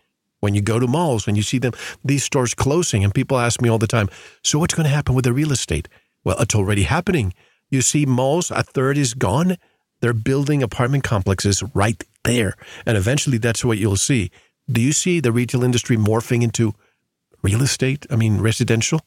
When 0.41 0.55
you 0.55 0.61
go 0.61 0.79
to 0.81 0.87
malls, 0.87 1.27
when 1.27 1.37
you 1.37 1.43
see 1.43 1.59
them, 1.59 1.73
these 2.05 2.25
stores 2.25 2.55
closing, 2.55 3.05
and 3.05 3.15
people 3.15 3.39
ask 3.39 3.61
me 3.61 3.69
all 3.69 3.79
the 3.79 3.87
time, 3.87 4.09
so 4.43 4.59
what's 4.59 4.75
going 4.75 4.85
to 4.85 4.95
happen 4.95 5.15
with 5.15 5.25
the 5.25 5.33
real 5.33 5.53
estate? 5.53 5.89
Well, 6.25 6.39
it's 6.41 6.55
already 6.55 6.83
happening. 6.85 7.33
You 7.71 7.81
see 7.81 8.07
malls, 8.07 8.51
a 8.51 8.63
third 8.63 8.99
is 8.99 9.15
gone. 9.15 9.57
They're 10.01 10.13
building 10.13 10.63
apartment 10.63 11.05
complexes 11.05 11.63
right 11.75 12.03
there. 12.25 12.55
And 12.85 12.97
eventually 12.97 13.39
that's 13.39 13.65
what 13.65 13.79
you'll 13.79 13.97
see. 13.97 14.31
Do 14.73 14.81
you 14.81 14.93
see 14.93 15.21
the 15.21 15.33
retail 15.33 15.63
industry 15.63 15.97
morphing 15.97 16.43
into 16.43 16.75
real 17.43 17.63
estate? 17.63 18.07
I 18.11 18.17
mean, 18.17 18.41
residential? 18.41 19.01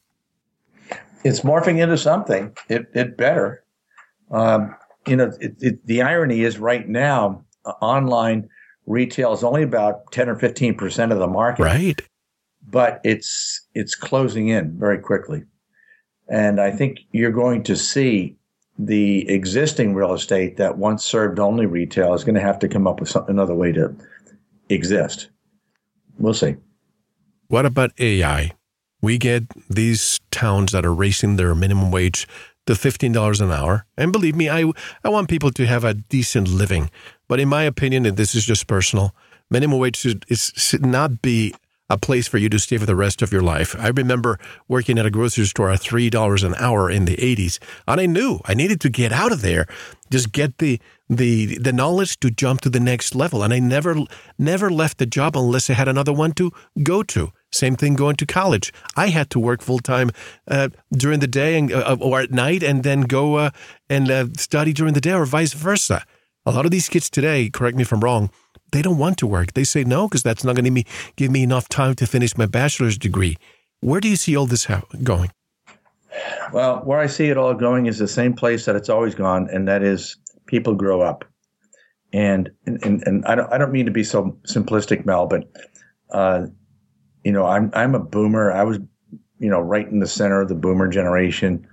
It's 1.24 1.41
morphing 1.41 1.80
into 1.80 1.97
something. 1.97 2.55
It, 2.70 2.86
it 2.93 3.18
better. 3.18 3.63
Um, 4.32 4.76
you 5.07 5.16
know, 5.16 5.32
it, 5.39 5.55
it, 5.59 5.88
the 5.88 6.01
irony 6.01 6.41
is 6.41 6.59
right 6.59 6.88
now, 6.88 7.43
uh, 7.66 7.74
online 7.82 8.47
retail 8.86 9.34
is 9.34 9.43
only 9.43 9.63
about 9.63 10.11
10 10.11 10.30
or 10.30 10.36
15% 10.36 11.11
of 11.11 11.20
the 11.20 11.28
market. 11.28 11.63
Right. 11.63 11.99
But 12.68 13.01
it's 13.03 13.68
it's 13.76 13.95
closing 13.95 14.47
in 14.47 14.78
very 14.78 14.97
quickly. 14.97 15.43
And 16.28 16.59
I 16.59 16.72
think 16.72 16.99
you're 17.11 17.32
going 17.32 17.63
to 17.63 17.76
see 17.76 18.36
the 18.78 19.30
existing 19.30 19.93
real 19.93 20.13
estate 20.13 20.57
that 20.57 20.78
once 20.78 21.03
served 21.03 21.39
only 21.39 21.66
retail 21.66 22.13
is 22.13 22.24
going 22.24 22.36
to 22.36 22.41
have 22.41 22.59
to 22.59 22.68
come 22.68 22.88
up 22.88 22.99
with 22.99 23.09
some, 23.09 23.26
another 23.28 23.53
way 23.53 23.72
to 23.72 23.95
exist. 24.70 25.30
We'll 26.18 26.34
see. 26.34 26.55
What 27.47 27.66
about 27.66 27.91
AI? 27.99 28.51
We 29.01 29.18
get 29.18 29.43
these 29.70 30.20
towns 30.32 30.72
that 30.72 30.86
are 30.86 30.93
raising 30.93 31.36
their 31.36 31.53
minimum 31.53 31.91
wage 31.91 32.28
to 32.66 32.74
$15 32.74 33.41
an 33.41 33.51
hour. 33.51 33.86
And 33.97 34.11
believe 34.11 34.36
me, 34.36 34.49
I, 34.49 34.72
I 35.03 35.09
want 35.09 35.30
people 35.30 35.51
to 35.51 35.66
have 35.66 35.84
a 35.84 35.93
decent 35.93 36.47
living. 36.47 36.89
But 37.28 37.39
in 37.39 37.49
my 37.49 37.63
opinion, 37.63 38.05
and 38.05 38.18
this 38.18 38.34
is 38.34 38.45
just 38.45 38.68
personal, 38.68 39.13
minimum 39.49 39.80
wage 39.80 39.97
should, 39.97 40.26
is, 40.28 40.51
should 40.55 40.86
not 40.86 41.22
be 41.22 41.53
a 41.89 41.97
place 41.97 42.28
for 42.28 42.38
you 42.38 42.49
to 42.49 42.57
stay 42.57 42.78
for 42.78 42.86
the 42.86 42.95
rest 42.95 43.22
of 43.22 43.32
your 43.32 43.43
life. 43.43 43.76
I 43.78 43.89
remember 43.89 44.39
working 44.68 44.97
at 44.97 45.05
a 45.05 45.11
grocery 45.11 45.45
store 45.45 45.70
at 45.70 45.82
$3 45.82 46.43
an 46.43 46.55
hour 46.55 46.89
in 46.89 47.05
the 47.05 47.16
80s, 47.18 47.59
and 47.88 48.01
I 48.01 48.07
knew 48.07 48.39
I 48.45 48.55
needed 48.55 48.82
to 48.82 48.89
get 48.89 49.11
out 49.11 49.32
of 49.32 49.41
there, 49.41 49.68
just 50.09 50.32
get 50.32 50.57
the 50.57 50.80
the 51.10 51.58
the 51.58 51.74
knowledge 51.74 52.20
to 52.20 52.30
jump 52.32 52.62
to 52.62 52.70
the 52.70 52.80
next 52.80 53.16
level, 53.16 53.43
and 53.43 53.53
I 53.53 53.60
never 53.60 53.95
never 54.38 54.70
left 54.72 54.97
the 54.97 55.06
job 55.06 55.38
unless 55.38 55.70
I 55.70 55.74
had 55.74 55.88
another 55.88 56.14
one 56.14 56.32
to 56.34 56.51
go 56.84 57.03
to. 57.03 57.32
Same 57.51 57.76
thing 57.76 57.95
going 57.95 58.16
to 58.18 58.26
college. 58.26 58.74
I 58.95 59.08
had 59.08 59.30
to 59.32 59.39
work 59.39 59.62
full 59.62 59.80
time 59.80 60.12
uh, 60.47 60.70
during 60.91 61.20
the 61.20 61.28
day 61.28 61.58
and, 61.58 61.72
uh, 61.72 61.97
or 61.99 62.22
at 62.22 62.32
night, 62.32 62.64
and 62.64 62.84
then 62.84 63.01
go 63.01 63.36
uh, 63.36 63.49
and 63.89 64.10
uh, 64.10 64.28
study 64.38 64.74
during 64.74 64.93
the 64.93 65.01
day, 65.01 65.14
or 65.14 65.26
vice 65.26 65.53
versa. 65.53 66.03
A 66.45 66.51
lot 66.51 66.66
of 66.66 66.72
these 66.72 66.89
kids 66.89 67.10
today, 67.10 67.49
correct 67.49 67.76
me 67.76 67.84
if 67.84 67.91
I'm 67.91 68.01
wrong, 68.01 68.30
they 68.72 68.82
don't 68.82 68.97
want 68.97 69.18
to 69.20 69.28
work. 69.28 69.53
They 69.53 69.64
say 69.64 69.84
no 69.84 70.08
because 70.08 70.22
that's 70.22 70.43
not 70.43 70.56
going 70.56 70.74
to 70.74 70.84
give 71.16 71.32
me 71.32 71.43
enough 71.43 71.70
time 71.70 71.95
to 71.95 72.06
finish 72.06 72.38
my 72.38 72.45
bachelor's 72.45 72.97
degree. 72.97 73.38
Where 73.80 73.99
do 73.99 74.08
you 74.08 74.16
see 74.16 74.36
all 74.36 74.45
this 74.45 74.68
going? 75.03 75.32
Well, 76.51 76.82
where 76.84 76.99
I 76.99 77.08
see 77.08 77.30
it 77.30 77.38
all 77.38 77.53
going 77.53 77.88
is 77.88 77.97
the 77.97 78.08
same 78.08 78.34
place 78.34 78.66
that 78.66 78.76
it's 78.76 78.89
always 78.89 79.16
gone, 79.16 79.49
and 79.51 79.68
that 79.68 79.84
is 79.84 80.18
people 80.46 80.76
grow 80.76 81.02
up. 81.02 81.26
And 82.14 82.50
and, 82.66 83.04
and 83.06 83.26
I 83.26 83.36
don't 83.36 83.52
I 83.52 83.58
don't 83.58 83.72
mean 83.72 83.86
to 83.86 83.91
be 83.91 84.04
so 84.04 84.38
simplistic, 84.48 85.06
Mel, 85.06 85.28
but 85.28 85.50
uh, 86.12 86.48
you 87.24 87.32
know 87.32 87.46
I'm 87.46 87.72
I'm 87.74 87.93
a 87.93 88.00
boomer. 88.00 88.52
I 88.52 88.64
was 88.64 88.78
you 89.39 89.50
know 89.50 89.60
right 89.60 89.88
in 89.88 90.00
the 90.00 90.08
center 90.08 90.41
of 90.41 90.48
the 90.48 90.56
boomer 90.56 90.88
generation, 90.88 91.68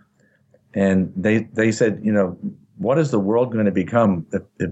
and 0.75 1.13
they 1.17 1.45
they 1.53 1.71
said 1.71 2.01
you 2.03 2.13
know 2.13 2.37
what 2.77 2.99
is 2.99 3.13
the 3.13 3.21
world 3.21 3.53
going 3.53 3.67
to 3.67 3.71
become 3.71 4.27
if, 4.33 4.43
if 4.59 4.71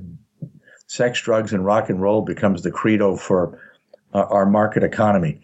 sex, 0.90 1.20
drugs, 1.20 1.52
and 1.52 1.64
rock 1.64 1.88
and 1.88 2.02
roll 2.02 2.22
becomes 2.22 2.62
the 2.62 2.70
credo 2.70 3.16
for 3.16 3.56
uh, 4.12 4.24
our 4.28 4.44
market 4.46 4.82
economy? 4.82 5.40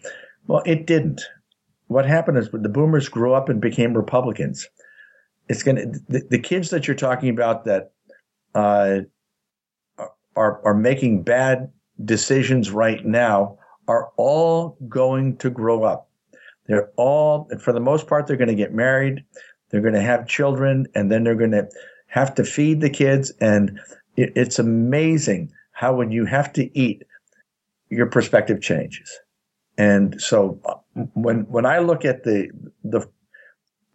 Well, 0.47 0.61
it 0.65 0.85
didn't. 0.85 1.21
What 1.87 2.05
happened 2.05 2.37
is 2.37 2.49
the 2.51 2.67
boomers 2.67 3.07
grew 3.07 3.33
up 3.33 3.47
and 3.47 3.61
became 3.61 3.93
Republicans. 3.93 4.67
It's 5.47 5.63
going 5.63 5.77
to 5.77 5.99
the, 6.09 6.27
the 6.29 6.39
kids 6.39 6.69
that 6.71 6.85
you're 6.85 6.95
talking 6.95 7.29
about 7.29 7.63
that 7.63 7.93
uh, 8.57 9.01
are 10.35 10.65
are 10.65 10.73
making 10.73 11.23
bad 11.23 11.71
decisions 12.03 12.71
right 12.71 13.05
now 13.05 13.57
are 13.87 14.09
all 14.17 14.77
going 14.87 15.37
to 15.37 15.49
grow 15.49 15.83
up. 15.83 16.09
They're 16.65 16.89
all, 16.97 17.49
for 17.61 17.71
the 17.71 17.79
most 17.79 18.07
part, 18.07 18.27
they're 18.27 18.35
going 18.35 18.49
to 18.49 18.55
get 18.55 18.73
married. 18.73 19.23
They're 19.69 19.81
going 19.81 19.93
to 19.93 20.01
have 20.01 20.27
children, 20.27 20.87
and 20.95 21.11
then 21.11 21.23
they're 21.23 21.35
going 21.35 21.51
to 21.51 21.67
have 22.07 22.35
to 22.35 22.43
feed 22.43 22.81
the 22.81 22.89
kids. 22.89 23.31
And 23.39 23.79
it, 24.15 24.33
it's 24.35 24.59
amazing 24.59 25.51
how 25.71 25.95
when 25.95 26.11
you 26.11 26.25
have 26.25 26.51
to 26.53 26.77
eat, 26.77 27.03
your 27.89 28.07
perspective 28.07 28.61
changes. 28.61 29.19
And 29.77 30.19
so 30.19 30.59
uh, 30.65 31.03
when 31.13 31.41
when 31.41 31.65
I 31.65 31.79
look 31.79 32.03
at 32.03 32.23
the 32.23 32.49
the 32.83 33.07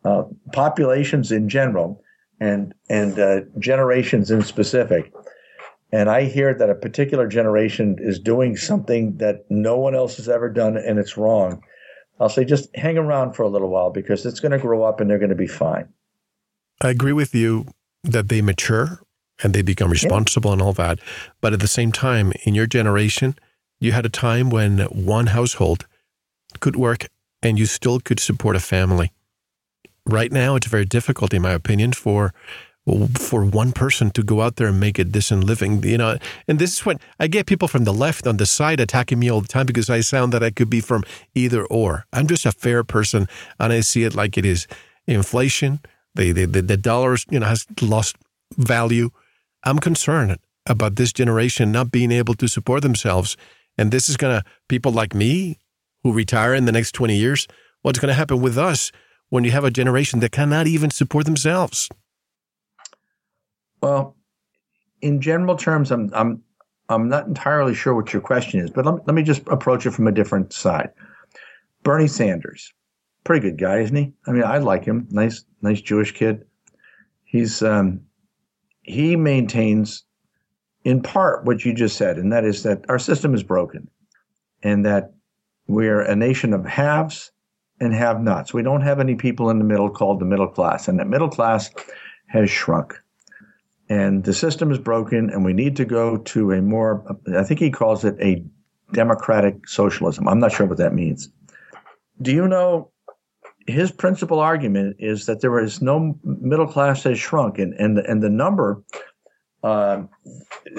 uh, 0.04 0.24
populations 0.52 1.30
in 1.30 1.48
general 1.48 2.01
and 2.42 2.74
and 2.88 3.18
uh, 3.18 3.40
generations 3.58 4.30
in 4.30 4.42
specific, 4.42 5.12
and 5.92 6.10
I 6.10 6.24
hear 6.24 6.52
that 6.54 6.70
a 6.70 6.74
particular 6.74 7.28
generation 7.28 7.96
is 8.00 8.18
doing 8.18 8.56
something 8.56 9.16
that 9.18 9.44
no 9.48 9.78
one 9.78 9.94
else 9.94 10.16
has 10.16 10.28
ever 10.28 10.48
done 10.48 10.76
and 10.76 10.98
it's 10.98 11.16
wrong, 11.16 11.62
I'll 12.18 12.28
say 12.28 12.44
just 12.44 12.74
hang 12.74 12.98
around 12.98 13.34
for 13.34 13.44
a 13.44 13.48
little 13.48 13.68
while 13.68 13.90
because 13.90 14.26
it's 14.26 14.40
going 14.40 14.52
to 14.52 14.58
grow 14.58 14.82
up 14.82 15.00
and 15.00 15.08
they're 15.08 15.18
going 15.18 15.30
to 15.30 15.36
be 15.36 15.46
fine. 15.46 15.88
I 16.80 16.90
agree 16.90 17.12
with 17.12 17.34
you 17.34 17.66
that 18.02 18.28
they 18.28 18.42
mature 18.42 19.02
and 19.42 19.54
they 19.54 19.62
become 19.62 19.90
responsible 19.90 20.50
yeah. 20.50 20.54
and 20.54 20.62
all 20.62 20.72
that. 20.72 20.98
But 21.40 21.52
at 21.52 21.60
the 21.60 21.68
same 21.68 21.92
time, 21.92 22.32
in 22.44 22.54
your 22.54 22.66
generation, 22.66 23.36
you 23.78 23.92
had 23.92 24.06
a 24.06 24.08
time 24.08 24.50
when 24.50 24.78
one 24.80 25.28
household 25.28 25.86
could 26.58 26.74
work 26.74 27.06
and 27.42 27.58
you 27.58 27.66
still 27.66 28.00
could 28.00 28.18
support 28.18 28.56
a 28.56 28.60
family. 28.60 29.12
Right 30.06 30.32
now, 30.32 30.56
it's 30.56 30.66
very 30.66 30.84
difficult, 30.84 31.32
in 31.32 31.42
my 31.42 31.52
opinion, 31.52 31.92
for 31.92 32.32
for 33.16 33.44
one 33.44 33.70
person 33.70 34.10
to 34.10 34.24
go 34.24 34.40
out 34.40 34.56
there 34.56 34.66
and 34.66 34.80
make 34.80 34.98
a 34.98 35.04
decent 35.04 35.44
living, 35.44 35.84
you 35.84 35.96
know. 35.96 36.18
And 36.48 36.58
this 36.58 36.72
is 36.72 36.84
what 36.84 37.00
I 37.20 37.28
get 37.28 37.46
people 37.46 37.68
from 37.68 37.84
the 37.84 37.92
left 37.92 38.26
on 38.26 38.38
the 38.38 38.46
side 38.46 38.80
attacking 38.80 39.20
me 39.20 39.30
all 39.30 39.40
the 39.40 39.46
time 39.46 39.66
because 39.66 39.88
I 39.88 40.00
sound 40.00 40.32
that 40.32 40.42
I 40.42 40.50
could 40.50 40.68
be 40.68 40.80
from 40.80 41.04
either 41.34 41.64
or. 41.66 42.06
I'm 42.12 42.26
just 42.26 42.44
a 42.44 42.50
fair 42.50 42.82
person, 42.82 43.28
and 43.60 43.72
I 43.72 43.80
see 43.80 44.02
it 44.02 44.16
like 44.16 44.36
it 44.36 44.44
is. 44.44 44.66
Inflation, 45.06 45.80
the 46.14 46.32
the 46.32 46.46
the, 46.46 46.62
the 46.62 46.76
dollars, 46.76 47.24
you 47.30 47.38
know, 47.38 47.46
has 47.46 47.66
lost 47.80 48.16
value. 48.56 49.10
I'm 49.62 49.78
concerned 49.78 50.38
about 50.66 50.96
this 50.96 51.12
generation 51.12 51.70
not 51.70 51.92
being 51.92 52.10
able 52.10 52.34
to 52.34 52.48
support 52.48 52.82
themselves, 52.82 53.36
and 53.78 53.92
this 53.92 54.08
is 54.08 54.16
gonna 54.16 54.42
people 54.68 54.90
like 54.90 55.14
me 55.14 55.60
who 56.02 56.12
retire 56.12 56.54
in 56.54 56.64
the 56.64 56.72
next 56.72 56.92
20 56.92 57.16
years. 57.16 57.46
What's 57.82 57.98
going 57.98 58.08
to 58.08 58.14
happen 58.14 58.40
with 58.40 58.58
us 58.58 58.92
when 59.32 59.44
you 59.44 59.50
have 59.50 59.64
a 59.64 59.70
generation 59.70 60.20
that 60.20 60.30
cannot 60.30 60.66
even 60.66 60.90
support 60.90 61.24
themselves? 61.24 61.88
Well, 63.80 64.14
in 65.00 65.22
general 65.22 65.56
terms, 65.56 65.90
I'm 65.90 66.10
I'm 66.12 66.42
I'm 66.90 67.08
not 67.08 67.28
entirely 67.28 67.74
sure 67.74 67.94
what 67.94 68.12
your 68.12 68.20
question 68.20 68.60
is, 68.60 68.70
but 68.70 68.84
let, 68.84 69.06
let 69.06 69.14
me 69.14 69.22
just 69.22 69.40
approach 69.48 69.86
it 69.86 69.92
from 69.92 70.06
a 70.06 70.12
different 70.12 70.52
side. 70.52 70.90
Bernie 71.82 72.08
Sanders, 72.08 72.74
pretty 73.24 73.40
good 73.40 73.58
guy, 73.58 73.78
isn't 73.78 73.96
he? 73.96 74.12
I 74.26 74.32
mean, 74.32 74.44
I 74.44 74.58
like 74.58 74.84
him. 74.84 75.08
Nice, 75.10 75.46
nice 75.62 75.80
Jewish 75.80 76.12
kid. 76.12 76.44
He's 77.24 77.62
um, 77.62 78.02
he 78.82 79.16
maintains, 79.16 80.04
in 80.84 81.00
part, 81.00 81.46
what 81.46 81.64
you 81.64 81.72
just 81.72 81.96
said, 81.96 82.18
and 82.18 82.30
that 82.34 82.44
is 82.44 82.64
that 82.64 82.84
our 82.90 82.98
system 82.98 83.34
is 83.34 83.42
broken, 83.42 83.88
and 84.62 84.84
that 84.84 85.14
we're 85.68 86.02
a 86.02 86.14
nation 86.14 86.52
of 86.52 86.66
haves 86.66 87.32
and 87.82 87.92
have 87.92 88.20
nots. 88.20 88.54
We 88.54 88.62
don't 88.62 88.82
have 88.82 89.00
any 89.00 89.16
people 89.16 89.50
in 89.50 89.58
the 89.58 89.64
middle 89.64 89.90
called 89.90 90.20
the 90.20 90.24
middle 90.24 90.46
class, 90.46 90.86
and 90.86 91.00
that 91.00 91.08
middle 91.08 91.28
class 91.28 91.68
has 92.28 92.48
shrunk. 92.48 92.94
And 93.88 94.22
the 94.22 94.32
system 94.32 94.70
is 94.70 94.78
broken, 94.78 95.28
and 95.30 95.44
we 95.44 95.52
need 95.52 95.74
to 95.76 95.84
go 95.84 96.18
to 96.18 96.52
a 96.52 96.62
more, 96.62 97.04
I 97.36 97.42
think 97.42 97.58
he 97.58 97.70
calls 97.70 98.04
it 98.04 98.16
a 98.20 98.44
democratic 98.92 99.68
socialism. 99.68 100.28
I'm 100.28 100.38
not 100.38 100.52
sure 100.52 100.64
what 100.66 100.78
that 100.78 100.94
means. 100.94 101.28
Do 102.22 102.32
you 102.32 102.46
know 102.46 102.92
his 103.66 103.90
principal 103.90 104.38
argument 104.38 104.96
is 105.00 105.26
that 105.26 105.40
there 105.40 105.58
is 105.58 105.82
no 105.82 106.16
middle 106.24 106.68
class 106.68 107.02
has 107.02 107.18
shrunk, 107.18 107.58
and 107.58 107.74
and 107.74 107.98
and 107.98 108.22
the 108.22 108.30
number 108.30 108.82
uh, 109.64 110.02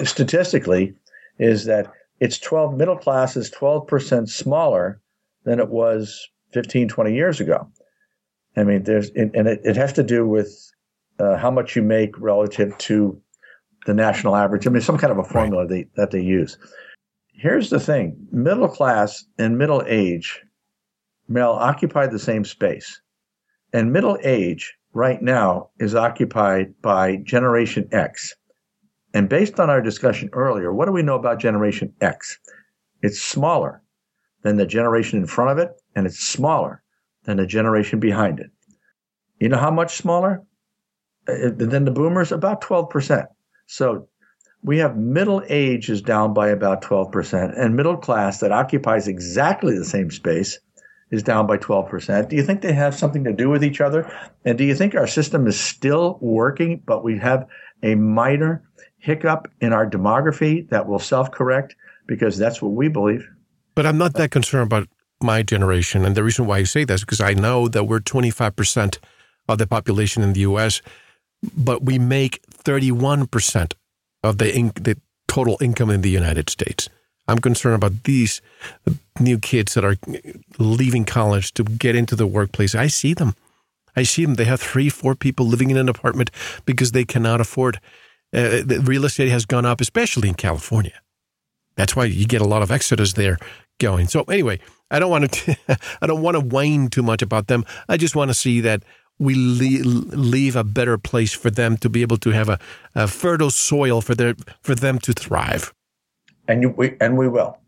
statistically 0.04 0.94
is 1.38 1.64
that 1.66 1.90
it's 2.20 2.38
12 2.38 2.76
middle 2.76 2.96
class 2.96 3.36
is 3.36 3.50
12 3.50 3.86
percent 3.86 4.28
smaller 4.28 5.00
than 5.44 5.58
it 5.60 5.68
was 5.68 6.28
15, 6.54 6.88
20 6.88 7.14
years 7.14 7.40
ago. 7.40 7.68
I 8.56 8.64
mean, 8.64 8.84
there's, 8.84 9.10
and 9.10 9.34
it, 9.34 9.60
it 9.64 9.76
has 9.76 9.92
to 9.94 10.02
do 10.02 10.26
with 10.26 10.56
uh, 11.18 11.36
how 11.36 11.50
much 11.50 11.76
you 11.76 11.82
make 11.82 12.18
relative 12.18 12.76
to 12.78 13.20
the 13.86 13.94
national 13.94 14.36
average. 14.36 14.66
I 14.66 14.70
mean, 14.70 14.80
some 14.80 14.96
kind 14.96 15.10
of 15.10 15.18
a 15.18 15.24
formula 15.24 15.62
right. 15.62 15.68
they, 15.68 15.86
that 15.96 16.12
they 16.12 16.22
use. 16.22 16.56
Here's 17.32 17.68
the 17.68 17.80
thing 17.80 18.16
middle 18.30 18.68
class 18.68 19.24
and 19.38 19.58
middle 19.58 19.82
age 19.86 20.40
male 21.28 21.50
occupy 21.50 22.06
the 22.06 22.18
same 22.18 22.44
space. 22.44 23.00
And 23.72 23.92
middle 23.92 24.18
age 24.22 24.74
right 24.92 25.20
now 25.20 25.70
is 25.80 25.94
occupied 25.94 26.72
by 26.80 27.16
Generation 27.16 27.88
X. 27.90 28.34
And 29.14 29.28
based 29.28 29.58
on 29.58 29.70
our 29.70 29.80
discussion 29.80 30.30
earlier, 30.32 30.72
what 30.72 30.86
do 30.86 30.92
we 30.92 31.02
know 31.02 31.16
about 31.16 31.40
Generation 31.40 31.92
X? 32.00 32.38
It's 33.02 33.20
smaller 33.20 33.82
than 34.42 34.56
the 34.56 34.66
generation 34.66 35.18
in 35.18 35.26
front 35.26 35.50
of 35.50 35.58
it, 35.58 35.72
and 35.94 36.06
it's 36.06 36.20
smaller 36.20 36.82
than 37.24 37.36
the 37.36 37.46
generation 37.46 38.00
behind 38.00 38.40
it. 38.40 38.50
You 39.40 39.48
know 39.48 39.58
how 39.58 39.70
much 39.70 39.96
smaller 39.96 40.42
uh, 41.28 41.50
than 41.56 41.84
the 41.84 41.90
boomers? 41.90 42.32
About 42.32 42.60
12%. 42.60 43.26
So 43.66 44.08
we 44.62 44.78
have 44.78 44.96
middle 44.96 45.42
age 45.48 45.90
is 45.90 46.00
down 46.02 46.32
by 46.32 46.48
about 46.48 46.82
12%, 46.82 47.58
and 47.58 47.76
middle 47.76 47.96
class 47.96 48.40
that 48.40 48.52
occupies 48.52 49.08
exactly 49.08 49.76
the 49.76 49.84
same 49.84 50.10
space 50.10 50.58
is 51.10 51.22
down 51.22 51.46
by 51.46 51.58
12%. 51.58 52.28
Do 52.28 52.36
you 52.36 52.42
think 52.42 52.62
they 52.62 52.72
have 52.72 52.94
something 52.94 53.24
to 53.24 53.32
do 53.32 53.50
with 53.50 53.62
each 53.62 53.80
other? 53.80 54.10
And 54.44 54.56
do 54.56 54.64
you 54.64 54.74
think 54.74 54.94
our 54.94 55.06
system 55.06 55.46
is 55.46 55.60
still 55.60 56.18
working, 56.20 56.82
but 56.86 57.04
we 57.04 57.18
have 57.18 57.46
a 57.82 57.94
minor 57.94 58.62
hiccup 58.98 59.48
in 59.60 59.72
our 59.72 59.88
demography 59.88 60.68
that 60.70 60.88
will 60.88 60.98
self 60.98 61.30
correct? 61.30 61.76
Because 62.06 62.38
that's 62.38 62.60
what 62.60 62.72
we 62.72 62.88
believe. 62.88 63.28
But 63.74 63.86
I'm 63.86 63.98
not 63.98 64.14
that 64.14 64.30
concerned 64.30 64.66
about 64.66 64.88
my 65.22 65.42
generation. 65.42 66.04
And 66.04 66.14
the 66.14 66.24
reason 66.24 66.46
why 66.46 66.58
I 66.58 66.64
say 66.64 66.84
that 66.84 66.94
is 66.94 67.00
because 67.00 67.20
I 67.20 67.34
know 67.34 67.68
that 67.68 67.84
we're 67.84 68.00
25% 68.00 68.98
of 69.48 69.58
the 69.58 69.66
population 69.66 70.22
in 70.22 70.32
the 70.32 70.40
US, 70.40 70.82
but 71.56 71.82
we 71.82 71.98
make 71.98 72.40
31% 72.48 73.74
of 74.22 74.38
the, 74.38 74.54
in, 74.54 74.72
the 74.74 74.96
total 75.28 75.56
income 75.60 75.90
in 75.90 76.00
the 76.00 76.10
United 76.10 76.50
States. 76.50 76.88
I'm 77.26 77.38
concerned 77.38 77.76
about 77.76 78.04
these 78.04 78.42
new 79.18 79.38
kids 79.38 79.74
that 79.74 79.84
are 79.84 79.96
leaving 80.58 81.04
college 81.04 81.52
to 81.54 81.64
get 81.64 81.96
into 81.96 82.16
the 82.16 82.26
workplace. 82.26 82.74
I 82.74 82.88
see 82.88 83.14
them. 83.14 83.34
I 83.96 84.02
see 84.02 84.24
them. 84.24 84.34
They 84.34 84.44
have 84.44 84.60
three, 84.60 84.90
four 84.90 85.14
people 85.14 85.46
living 85.46 85.70
in 85.70 85.76
an 85.76 85.88
apartment 85.88 86.30
because 86.66 86.92
they 86.92 87.04
cannot 87.04 87.40
afford. 87.40 87.80
Uh, 88.34 88.60
the 88.64 88.82
real 88.84 89.04
estate 89.04 89.30
has 89.30 89.46
gone 89.46 89.64
up, 89.64 89.80
especially 89.80 90.28
in 90.28 90.34
California. 90.34 91.00
That's 91.76 91.96
why 91.96 92.04
you 92.04 92.26
get 92.26 92.42
a 92.42 92.46
lot 92.46 92.62
of 92.62 92.70
exodus 92.70 93.14
there 93.14 93.38
going. 93.78 94.06
So 94.06 94.22
anyway, 94.24 94.60
I 94.90 94.98
don't 94.98 95.10
want 95.10 95.30
to 95.30 95.56
I 96.02 96.06
don't 96.06 96.22
want 96.22 96.36
to 96.36 96.40
whine 96.40 96.88
too 96.88 97.02
much 97.02 97.22
about 97.22 97.48
them. 97.48 97.64
I 97.88 97.96
just 97.96 98.16
want 98.16 98.30
to 98.30 98.34
see 98.34 98.60
that 98.60 98.82
we 99.18 99.34
leave 99.34 100.56
a 100.56 100.64
better 100.64 100.98
place 100.98 101.32
for 101.32 101.50
them 101.50 101.76
to 101.78 101.88
be 101.88 102.02
able 102.02 102.16
to 102.18 102.30
have 102.30 102.48
a, 102.48 102.58
a 102.94 103.06
fertile 103.06 103.50
soil 103.50 104.00
for 104.00 104.14
their 104.14 104.34
for 104.62 104.74
them 104.74 104.98
to 105.00 105.12
thrive. 105.12 105.72
And 106.48 106.62
you, 106.62 106.70
we 106.70 106.96
and 107.00 107.16
we 107.16 107.28
will, 107.28 107.58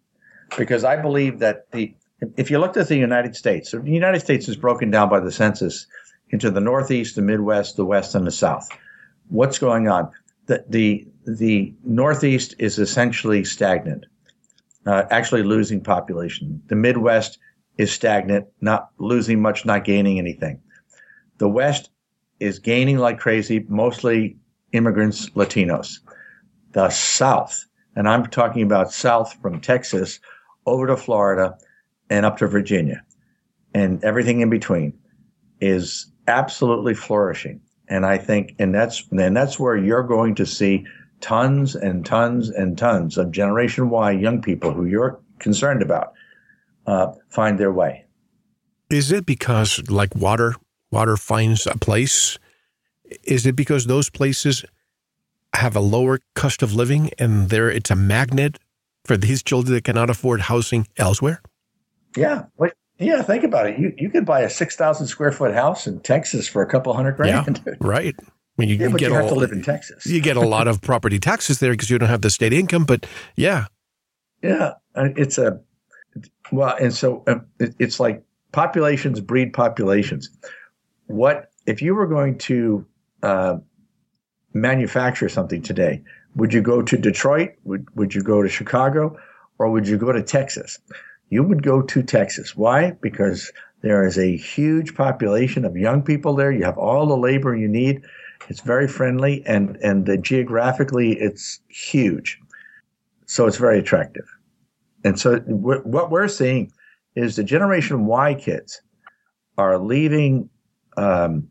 because 0.58 0.84
I 0.84 0.96
believe 0.96 1.38
that 1.38 1.70
the 1.72 1.94
if 2.36 2.50
you 2.50 2.58
looked 2.58 2.76
at 2.76 2.88
the 2.88 2.96
United 2.96 3.36
States, 3.36 3.70
the 3.70 3.82
United 3.84 4.20
States 4.20 4.48
is 4.48 4.56
broken 4.56 4.90
down 4.90 5.08
by 5.08 5.20
the 5.20 5.30
census 5.30 5.86
into 6.30 6.50
the 6.50 6.60
Northeast, 6.60 7.14
the 7.14 7.22
Midwest, 7.22 7.76
the 7.76 7.84
West, 7.84 8.14
and 8.14 8.26
the 8.26 8.32
South. 8.32 8.68
What's 9.28 9.58
going 9.58 9.88
on? 9.88 10.10
The 10.46 10.64
the 10.68 11.06
the 11.24 11.74
Northeast 11.84 12.54
is 12.58 12.78
essentially 12.78 13.44
stagnant 13.44 14.06
uh, 14.86 15.04
actually 15.10 15.42
losing 15.42 15.80
population. 15.80 16.62
The 16.68 16.76
Midwest 16.76 17.38
is 17.78 17.92
stagnant, 17.92 18.46
not 18.60 18.90
losing 18.98 19.40
much, 19.40 19.66
not 19.66 19.84
gaining 19.84 20.18
anything. 20.18 20.60
The 21.38 21.48
West 21.48 21.90
is 22.40 22.58
gaining 22.58 22.98
like 22.98 23.18
crazy, 23.18 23.66
mostly 23.68 24.36
immigrants, 24.72 25.30
Latinos. 25.30 25.98
The 26.72 26.90
South, 26.90 27.64
and 27.94 28.08
I'm 28.08 28.26
talking 28.26 28.62
about 28.62 28.92
South 28.92 29.34
from 29.40 29.60
Texas 29.60 30.20
over 30.66 30.86
to 30.86 30.96
Florida 30.96 31.56
and 32.10 32.26
up 32.26 32.36
to 32.38 32.46
Virginia 32.46 33.02
and 33.76 34.02
everything 34.02 34.40
in 34.40 34.48
between 34.48 34.92
is 35.60 36.06
absolutely 36.28 36.94
flourishing. 36.94 37.60
And 37.88 38.06
I 38.06 38.16
think, 38.16 38.54
and 38.58 38.74
that's, 38.74 39.06
and 39.10 39.36
that's 39.36 39.58
where 39.58 39.76
you're 39.76 40.02
going 40.02 40.34
to 40.36 40.46
see 40.46 40.86
tons 41.20 41.74
and 41.74 42.04
tons 42.04 42.50
and 42.50 42.76
tons 42.76 43.18
of 43.18 43.30
Generation 43.30 43.90
Y 43.90 44.10
young 44.12 44.42
people 44.42 44.72
who 44.72 44.84
you're 44.84 45.18
concerned 45.38 45.82
about 45.82 46.12
uh, 46.86 47.12
find 47.28 47.58
their 47.58 47.72
way. 47.72 48.04
Is 48.90 49.10
it 49.10 49.26
because, 49.26 49.82
like 49.88 50.14
water, 50.14 50.54
water 50.90 51.16
finds 51.16 51.66
a 51.66 51.76
place? 51.76 52.38
Is 53.24 53.46
it 53.46 53.56
because 53.56 53.86
those 53.86 54.10
places 54.10 54.64
have 55.54 55.74
a 55.74 55.80
lower 55.80 56.20
cost 56.34 56.62
of 56.62 56.74
living 56.74 57.10
and 57.18 57.48
there 57.48 57.70
it's 57.70 57.90
a 57.90 57.96
magnet 57.96 58.58
for 59.04 59.16
these 59.16 59.42
children 59.42 59.74
that 59.74 59.84
cannot 59.84 60.10
afford 60.10 60.42
housing 60.42 60.86
elsewhere? 60.96 61.40
Yeah. 62.16 62.44
yeah, 62.98 63.22
think 63.22 63.44
about 63.44 63.66
it. 63.66 63.78
You 63.78 63.92
you 63.96 64.10
could 64.10 64.24
buy 64.24 64.40
a 64.40 64.50
six 64.50 64.76
thousand 64.76 65.06
square 65.06 65.32
foot 65.32 65.54
house 65.54 65.86
in 65.86 66.00
Texas 66.00 66.48
for 66.48 66.62
a 66.62 66.66
couple 66.66 66.92
hundred 66.94 67.16
grand. 67.16 67.62
Yeah, 67.66 67.74
right. 67.80 68.16
I 68.58 68.62
mean, 68.62 68.68
you, 68.70 68.76
yeah, 68.76 68.88
you 68.88 68.96
get 68.96 69.08
you 69.10 69.14
have 69.14 69.28
to 69.28 69.34
live 69.34 69.52
in 69.52 69.62
Texas. 69.62 70.06
you 70.06 70.20
get 70.20 70.36
a 70.36 70.46
lot 70.46 70.66
of 70.66 70.80
property 70.90 71.18
taxes 71.18 71.60
there 71.60 71.72
because 71.72 71.90
you 71.90 71.98
don't 71.98 72.08
have 72.08 72.22
the 72.22 72.30
state 72.30 72.54
income. 72.54 72.84
But 72.84 73.06
yeah, 73.36 73.66
yeah, 74.42 74.74
it's 74.94 75.36
a 75.36 75.60
Well, 76.50 76.74
and 76.80 76.94
so 76.94 77.22
um, 77.26 77.46
it's 77.58 78.00
like 78.00 78.24
populations 78.52 79.20
breed 79.20 79.52
populations. 79.52 80.30
What 81.06 81.50
if 81.66 81.82
you 81.82 81.94
were 81.94 82.06
going 82.06 82.38
to 82.38 82.86
uh, 83.22 83.56
manufacture 84.54 85.28
something 85.28 85.60
today? 85.60 86.02
Would 86.36 86.54
you 86.54 86.62
go 86.62 86.80
to 86.80 86.96
Detroit? 86.96 87.50
Would 87.64 87.94
Would 87.94 88.14
you 88.14 88.22
go 88.22 88.42
to 88.42 88.48
Chicago, 88.48 89.18
or 89.58 89.70
would 89.70 89.86
you 89.86 89.98
go 89.98 90.12
to 90.12 90.22
Texas? 90.22 90.78
You 91.28 91.42
would 91.42 91.62
go 91.62 91.82
to 91.82 92.02
Texas. 92.02 92.56
Why? 92.56 92.92
Because 92.92 93.52
there 93.82 94.06
is 94.06 94.18
a 94.18 94.36
huge 94.36 94.94
population 94.94 95.64
of 95.64 95.76
young 95.76 96.02
people 96.02 96.34
there. 96.34 96.52
You 96.52 96.64
have 96.64 96.78
all 96.78 97.06
the 97.06 97.16
labor 97.16 97.54
you 97.54 97.68
need. 97.68 98.02
It's 98.48 98.60
very 98.60 98.88
friendly, 98.88 99.44
and 99.46 99.76
and 99.76 100.08
uh, 100.08 100.16
geographically, 100.16 101.12
it's 101.12 101.60
huge. 101.68 102.38
So 103.26 103.46
it's 103.46 103.56
very 103.56 103.78
attractive. 103.78 104.26
And 105.04 105.18
so 105.18 105.38
what 105.38 106.10
we're 106.10 106.28
seeing 106.28 106.72
is 107.14 107.36
the 107.36 107.44
Generation 107.44 108.06
Y 108.06 108.34
kids 108.34 108.80
are 109.58 109.78
leaving 109.78 110.48
um, 110.96 111.48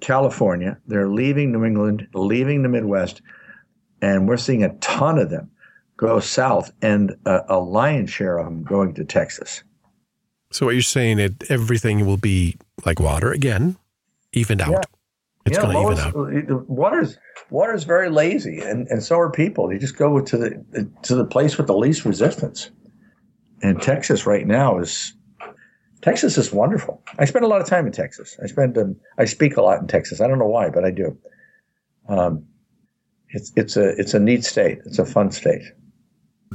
California, 0.00 0.78
they're 0.86 1.08
leaving 1.08 1.52
New 1.52 1.64
England, 1.64 2.06
leaving 2.14 2.62
the 2.62 2.68
Midwest, 2.68 3.20
and 4.00 4.28
we're 4.28 4.36
seeing 4.36 4.62
a 4.62 4.74
ton 4.76 5.18
of 5.18 5.30
them 5.30 5.50
go 5.96 6.20
south, 6.20 6.70
and 6.80 7.16
a, 7.26 7.40
a 7.48 7.58
lion's 7.58 8.10
share 8.10 8.38
of 8.38 8.46
them 8.46 8.62
going 8.62 8.94
to 8.94 9.04
Texas. 9.04 9.64
So 10.50 10.66
what 10.66 10.74
you're 10.74 10.82
saying 10.82 11.18
is 11.18 11.32
everything 11.48 12.06
will 12.06 12.16
be 12.16 12.56
like 12.86 13.00
water 13.00 13.32
again, 13.32 13.76
evened 14.32 14.60
out. 14.60 14.86
Yeah. 15.50 15.58
It's 15.58 15.64
yeah, 15.64 15.72
going 15.72 16.32
to 16.32 16.40
even 16.42 16.50
out. 16.50 16.68
Water's 16.68 17.18
water's 17.50 17.84
very 17.84 18.10
lazy, 18.10 18.60
and, 18.60 18.86
and 18.88 19.02
so 19.02 19.18
are 19.18 19.30
people. 19.30 19.72
You 19.72 19.78
just 19.78 19.96
go 19.96 20.20
to 20.20 20.36
the 20.36 20.90
to 21.02 21.14
the 21.14 21.24
place 21.24 21.56
with 21.56 21.66
the 21.66 21.76
least 21.76 22.04
resistance. 22.04 22.70
And 23.60 23.82
Texas 23.82 24.24
right 24.24 24.46
now 24.46 24.78
is 24.78 25.14
Texas 26.00 26.38
is 26.38 26.52
wonderful. 26.52 27.02
I 27.18 27.24
spend 27.24 27.44
a 27.44 27.48
lot 27.48 27.60
of 27.60 27.66
time 27.66 27.86
in 27.86 27.92
Texas. 27.92 28.38
I 28.42 28.46
spend 28.46 28.78
um, 28.78 28.96
I 29.18 29.24
speak 29.24 29.56
a 29.56 29.62
lot 29.62 29.80
in 29.80 29.88
Texas. 29.88 30.20
I 30.20 30.28
don't 30.28 30.38
know 30.38 30.46
why, 30.46 30.68
but 30.70 30.84
I 30.84 30.90
do. 30.90 31.16
Um, 32.08 32.46
it's 33.30 33.52
it's 33.56 33.76
a 33.76 33.88
it's 33.98 34.14
a 34.14 34.20
neat 34.20 34.44
state. 34.44 34.78
It's 34.86 34.98
a 34.98 35.04
fun 35.04 35.30
state. 35.32 35.62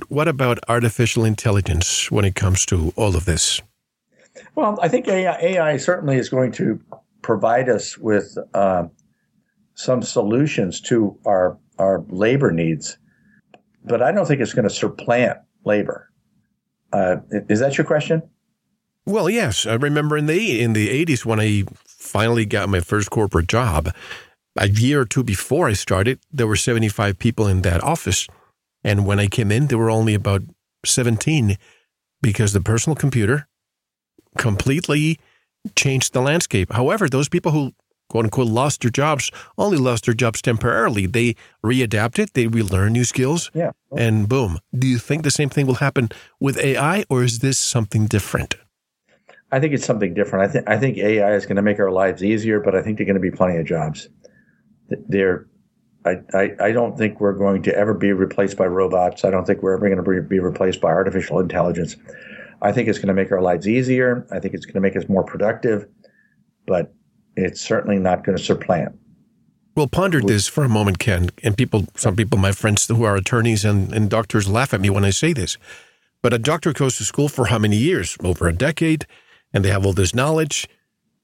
What 0.07 0.27
about 0.27 0.59
artificial 0.67 1.23
intelligence 1.23 2.09
when 2.09 2.25
it 2.25 2.35
comes 2.35 2.65
to 2.67 2.93
all 2.95 3.15
of 3.15 3.25
this? 3.25 3.61
Well, 4.55 4.79
I 4.81 4.87
think 4.87 5.07
AI, 5.07 5.37
AI 5.37 5.77
certainly 5.77 6.17
is 6.17 6.29
going 6.29 6.51
to 6.53 6.79
provide 7.23 7.69
us 7.69 7.97
with 7.97 8.37
uh, 8.53 8.83
some 9.73 10.03
solutions 10.03 10.79
to 10.81 11.17
our 11.25 11.57
our 11.79 12.05
labor 12.09 12.51
needs, 12.51 12.99
but 13.83 14.03
I 14.03 14.11
don't 14.11 14.27
think 14.27 14.41
it's 14.41 14.53
going 14.53 14.67
to 14.67 14.73
supplant 14.73 15.39
labor. 15.65 16.11
Uh, 16.91 17.17
is 17.49 17.59
that 17.59 17.75
your 17.79 17.87
question? 17.87 18.21
Well, 19.07 19.27
yes. 19.27 19.65
I 19.65 19.73
remember 19.73 20.15
in 20.15 20.27
the 20.27 20.61
in 20.61 20.73
the 20.73 20.91
eighties 20.91 21.25
when 21.25 21.39
I 21.39 21.63
finally 21.85 22.45
got 22.45 22.69
my 22.69 22.79
first 22.79 23.09
corporate 23.09 23.47
job. 23.47 23.89
A 24.55 24.69
year 24.69 25.01
or 25.01 25.05
two 25.05 25.23
before 25.23 25.67
I 25.67 25.73
started, 25.73 26.19
there 26.31 26.45
were 26.45 26.55
seventy 26.55 26.89
five 26.89 27.17
people 27.17 27.47
in 27.47 27.63
that 27.63 27.83
office, 27.83 28.27
and 28.83 29.07
when 29.07 29.19
I 29.19 29.25
came 29.25 29.51
in, 29.51 29.65
there 29.65 29.79
were 29.79 29.89
only 29.89 30.13
about 30.13 30.43
seventeen, 30.85 31.57
because 32.21 32.53
the 32.53 32.61
personal 32.61 32.95
computer 32.95 33.47
completely 34.37 35.19
changed 35.75 36.13
the 36.13 36.21
landscape. 36.21 36.71
However, 36.73 37.07
those 37.07 37.29
people 37.29 37.51
who 37.51 37.73
quote 38.09 38.25
unquote 38.25 38.47
lost 38.47 38.81
their 38.81 38.91
jobs 38.91 39.31
only 39.57 39.77
lost 39.77 40.05
their 40.05 40.13
jobs 40.13 40.41
temporarily. 40.41 41.07
They 41.07 41.35
readapted, 41.63 42.33
they 42.33 42.47
relearn 42.47 42.93
new 42.93 43.05
skills, 43.05 43.49
yeah. 43.53 43.71
and 43.97 44.29
boom. 44.29 44.59
Do 44.77 44.87
you 44.87 44.97
think 44.97 45.23
the 45.23 45.31
same 45.31 45.49
thing 45.49 45.65
will 45.65 45.75
happen 45.75 46.09
with 46.39 46.57
AI, 46.57 47.05
or 47.09 47.23
is 47.23 47.39
this 47.39 47.57
something 47.57 48.05
different? 48.05 48.55
I 49.51 49.59
think 49.59 49.73
it's 49.73 49.85
something 49.85 50.13
different. 50.13 50.49
I 50.49 50.51
think 50.51 50.69
I 50.69 50.77
think 50.77 50.97
AI 50.97 51.33
is 51.33 51.45
going 51.45 51.57
to 51.57 51.61
make 51.61 51.79
our 51.79 51.91
lives 51.91 52.23
easier, 52.23 52.59
but 52.59 52.75
I 52.75 52.81
think 52.81 52.97
there're 52.97 53.05
going 53.05 53.21
to 53.21 53.31
be 53.31 53.31
plenty 53.31 53.57
of 53.57 53.65
jobs. 53.65 54.09
There, 54.89 55.47
I, 56.05 56.17
I, 56.33 56.51
I 56.59 56.71
don't 56.71 56.97
think 56.97 57.19
we're 57.19 57.37
going 57.37 57.63
to 57.63 57.75
ever 57.75 57.93
be 57.93 58.13
replaced 58.13 58.57
by 58.57 58.65
robots. 58.65 59.23
I 59.23 59.31
don't 59.31 59.45
think 59.45 59.61
we're 59.61 59.75
ever 59.75 59.89
going 59.89 60.03
to 60.03 60.21
be 60.21 60.39
replaced 60.39 60.81
by 60.81 60.89
artificial 60.89 61.39
intelligence. 61.39 61.95
I 62.63 62.71
think 62.71 62.87
it's 62.87 62.97
going 62.97 63.09
to 63.09 63.13
make 63.13 63.31
our 63.31 63.41
lives 63.41 63.67
easier. 63.67 64.25
I 64.31 64.39
think 64.39 64.53
it's 64.53 64.65
going 64.65 64.75
to 64.75 64.81
make 64.81 64.95
us 64.95 65.09
more 65.09 65.23
productive, 65.23 65.85
but 66.65 66.93
it's 67.35 67.61
certainly 67.61 67.99
not 67.99 68.23
going 68.23 68.37
to 68.37 68.43
supplant. 68.43 68.97
Well, 69.75 69.87
ponder 69.87 70.21
this 70.21 70.47
for 70.47 70.63
a 70.63 70.69
moment, 70.69 70.99
Ken. 70.99 71.29
And 71.43 71.57
people, 71.57 71.87
some 71.95 72.15
people, 72.15 72.39
my 72.39 72.51
friends 72.51 72.87
who 72.87 73.03
are 73.03 73.15
attorneys 73.15 73.65
and, 73.65 73.91
and 73.91 74.09
doctors 74.09 74.47
laugh 74.47 74.73
at 74.73 74.81
me 74.81 74.89
when 74.89 75.03
I 75.03 75.09
say 75.09 75.33
this. 75.33 75.57
But 76.21 76.33
a 76.33 76.39
doctor 76.39 76.71
goes 76.71 76.97
to 76.97 77.03
school 77.03 77.27
for 77.27 77.47
how 77.47 77.59
many 77.59 77.75
years? 77.75 78.15
Over 78.23 78.47
a 78.47 78.53
decade, 78.53 79.05
and 79.51 79.65
they 79.65 79.69
have 79.69 79.85
all 79.85 79.93
this 79.93 80.15
knowledge. 80.15 80.69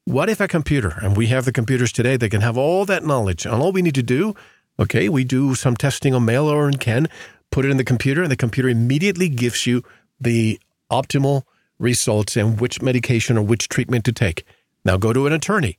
What 0.03 0.29
if 0.29 0.41
a 0.41 0.47
computer, 0.47 0.97
and 1.01 1.15
we 1.15 1.27
have 1.27 1.45
the 1.45 1.53
computers 1.53 1.91
today 1.91 2.17
that 2.17 2.29
can 2.29 2.41
have 2.41 2.57
all 2.57 2.85
that 2.85 3.05
knowledge, 3.05 3.45
and 3.45 3.55
all 3.55 3.71
we 3.71 3.83
need 3.83 3.95
to 3.95 4.03
do, 4.03 4.35
okay, 4.79 5.07
we 5.07 5.23
do 5.23 5.55
some 5.55 5.77
testing 5.77 6.13
on 6.13 6.25
Mel 6.25 6.49
or 6.49 6.65
on 6.65 6.73
Ken, 6.73 7.07
put 7.51 7.63
it 7.63 7.71
in 7.71 7.77
the 7.77 7.83
computer, 7.85 8.23
and 8.23 8.31
the 8.31 8.35
computer 8.35 8.67
immediately 8.67 9.29
gives 9.29 9.67
you 9.67 9.83
the 10.19 10.59
optimal 10.91 11.43
results 11.79 12.35
and 12.35 12.59
which 12.59 12.81
medication 12.81 13.37
or 13.37 13.41
which 13.41 13.69
treatment 13.69 14.05
to 14.05 14.11
take. 14.11 14.45
Now 14.83 14.97
go 14.97 15.13
to 15.13 15.27
an 15.27 15.33
attorney. 15.33 15.77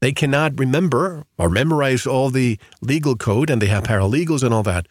They 0.00 0.12
cannot 0.12 0.58
remember 0.58 1.24
or 1.38 1.48
memorize 1.48 2.06
all 2.06 2.30
the 2.30 2.58
legal 2.80 3.14
code 3.14 3.50
and 3.50 3.62
they 3.62 3.66
have 3.66 3.84
paralegals 3.84 4.42
and 4.42 4.52
all 4.52 4.64
that. 4.64 4.88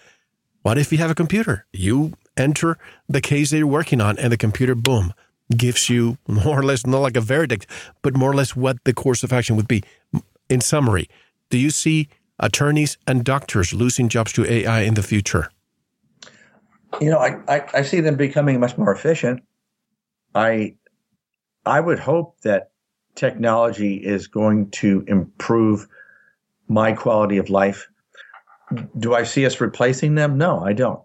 What 0.62 0.78
if 0.78 0.92
you 0.92 1.00
have 1.00 1.12
a 1.12 1.16
computer? 1.16 1.66
You 1.74 2.14
enter 2.38 2.78
the 3.10 3.22
case 3.22 3.50
that 3.50 3.58
you're 3.58 3.68
working 3.68 4.00
on 4.00 4.18
and 4.20 4.32
the 4.32 4.38
computer, 4.38 4.76
boom, 4.76 5.14
gives 5.56 5.90
you 5.90 6.18
more 6.28 6.60
or 6.60 6.64
less, 6.64 6.86
not 6.86 7.00
like 7.00 7.18
a 7.18 7.22
verdict, 7.22 7.68
but 8.02 8.16
more 8.16 8.32
or 8.32 8.36
less 8.36 8.56
what 8.56 8.84
the 8.86 8.94
course 8.94 9.24
of 9.24 9.34
action 9.34 9.56
would 9.56 9.68
be. 9.68 9.84
In 10.50 10.62
summary, 10.62 11.10
do 11.50 11.58
you 11.58 11.72
see 11.72 12.08
attorneys 12.40 12.98
and 13.08 13.24
doctors 13.24 13.74
losing 13.74 14.10
jobs 14.10 14.34
to 14.34 14.46
AI 14.46 14.82
in 14.82 14.94
the 14.94 15.04
future? 15.04 15.52
You 17.00 17.10
know, 17.10 17.20
I, 17.20 17.40
I, 17.48 17.68
I 17.74 17.82
see 17.84 18.02
them 18.02 18.16
becoming 18.16 18.60
much 18.60 18.78
more 18.78 18.94
efficient. 18.94 19.42
I 20.36 20.76
I 21.66 21.80
would 21.80 22.00
hope 22.00 22.40
that 22.42 22.72
technology 23.16 23.96
is 23.96 24.28
going 24.28 24.72
to 24.72 25.04
improve 25.08 25.88
my 26.68 26.94
quality 26.94 27.38
of 27.38 27.50
life. 27.50 27.88
Do 28.98 29.14
I 29.14 29.24
see 29.24 29.46
us 29.46 29.60
replacing 29.60 30.16
them? 30.16 30.38
No, 30.38 30.60
I 30.60 30.74
don't. 30.74 31.02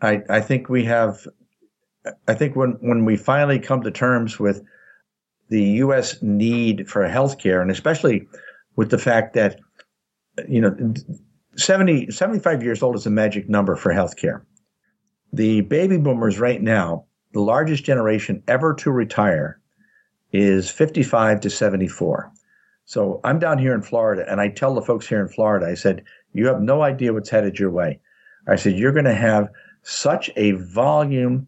I 0.00 0.22
I 0.28 0.40
think 0.40 0.68
we 0.68 0.84
have 0.84 1.26
I 2.26 2.34
think 2.34 2.56
when 2.56 2.72
when 2.80 3.04
we 3.04 3.16
finally 3.16 3.58
come 3.58 3.82
to 3.82 3.90
terms 3.90 4.38
with 4.38 4.62
the 5.48 5.62
US 5.84 6.22
need 6.22 6.88
for 6.88 7.06
healthcare 7.06 7.60
and 7.60 7.70
especially 7.70 8.26
with 8.76 8.90
the 8.90 8.98
fact 8.98 9.34
that 9.34 9.60
you 10.48 10.60
know 10.60 10.94
70 11.56 12.10
75 12.10 12.62
years 12.62 12.82
old 12.82 12.96
is 12.96 13.06
a 13.06 13.10
magic 13.10 13.48
number 13.48 13.76
for 13.76 13.92
healthcare. 13.92 14.42
The 15.32 15.60
baby 15.62 15.98
boomers 15.98 16.40
right 16.40 16.62
now 16.62 17.04
the 17.32 17.40
largest 17.40 17.84
generation 17.84 18.42
ever 18.48 18.74
to 18.74 18.90
retire 18.90 19.60
is 20.32 20.70
55 20.70 21.40
to 21.40 21.50
74. 21.50 22.30
So 22.84 23.20
I'm 23.22 23.38
down 23.38 23.58
here 23.58 23.74
in 23.74 23.82
Florida, 23.82 24.24
and 24.28 24.40
I 24.40 24.48
tell 24.48 24.74
the 24.74 24.82
folks 24.82 25.06
here 25.06 25.20
in 25.20 25.28
Florida, 25.28 25.66
I 25.66 25.74
said, 25.74 26.04
you 26.32 26.46
have 26.46 26.60
no 26.60 26.82
idea 26.82 27.12
what's 27.12 27.30
headed 27.30 27.58
your 27.58 27.70
way. 27.70 28.00
I 28.48 28.56
said, 28.56 28.74
you're 28.76 28.92
going 28.92 29.04
to 29.04 29.14
have 29.14 29.48
such 29.82 30.30
a 30.36 30.52
volume 30.52 31.46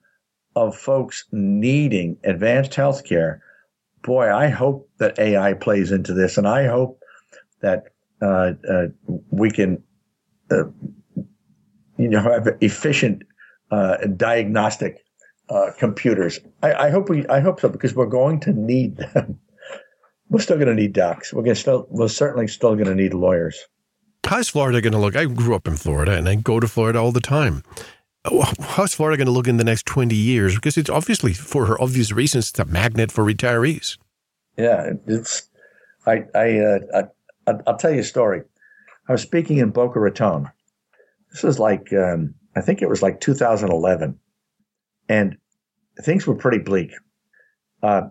of 0.55 0.77
folks 0.77 1.25
needing 1.33 2.17
advanced 2.25 2.75
health 2.75 3.05
care. 3.05 3.43
Boy, 4.03 4.33
I 4.33 4.49
hope 4.49 4.89
that 4.99 5.19
AI 5.19 5.55
plays 5.55 5.91
into 5.91 6.13
this, 6.13 6.39
and 6.39 6.47
I 6.47 6.67
hope 6.67 7.01
that 7.61 7.87
uh, 8.21 8.53
uh, 8.69 8.87
we 9.31 9.51
can, 9.51 9.83
uh, 10.51 10.65
you 11.97 12.09
know, 12.09 12.21
have 12.21 12.49
efficient 12.61 13.23
uh, 13.71 13.97
diagnostic 14.17 15.05
uh, 15.49 15.71
computers. 15.79 16.41
I, 16.63 16.75
I, 16.75 16.91
hope 16.91 17.09
we. 17.09 17.27
I 17.29 17.41
hope 17.41 17.61
so 17.61 17.69
because 17.69 17.95
we're 17.95 18.07
going 18.07 18.41
to 18.41 18.53
need 18.53 18.97
them. 18.97 19.39
we're 20.29 20.41
still 20.41 20.57
going 20.57 20.69
to 20.69 20.75
need 20.75 20.93
docs. 20.93 21.33
We're 21.33 21.43
going 21.43 21.55
to 21.55 21.61
still. 21.61 21.87
We're 21.91 22.09
certainly 22.09 22.49
still 22.49 22.75
going 22.75 22.87
to 22.87 22.95
need 22.95 23.15
lawyers. 23.15 23.59
How's 24.25 24.49
Florida 24.49 24.81
going 24.81 24.93
to 24.93 24.99
look? 24.99 25.17
I 25.17 25.25
grew 25.27 25.55
up 25.55 25.67
in 25.67 25.77
Florida 25.77 26.17
and 26.17 26.29
I 26.29 26.37
go 26.37 26.61
to 26.61 26.69
Florida 26.69 26.99
all 26.99 27.13
the 27.13 27.21
time. 27.21 27.65
How's 28.61 28.95
Florida 28.95 29.17
going 29.17 29.27
to 29.27 29.33
look 29.33 29.49
in 29.49 29.57
the 29.57 29.65
next 29.65 29.85
20 29.87 30.15
years? 30.15 30.55
Because 30.55 30.79
it's 30.79 30.89
obviously, 30.89 31.33
for 31.33 31.67
her 31.67 31.81
obvious 31.83 32.13
reasons, 32.13 32.51
it's 32.51 32.59
a 32.61 32.65
magnet 32.65 33.11
for 33.11 33.25
retirees. 33.25 33.99
Yeah, 34.57 34.93
it's. 35.07 35.49
I 36.07 36.25
I, 36.35 36.59
uh, 36.59 37.03
I 37.47 37.53
will 37.53 37.77
tell 37.77 37.93
you 37.93 38.01
a 38.01 38.05
story. 38.05 38.43
I 39.09 39.13
was 39.13 39.23
speaking 39.23 39.59
in 39.59 39.71
Boca 39.71 39.99
Raton. 39.99 40.49
This 41.33 41.43
was 41.43 41.59
like 41.59 41.93
um, 41.93 42.35
I 42.55 42.61
think 42.61 42.83
it 42.83 42.89
was 42.89 43.03
like 43.03 43.21
2011, 43.21 44.19
and 45.09 45.37
things 46.01 46.27
were 46.27 46.35
pretty 46.35 46.59
bleak. 46.59 46.93
Uh, 47.83 48.03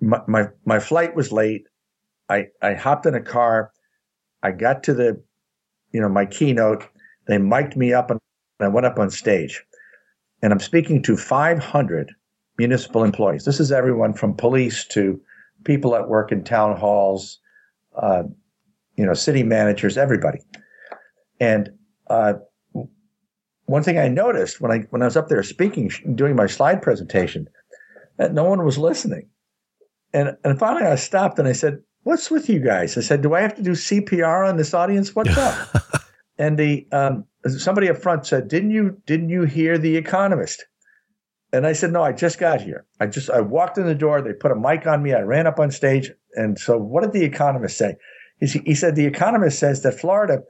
my, 0.00 0.20
my, 0.26 0.48
my 0.64 0.78
flight 0.78 1.14
was 1.14 1.32
late. 1.32 1.66
I 2.28 2.46
I 2.60 2.74
hopped 2.74 3.06
in 3.06 3.14
a 3.14 3.22
car. 3.22 3.72
I 4.42 4.52
got 4.52 4.82
to 4.84 4.94
the, 4.94 5.22
you 5.92 6.00
know, 6.00 6.08
my 6.08 6.26
keynote. 6.26 6.86
They 7.26 7.38
mic'd 7.38 7.76
me 7.76 7.92
up 7.92 8.10
and 8.10 8.20
I 8.60 8.68
went 8.68 8.86
up 8.86 8.98
on 8.98 9.10
stage, 9.10 9.62
and 10.42 10.52
I'm 10.52 10.60
speaking 10.60 11.02
to 11.02 11.16
500 11.16 12.12
municipal 12.58 13.04
employees. 13.04 13.44
This 13.44 13.60
is 13.60 13.72
everyone 13.72 14.14
from 14.14 14.34
police 14.34 14.84
to 14.88 15.20
people 15.64 15.90
that 15.92 16.08
work 16.08 16.32
in 16.32 16.44
town 16.44 16.76
halls, 16.76 17.38
uh, 17.96 18.22
you 18.96 19.04
know, 19.04 19.14
city 19.14 19.42
managers, 19.42 19.98
everybody. 19.98 20.38
And 21.40 21.70
uh, 22.08 22.34
one 23.66 23.82
thing 23.82 23.98
I 23.98 24.08
noticed 24.08 24.60
when 24.60 24.70
I 24.70 24.78
when 24.90 25.02
I 25.02 25.04
was 25.04 25.16
up 25.16 25.28
there 25.28 25.42
speaking, 25.42 25.90
doing 26.14 26.36
my 26.36 26.46
slide 26.46 26.82
presentation, 26.82 27.48
that 28.16 28.32
no 28.32 28.44
one 28.44 28.64
was 28.64 28.78
listening. 28.78 29.28
And 30.12 30.36
and 30.44 30.58
finally, 30.58 30.86
I 30.86 30.94
stopped 30.94 31.38
and 31.38 31.48
I 31.48 31.52
said, 31.52 31.82
"What's 32.04 32.30
with 32.30 32.48
you 32.48 32.60
guys?" 32.60 32.96
I 32.96 33.00
said, 33.00 33.22
"Do 33.22 33.34
I 33.34 33.40
have 33.40 33.56
to 33.56 33.62
do 33.62 33.72
CPR 33.72 34.48
on 34.48 34.56
this 34.56 34.72
audience? 34.72 35.14
What's 35.14 35.36
up?" 35.36 35.68
and 36.38 36.56
the 36.56 36.86
um, 36.92 37.24
somebody 37.46 37.90
up 37.90 37.98
front 37.98 38.26
said, 38.26 38.48
"Didn't 38.48 38.70
you 38.70 39.02
didn't 39.04 39.30
you 39.30 39.42
hear 39.42 39.78
the 39.78 39.96
Economist?" 39.96 40.64
And 41.52 41.66
I 41.66 41.72
said, 41.72 41.92
"No, 41.92 42.02
I 42.02 42.12
just 42.12 42.38
got 42.38 42.60
here. 42.60 42.86
I 43.00 43.06
just 43.06 43.30
I 43.30 43.40
walked 43.40 43.78
in 43.78 43.86
the 43.86 43.94
door. 43.94 44.22
They 44.22 44.32
put 44.32 44.52
a 44.52 44.56
mic 44.56 44.86
on 44.86 45.02
me. 45.02 45.12
I 45.12 45.22
ran 45.22 45.46
up 45.46 45.58
on 45.58 45.72
stage. 45.72 46.12
And 46.34 46.58
so, 46.58 46.78
what 46.78 47.02
did 47.02 47.12
the 47.12 47.24
Economist 47.24 47.76
say?" 47.76 47.96
He, 48.38 48.46
he 48.46 48.74
said, 48.76 48.94
"The 48.94 49.06
Economist 49.06 49.58
says 49.58 49.82
that 49.82 49.98
Florida, 49.98 50.42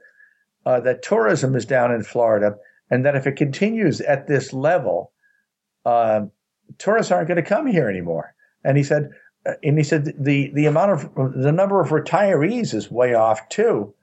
uh, 0.67 0.81
that 0.81 1.01
tourism 1.01 1.55
is 1.55 1.65
down 1.65 1.91
in 1.91 2.03
Florida, 2.03 2.55
and 2.89 3.05
that 3.05 3.15
if 3.15 3.27
it 3.27 3.35
continues 3.35 4.01
at 4.01 4.27
this 4.27 4.53
level, 4.53 5.11
uh, 5.85 6.21
tourists 6.77 7.11
aren't 7.11 7.27
going 7.27 7.41
to 7.41 7.49
come 7.49 7.67
here 7.67 7.89
anymore." 7.89 8.33
And 8.63 8.77
he 8.77 8.83
said, 8.83 9.09
uh, 9.45 9.53
and 9.63 9.77
he 9.77 9.83
said 9.83 10.13
the 10.19 10.51
the 10.53 10.65
amount 10.65 10.91
of 10.91 11.33
the 11.35 11.51
number 11.51 11.81
of 11.81 11.89
retirees 11.89 12.73
is 12.73 12.91
way 12.91 13.13
off 13.13 13.47
too. 13.49 13.93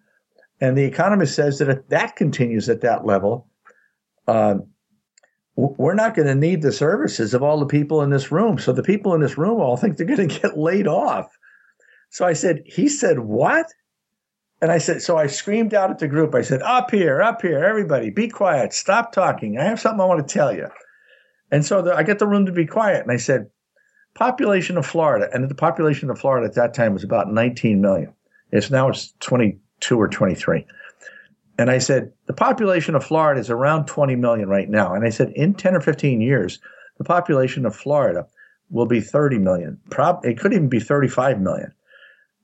And 0.60 0.78
the 0.78 0.84
economist 0.84 1.34
says 1.34 1.58
that 1.58 1.68
if 1.68 1.86
that 1.88 2.16
continues 2.16 2.68
at 2.68 2.80
that 2.82 3.04
level, 3.04 3.48
uh, 4.26 4.56
we're 5.56 5.94
not 5.94 6.14
going 6.14 6.26
to 6.26 6.34
need 6.34 6.62
the 6.62 6.72
services 6.72 7.34
of 7.34 7.42
all 7.42 7.58
the 7.58 7.66
people 7.66 8.02
in 8.02 8.10
this 8.10 8.32
room. 8.32 8.58
So 8.58 8.72
the 8.72 8.82
people 8.82 9.14
in 9.14 9.20
this 9.20 9.38
room 9.38 9.60
all 9.60 9.76
think 9.76 9.96
they're 9.96 10.06
going 10.06 10.28
to 10.28 10.40
get 10.40 10.58
laid 10.58 10.86
off. 10.86 11.36
So 12.10 12.24
I 12.24 12.32
said, 12.32 12.62
he 12.66 12.88
said, 12.88 13.20
what? 13.20 13.66
And 14.64 14.72
I 14.72 14.78
said, 14.78 15.02
so 15.02 15.18
I 15.18 15.26
screamed 15.26 15.74
out 15.74 15.90
at 15.90 15.98
the 15.98 16.08
group. 16.08 16.34
I 16.34 16.40
said, 16.40 16.62
up 16.62 16.90
here, 16.90 17.20
up 17.20 17.42
here, 17.42 17.62
everybody, 17.62 18.08
be 18.08 18.28
quiet, 18.28 18.72
stop 18.72 19.12
talking. 19.12 19.58
I 19.58 19.64
have 19.64 19.78
something 19.78 20.00
I 20.00 20.06
want 20.06 20.26
to 20.26 20.32
tell 20.32 20.56
you. 20.56 20.68
And 21.50 21.66
so 21.66 21.82
the, 21.82 21.94
I 21.94 22.02
get 22.02 22.18
the 22.18 22.26
room 22.26 22.46
to 22.46 22.52
be 22.52 22.64
quiet. 22.64 23.02
And 23.02 23.12
I 23.12 23.18
said, 23.18 23.50
population 24.14 24.78
of 24.78 24.86
Florida, 24.86 25.28
and 25.34 25.50
the 25.50 25.54
population 25.54 26.08
of 26.08 26.18
Florida 26.18 26.46
at 26.46 26.54
that 26.54 26.72
time 26.72 26.94
was 26.94 27.04
about 27.04 27.30
19 27.30 27.82
million. 27.82 28.14
It's 28.52 28.70
now 28.70 28.88
it's 28.88 29.12
22 29.20 30.00
or 30.00 30.08
23. 30.08 30.64
And 31.58 31.70
I 31.70 31.76
said, 31.76 32.10
the 32.24 32.32
population 32.32 32.94
of 32.94 33.04
Florida 33.04 33.38
is 33.38 33.50
around 33.50 33.84
20 33.84 34.16
million 34.16 34.48
right 34.48 34.70
now. 34.70 34.94
And 34.94 35.04
I 35.04 35.10
said, 35.10 35.30
in 35.34 35.52
10 35.52 35.74
or 35.74 35.82
15 35.82 36.22
years, 36.22 36.58
the 36.96 37.04
population 37.04 37.66
of 37.66 37.76
Florida 37.76 38.26
will 38.70 38.86
be 38.86 39.02
30 39.02 39.40
million. 39.40 39.78
Prob- 39.90 40.24
it 40.24 40.38
could 40.38 40.54
even 40.54 40.70
be 40.70 40.80
35 40.80 41.38
million. 41.38 41.70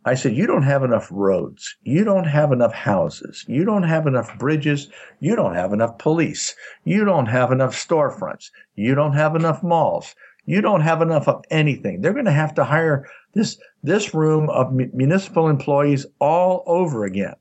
I 0.06 0.14
said, 0.14 0.34
you 0.34 0.46
don't 0.46 0.62
have 0.62 0.82
enough 0.82 1.08
roads. 1.10 1.76
You 1.82 2.04
don't 2.04 2.24
have 2.24 2.52
enough 2.52 2.72
houses. 2.72 3.44
You 3.46 3.64
don't 3.64 3.82
have 3.82 4.06
enough 4.06 4.38
bridges. 4.38 4.88
You 5.20 5.36
don't 5.36 5.54
have 5.54 5.72
enough 5.74 5.98
police. 5.98 6.54
You 6.84 7.04
don't 7.04 7.26
have 7.26 7.52
enough 7.52 7.74
storefronts. 7.74 8.50
You 8.76 8.94
don't 8.94 9.12
have 9.12 9.36
enough 9.36 9.62
malls. 9.62 10.14
You 10.46 10.62
don't 10.62 10.80
have 10.80 11.02
enough 11.02 11.28
of 11.28 11.44
anything. 11.50 12.00
They're 12.00 12.14
going 12.14 12.24
to 12.24 12.32
have 12.32 12.54
to 12.54 12.64
hire 12.64 13.06
this 13.34 13.58
this 13.82 14.14
room 14.14 14.48
of 14.50 14.72
municipal 14.72 15.48
employees 15.48 16.06
all 16.18 16.64
over 16.66 17.04
again. 17.04 17.34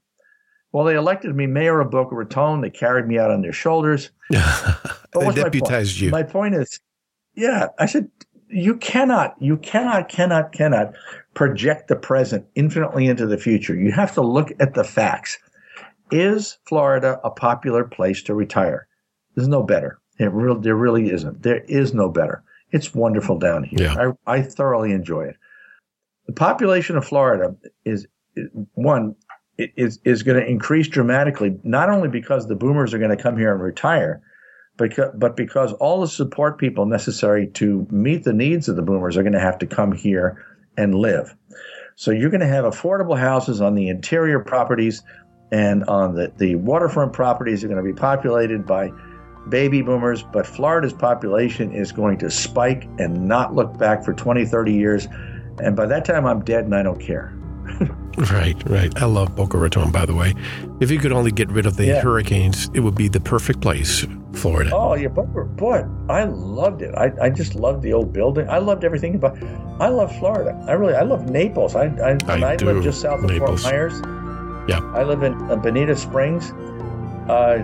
Well, 0.72 0.86
they 0.86 0.96
elected 0.96 1.36
me 1.36 1.48
mayor 1.48 1.80
of 1.80 1.90
Boca 1.90 2.14
Raton. 2.14 2.62
They 2.62 2.70
carried 2.70 3.08
me 3.08 3.18
out 3.18 3.32
on 3.32 3.42
their 3.42 3.54
shoulders. 3.54 4.12
they 4.30 5.32
deputized 5.32 6.00
my 6.00 6.06
you. 6.06 6.12
My 6.12 6.24
point 6.24 6.56
is, 6.56 6.80
yeah, 7.36 7.68
I 7.80 7.86
said 7.88 8.10
you 8.50 8.76
cannot, 8.76 9.36
you 9.40 9.58
cannot, 9.58 10.10
cannot, 10.10 10.52
cannot 10.52 10.94
project 11.34 11.88
the 11.88 11.96
present 11.96 12.46
infinitely 12.56 13.08
into 13.08 13.26
the 13.26 13.38
future. 13.38 13.76
You 13.76 13.92
have 13.92 14.14
to 14.16 14.22
look 14.22 14.52
at 14.60 14.74
the 14.74 14.84
facts. 14.84 15.38
Is 16.12 16.58
Florida 16.66 17.20
a 17.24 17.30
popular 17.30 17.84
place 17.84 18.24
to 18.24 18.34
retire? 18.34 18.88
There's 19.36 19.48
no 19.48 19.64
better. 19.64 20.00
It 20.18 20.32
real, 20.32 20.60
there 20.60 20.76
really 20.76 21.12
isn't. 21.12 21.44
There 21.44 21.64
is 21.68 21.94
no 21.94 22.10
better. 22.10 22.44
It's 22.72 22.94
wonderful 22.94 23.38
down 23.38 23.64
here. 23.64 23.84
Yeah. 23.84 24.14
I, 24.28 24.40
I 24.40 24.42
thoroughly 24.42 24.92
enjoy 24.92 25.26
it. 25.26 25.36
The 26.28 26.34
population 26.34 26.98
of 26.98 27.06
Florida 27.06 27.56
is, 27.86 28.08
one 28.74 29.16
is 29.58 30.00
is 30.06 30.24
going 30.24 30.40
to 30.40 30.48
increase 30.48 30.88
dramatically, 30.88 31.60
not 31.64 31.90
only 31.90 32.08
because 32.08 32.48
the 32.48 32.56
boomers 32.56 32.94
are 32.94 33.00
going 33.00 33.16
to 33.16 33.22
come 33.22 33.38
here 33.38 33.52
and 33.52 33.62
retire, 33.62 34.22
but 34.80 35.20
but 35.20 35.36
because 35.36 35.74
all 35.74 36.02
the 36.02 36.08
support 36.08 36.58
people 36.58 36.86
necessary 36.86 37.48
to 37.48 37.86
meet 37.92 38.24
the 38.24 38.34
needs 38.34 38.68
of 38.68 38.76
the 38.76 38.82
boomers 38.82 39.18
are 39.18 39.24
going 39.24 39.34
to 39.34 39.40
have 39.40 39.60
to 39.60 39.68
come 39.68 39.92
here 39.92 40.44
and 40.78 40.96
live. 40.96 41.36
So 41.96 42.12
you're 42.12 42.30
going 42.30 42.42
to 42.42 42.48
have 42.48 42.64
affordable 42.64 43.20
houses 43.20 43.60
on 43.60 43.76
the 43.76 43.90
interior 43.90 44.40
properties 44.40 45.04
and 45.52 45.84
on 45.86 46.16
the, 46.16 46.32
the 46.38 46.56
waterfront 46.56 47.12
properties 47.12 47.64
are 47.64 47.68
going 47.68 47.84
to 47.84 47.94
be 47.94 47.98
populated 47.98 48.66
by 48.66 48.92
baby 49.50 49.82
boomers, 49.82 50.24
but 50.24 50.48
Florida's 50.48 50.94
population 50.94 51.74
is 51.74 51.92
going 51.92 52.18
to 52.20 52.32
spike 52.32 52.86
and 53.00 53.28
not 53.28 53.54
look 53.54 53.78
back 53.78 54.06
for 54.06 54.14
20, 54.14 54.46
30 54.46 54.74
years. 54.74 55.08
And 55.62 55.76
by 55.76 55.88
that 55.88 56.06
time, 56.06 56.26
I'm 56.26 56.42
dead 56.44 56.66
and 56.66 56.76
I 56.76 56.84
don't 56.84 57.02
care. 57.02 57.36
right, 58.32 58.70
right. 58.70 59.02
I 59.02 59.06
love 59.06 59.36
Boca 59.36 59.58
Raton, 59.58 59.92
by 59.92 60.06
the 60.06 60.14
way. 60.14 60.34
If 60.80 60.92
you 60.92 61.00
could 61.00 61.12
only 61.12 61.32
get 61.32 61.50
rid 61.50 61.66
of 61.66 61.78
the 61.78 61.86
yeah. 61.86 62.02
hurricanes, 62.02 62.70
it 62.74 62.82
would 62.82 62.96
be 62.96 63.08
the 63.08 63.20
perfect 63.20 63.62
place, 63.62 64.06
Florida. 64.34 64.72
Oh, 64.74 64.96
yeah, 64.96 65.08
Boca, 65.08 65.46
boy, 65.46 65.86
I 66.10 66.26
loved 66.26 66.82
it. 66.82 66.94
I, 66.96 67.12
I 67.22 67.30
just 67.30 67.56
loved 67.56 67.82
the 67.82 67.94
old 67.94 68.14
building. 68.14 68.50
I 68.50 68.58
loved 68.58 68.84
everything 68.84 69.16
about. 69.16 69.42
I 69.82 69.90
love 69.90 70.16
Florida. 70.20 70.62
I 70.68 70.74
really, 70.74 70.96
I 70.96 71.04
love 71.04 71.30
Naples. 71.30 71.76
I, 71.76 71.86
I, 71.86 72.18
I, 72.28 72.54
I 72.54 72.56
live 72.58 72.84
just 72.84 73.02
south 73.02 73.24
of 73.24 73.30
Naples. 73.30 73.62
Fort 73.62 73.74
Myers. 73.74 74.02
Yeah, 74.68 74.82
I 74.94 75.04
live 75.04 75.24
in 75.24 75.34
uh, 75.50 75.56
Bonita 75.56 75.96
Springs. 75.96 76.52
Uh, 77.30 77.64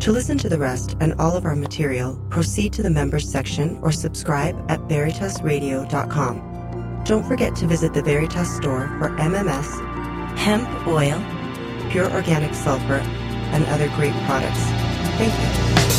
To 0.00 0.12
listen 0.12 0.36
to 0.38 0.48
the 0.50 0.58
rest 0.58 0.94
and 1.00 1.14
all 1.14 1.38
of 1.38 1.46
our 1.46 1.56
material, 1.56 2.20
proceed 2.28 2.74
to 2.74 2.82
the 2.82 2.90
members 2.90 3.26
section 3.26 3.78
or 3.80 3.90
subscribe 3.90 4.62
at 4.70 4.78
veritasradio.com. 4.88 7.02
Don't 7.06 7.24
forget 7.24 7.56
to 7.56 7.66
visit 7.66 7.94
the 7.94 8.02
Veritas 8.02 8.54
store 8.54 8.88
for 8.98 9.08
MMS, 9.16 10.36
hemp 10.36 10.68
oil, 10.86 11.18
pure 11.90 12.12
organic 12.12 12.52
sulfur, 12.52 13.00
and 13.54 13.64
other 13.68 13.88
great 13.96 14.12
products. 14.26 14.60
Thank 15.16 15.32
you. 15.32 15.91